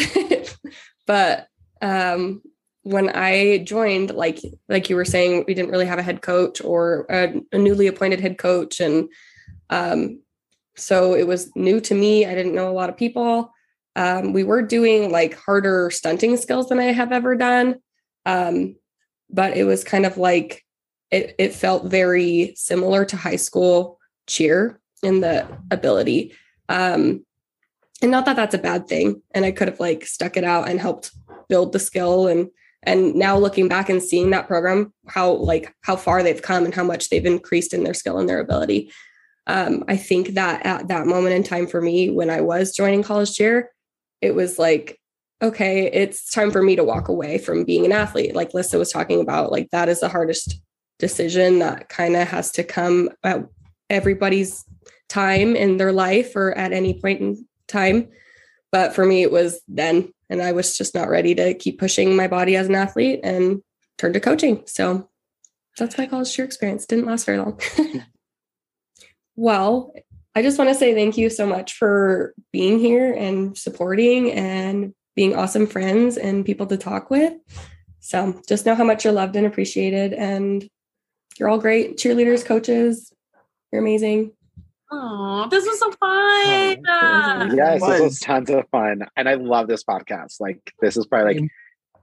but 1.06 1.48
um, 1.82 2.42
when 2.84 3.08
I 3.08 3.58
joined, 3.58 4.10
like 4.10 4.40
like 4.68 4.88
you 4.88 4.96
were 4.96 5.04
saying, 5.04 5.44
we 5.46 5.54
didn't 5.54 5.70
really 5.70 5.86
have 5.86 5.98
a 5.98 6.02
head 6.02 6.22
coach 6.22 6.62
or 6.62 7.06
a, 7.10 7.34
a 7.52 7.58
newly 7.58 7.86
appointed 7.86 8.20
head 8.20 8.38
coach, 8.38 8.78
and 8.78 9.08
um, 9.70 10.20
so 10.76 11.14
it 11.14 11.26
was 11.26 11.50
new 11.56 11.80
to 11.80 11.94
me. 11.94 12.26
I 12.26 12.34
didn't 12.34 12.54
know 12.54 12.70
a 12.70 12.72
lot 12.72 12.90
of 12.90 12.96
people. 12.96 13.50
Um, 13.96 14.32
we 14.32 14.44
were 14.44 14.62
doing 14.62 15.10
like 15.10 15.34
harder 15.34 15.90
stunting 15.90 16.36
skills 16.36 16.68
than 16.68 16.78
I 16.78 16.92
have 16.92 17.10
ever 17.10 17.36
done, 17.36 17.76
um, 18.26 18.76
but 19.30 19.56
it 19.56 19.64
was 19.64 19.82
kind 19.82 20.04
of 20.04 20.18
like 20.18 20.62
it. 21.10 21.34
It 21.38 21.54
felt 21.54 21.86
very 21.86 22.52
similar 22.54 23.06
to 23.06 23.16
high 23.16 23.36
school 23.36 23.98
cheer 24.26 24.78
in 25.02 25.20
the 25.20 25.46
ability. 25.70 26.34
Um, 26.68 27.24
and 28.02 28.10
not 28.10 28.26
that 28.26 28.36
that's 28.36 28.54
a 28.54 28.58
bad 28.58 28.88
thing. 28.88 29.22
And 29.34 29.46
I 29.46 29.52
could 29.52 29.68
have 29.68 29.80
like 29.80 30.04
stuck 30.04 30.36
it 30.36 30.44
out 30.44 30.68
and 30.68 30.78
helped 30.78 31.12
build 31.48 31.72
the 31.72 31.78
skill. 31.78 32.26
And 32.26 32.50
and 32.86 33.14
now 33.14 33.38
looking 33.38 33.68
back 33.68 33.88
and 33.88 34.02
seeing 34.02 34.30
that 34.30 34.46
program, 34.46 34.92
how 35.08 35.32
like 35.32 35.74
how 35.82 35.96
far 35.96 36.22
they've 36.22 36.42
come 36.42 36.64
and 36.64 36.74
how 36.74 36.84
much 36.84 37.08
they've 37.08 37.26
increased 37.26 37.74
in 37.74 37.84
their 37.84 37.94
skill 37.94 38.18
and 38.18 38.28
their 38.28 38.40
ability. 38.40 38.92
Um, 39.46 39.84
I 39.88 39.96
think 39.96 40.28
that 40.28 40.64
at 40.64 40.88
that 40.88 41.06
moment 41.06 41.34
in 41.34 41.42
time 41.42 41.66
for 41.66 41.80
me, 41.80 42.10
when 42.10 42.30
I 42.30 42.40
was 42.40 42.74
joining 42.74 43.02
college 43.02 43.34
cheer, 43.34 43.70
it 44.22 44.34
was 44.34 44.58
like, 44.58 44.98
okay, 45.42 45.90
it's 45.92 46.30
time 46.30 46.50
for 46.50 46.62
me 46.62 46.76
to 46.76 46.84
walk 46.84 47.08
away 47.08 47.36
from 47.36 47.64
being 47.64 47.84
an 47.84 47.92
athlete. 47.92 48.34
Like 48.34 48.54
Lyssa 48.54 48.78
was 48.78 48.90
talking 48.90 49.20
about, 49.20 49.52
like 49.52 49.68
that 49.70 49.90
is 49.90 50.00
the 50.00 50.08
hardest 50.08 50.62
decision 50.98 51.58
that 51.58 51.90
kind 51.90 52.16
of 52.16 52.26
has 52.28 52.50
to 52.52 52.64
come 52.64 53.10
at 53.22 53.44
everybody's 53.90 54.64
time 55.10 55.54
in 55.54 55.76
their 55.76 55.92
life 55.92 56.34
or 56.34 56.56
at 56.56 56.72
any 56.72 56.98
point 56.98 57.20
in 57.20 57.46
time. 57.68 58.08
But 58.72 58.94
for 58.94 59.04
me, 59.04 59.20
it 59.22 59.30
was 59.30 59.60
then, 59.68 60.13
and 60.30 60.42
I 60.42 60.52
was 60.52 60.76
just 60.76 60.94
not 60.94 61.08
ready 61.08 61.34
to 61.34 61.54
keep 61.54 61.78
pushing 61.78 62.16
my 62.16 62.28
body 62.28 62.56
as 62.56 62.68
an 62.68 62.74
athlete 62.74 63.20
and 63.22 63.62
turned 63.98 64.14
to 64.14 64.20
coaching. 64.20 64.62
So 64.66 65.08
that's 65.78 65.98
my 65.98 66.06
college 66.06 66.32
cheer 66.32 66.44
experience. 66.44 66.86
Didn't 66.86 67.06
last 67.06 67.26
very 67.26 67.38
long. 67.38 67.60
well, 69.36 69.92
I 70.34 70.42
just 70.42 70.58
want 70.58 70.70
to 70.70 70.74
say 70.74 70.94
thank 70.94 71.16
you 71.16 71.30
so 71.30 71.46
much 71.46 71.74
for 71.74 72.34
being 72.52 72.78
here 72.78 73.12
and 73.12 73.56
supporting 73.56 74.32
and 74.32 74.94
being 75.14 75.36
awesome 75.36 75.66
friends 75.66 76.16
and 76.16 76.44
people 76.44 76.66
to 76.66 76.76
talk 76.76 77.10
with. 77.10 77.34
So 78.00 78.40
just 78.48 78.66
know 78.66 78.74
how 78.74 78.84
much 78.84 79.04
you're 79.04 79.12
loved 79.12 79.36
and 79.36 79.46
appreciated. 79.46 80.12
And 80.12 80.68
you're 81.38 81.48
all 81.48 81.58
great 81.58 81.96
cheerleaders, 81.96 82.44
coaches. 82.44 83.12
You're 83.72 83.82
amazing. 83.82 84.32
Oh, 84.96 85.48
this 85.50 85.64
was 85.66 85.78
so 85.78 85.90
fun. 85.92 86.84
Oh, 86.88 87.54
Yes, 87.54 87.80
this 87.80 87.88
was 87.88 88.00
was. 88.00 88.20
tons 88.20 88.50
of 88.50 88.68
fun, 88.70 89.02
and 89.16 89.28
I 89.28 89.34
love 89.34 89.66
this 89.68 89.84
podcast. 89.84 90.40
Like, 90.40 90.72
this 90.80 90.96
is 90.96 91.06
probably 91.06 91.40
like 91.40 91.50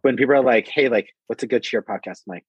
when 0.02 0.18
people 0.18 0.36
are 0.36 0.44
like, 0.44 0.68
"Hey, 0.68 0.90
like, 0.90 1.10
what's 1.28 1.44
a 1.44 1.48
good 1.48 1.64
cheer 1.64 1.82
podcast?" 1.82 2.22
I'm 2.28 2.32
like, 2.36 2.46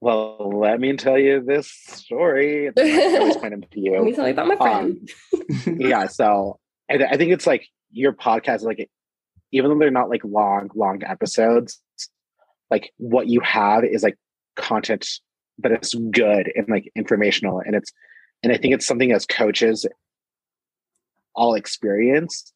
"Well, 0.00 0.50
let 0.58 0.80
me 0.80 0.96
tell 0.96 1.18
you 1.18 1.42
this 1.42 1.70
story." 1.70 2.68
And 2.68 2.78
I 2.78 3.18
always 3.18 3.36
point 3.36 3.50
them 3.52 3.62
to 3.62 3.80
Let 3.90 4.02
me 4.02 4.10
you. 4.10 4.16
tell 4.16 4.26
you 4.26 4.32
about 4.32 4.46
my 4.48 4.54
um, 4.54 5.06
friend. 5.66 5.80
yeah, 5.80 6.06
so 6.06 6.58
and 6.88 7.04
I 7.04 7.16
think 7.16 7.32
it's 7.32 7.46
like 7.46 7.66
your 7.90 8.12
podcast, 8.12 8.56
is 8.56 8.62
like, 8.62 8.90
even 9.52 9.70
though 9.70 9.78
they're 9.78 9.90
not 9.90 10.08
like 10.08 10.24
long, 10.24 10.70
long 10.74 11.02
episodes, 11.04 11.80
like 12.70 12.92
what 12.96 13.28
you 13.28 13.40
have 13.40 13.84
is 13.84 14.02
like 14.02 14.16
content 14.56 15.06
that 15.58 15.72
is 15.82 15.94
good 16.10 16.50
and 16.54 16.68
like 16.68 16.90
informational, 16.96 17.60
and 17.60 17.74
it's 17.74 17.92
and 18.42 18.52
I 18.52 18.56
think 18.56 18.74
it's 18.74 18.86
something 18.86 19.12
as 19.12 19.26
coaches 19.26 19.86
all 21.34 21.54
experience 21.54 22.52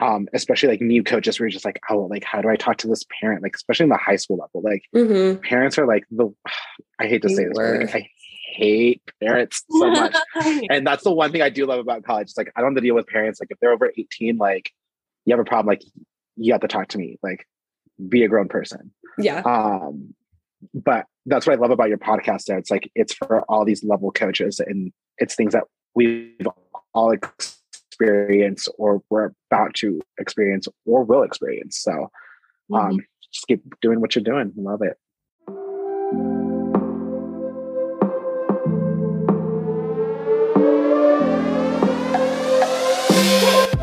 um 0.00 0.26
especially 0.32 0.70
like 0.70 0.80
new 0.80 1.04
coaches 1.04 1.38
where 1.38 1.46
you're 1.46 1.52
just 1.52 1.64
like 1.64 1.78
oh 1.90 2.08
like 2.10 2.24
how 2.24 2.40
do 2.40 2.48
i 2.48 2.56
talk 2.56 2.78
to 2.78 2.88
this 2.88 3.04
parent? 3.20 3.42
Like 3.42 3.54
especially 3.54 3.84
in 3.84 3.90
the 3.90 3.98
high 3.98 4.16
school 4.16 4.38
level 4.38 4.62
like 4.62 4.82
hmm 4.92 5.34
parents 5.46 5.78
are 5.78 5.86
like 5.86 6.04
the 6.10 6.34
i 6.98 7.06
hate 7.06 7.22
to 7.22 7.28
say 7.28 7.44
this 7.44 7.52
but 7.54 7.80
like, 7.80 7.94
i 7.94 8.08
hate 8.54 9.02
parents 9.22 9.64
so 9.70 9.90
much. 9.90 10.14
And 10.70 10.86
that's 10.86 11.04
the 11.04 11.12
one 11.12 11.32
thing 11.32 11.42
i 11.42 11.50
do 11.50 11.66
love 11.66 11.80
about 11.80 12.04
college 12.04 12.28
it's 12.28 12.36
like 12.36 12.50
i 12.56 12.60
don't 12.60 12.72
have 12.72 12.76
to 12.76 12.80
deal 12.80 12.94
with 12.94 13.06
parents 13.06 13.40
like 13.40 13.50
if 13.50 13.58
they're 13.60 13.72
over 13.72 13.92
18 13.96 14.38
like 14.38 14.70
you 15.24 15.34
have 15.34 15.40
a 15.40 15.44
problem 15.44 15.66
like 15.66 15.82
you 16.36 16.52
have 16.52 16.62
to 16.62 16.68
talk 16.68 16.88
to 16.88 16.98
me 16.98 17.18
like 17.22 17.46
be 18.08 18.24
a 18.24 18.28
grown 18.28 18.48
person. 18.48 18.92
Yeah. 19.18 19.40
um 19.40 20.14
but 20.74 21.06
that's 21.26 21.46
what 21.46 21.56
i 21.56 21.60
love 21.60 21.70
about 21.70 21.88
your 21.88 21.98
podcast 21.98 22.44
there 22.44 22.58
it's 22.58 22.70
like 22.70 22.90
it's 22.94 23.14
for 23.14 23.40
all 23.42 23.64
these 23.64 23.82
level 23.84 24.10
coaches 24.10 24.60
and 24.60 24.92
it's 25.18 25.34
things 25.34 25.52
that 25.52 25.64
we've 25.94 26.46
all 26.94 27.12
experienced 27.12 28.68
or 28.78 29.02
we're 29.10 29.32
about 29.50 29.74
to 29.74 30.00
experience 30.18 30.66
or 30.86 31.04
will 31.04 31.22
experience. 31.22 31.78
So 31.78 32.10
um 32.74 33.00
just 33.32 33.46
keep 33.46 33.62
doing 33.80 34.00
what 34.00 34.14
you're 34.14 34.24
doing. 34.24 34.52
Love 34.56 34.82
it. 34.82 34.98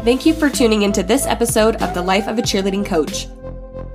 Thank 0.03 0.25
you 0.25 0.33
for 0.33 0.49
tuning 0.49 0.83
into 0.83 1.03
this 1.03 1.27
episode 1.27 1.75
of 1.77 1.93
The 1.93 2.01
Life 2.01 2.27
of 2.27 2.39
a 2.39 2.41
Cheerleading 2.41 2.85
Coach. 2.85 3.27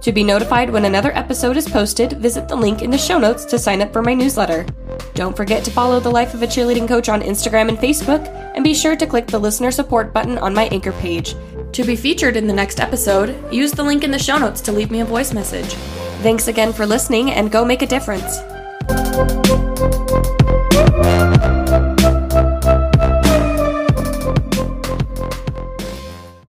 To 0.05 0.13
be 0.13 0.23
notified 0.23 0.69
when 0.69 0.85
another 0.85 1.17
episode 1.17 1.57
is 1.57 1.67
posted, 1.67 2.21
visit 2.21 2.47
the 2.47 2.55
link 2.55 2.83
in 2.83 2.91
the 2.91 2.99
show 2.99 3.19
notes 3.19 3.47
to 3.47 3.59
sign 3.59 3.81
up 3.81 3.91
for 3.91 4.03
my 4.03 4.13
newsletter. 4.13 4.67
Don't 5.15 5.35
forget 5.35 5.65
to 5.65 5.71
follow 5.71 5.99
The 5.99 6.11
Life 6.11 6.35
of 6.35 6.43
a 6.43 6.47
Cheerleading 6.47 6.87
Coach 6.87 7.09
on 7.09 7.23
Instagram 7.23 7.71
and 7.71 7.79
Facebook, 7.79 8.23
and 8.55 8.63
be 8.63 8.75
sure 8.75 8.97
to 8.97 9.07
click 9.07 9.27
the 9.27 9.39
listener 9.39 9.71
support 9.71 10.13
button 10.13 10.37
on 10.37 10.53
my 10.53 10.65
anchor 10.65 10.93
page. 10.93 11.35
To 11.73 11.85
be 11.85 11.97
featured 11.97 12.37
in 12.37 12.47
the 12.47 12.53
next 12.53 12.81
episode, 12.81 13.35
use 13.51 13.73
the 13.73 13.83
link 13.83 14.05
in 14.05 14.11
the 14.11 14.19
show 14.19 14.37
notes 14.37 14.61
to 14.61 14.73
leave 14.73 14.91
me 14.91 15.01
a 15.01 15.07
voice 15.07 15.33
message. 15.33 15.73
Thanks 16.21 16.49
again 16.49 16.75
for 16.75 16.85
listening, 16.85 17.31
and 17.31 17.51
go 17.51 17.65
make 17.65 17.81
a 17.81 17.87
difference. 17.87 18.41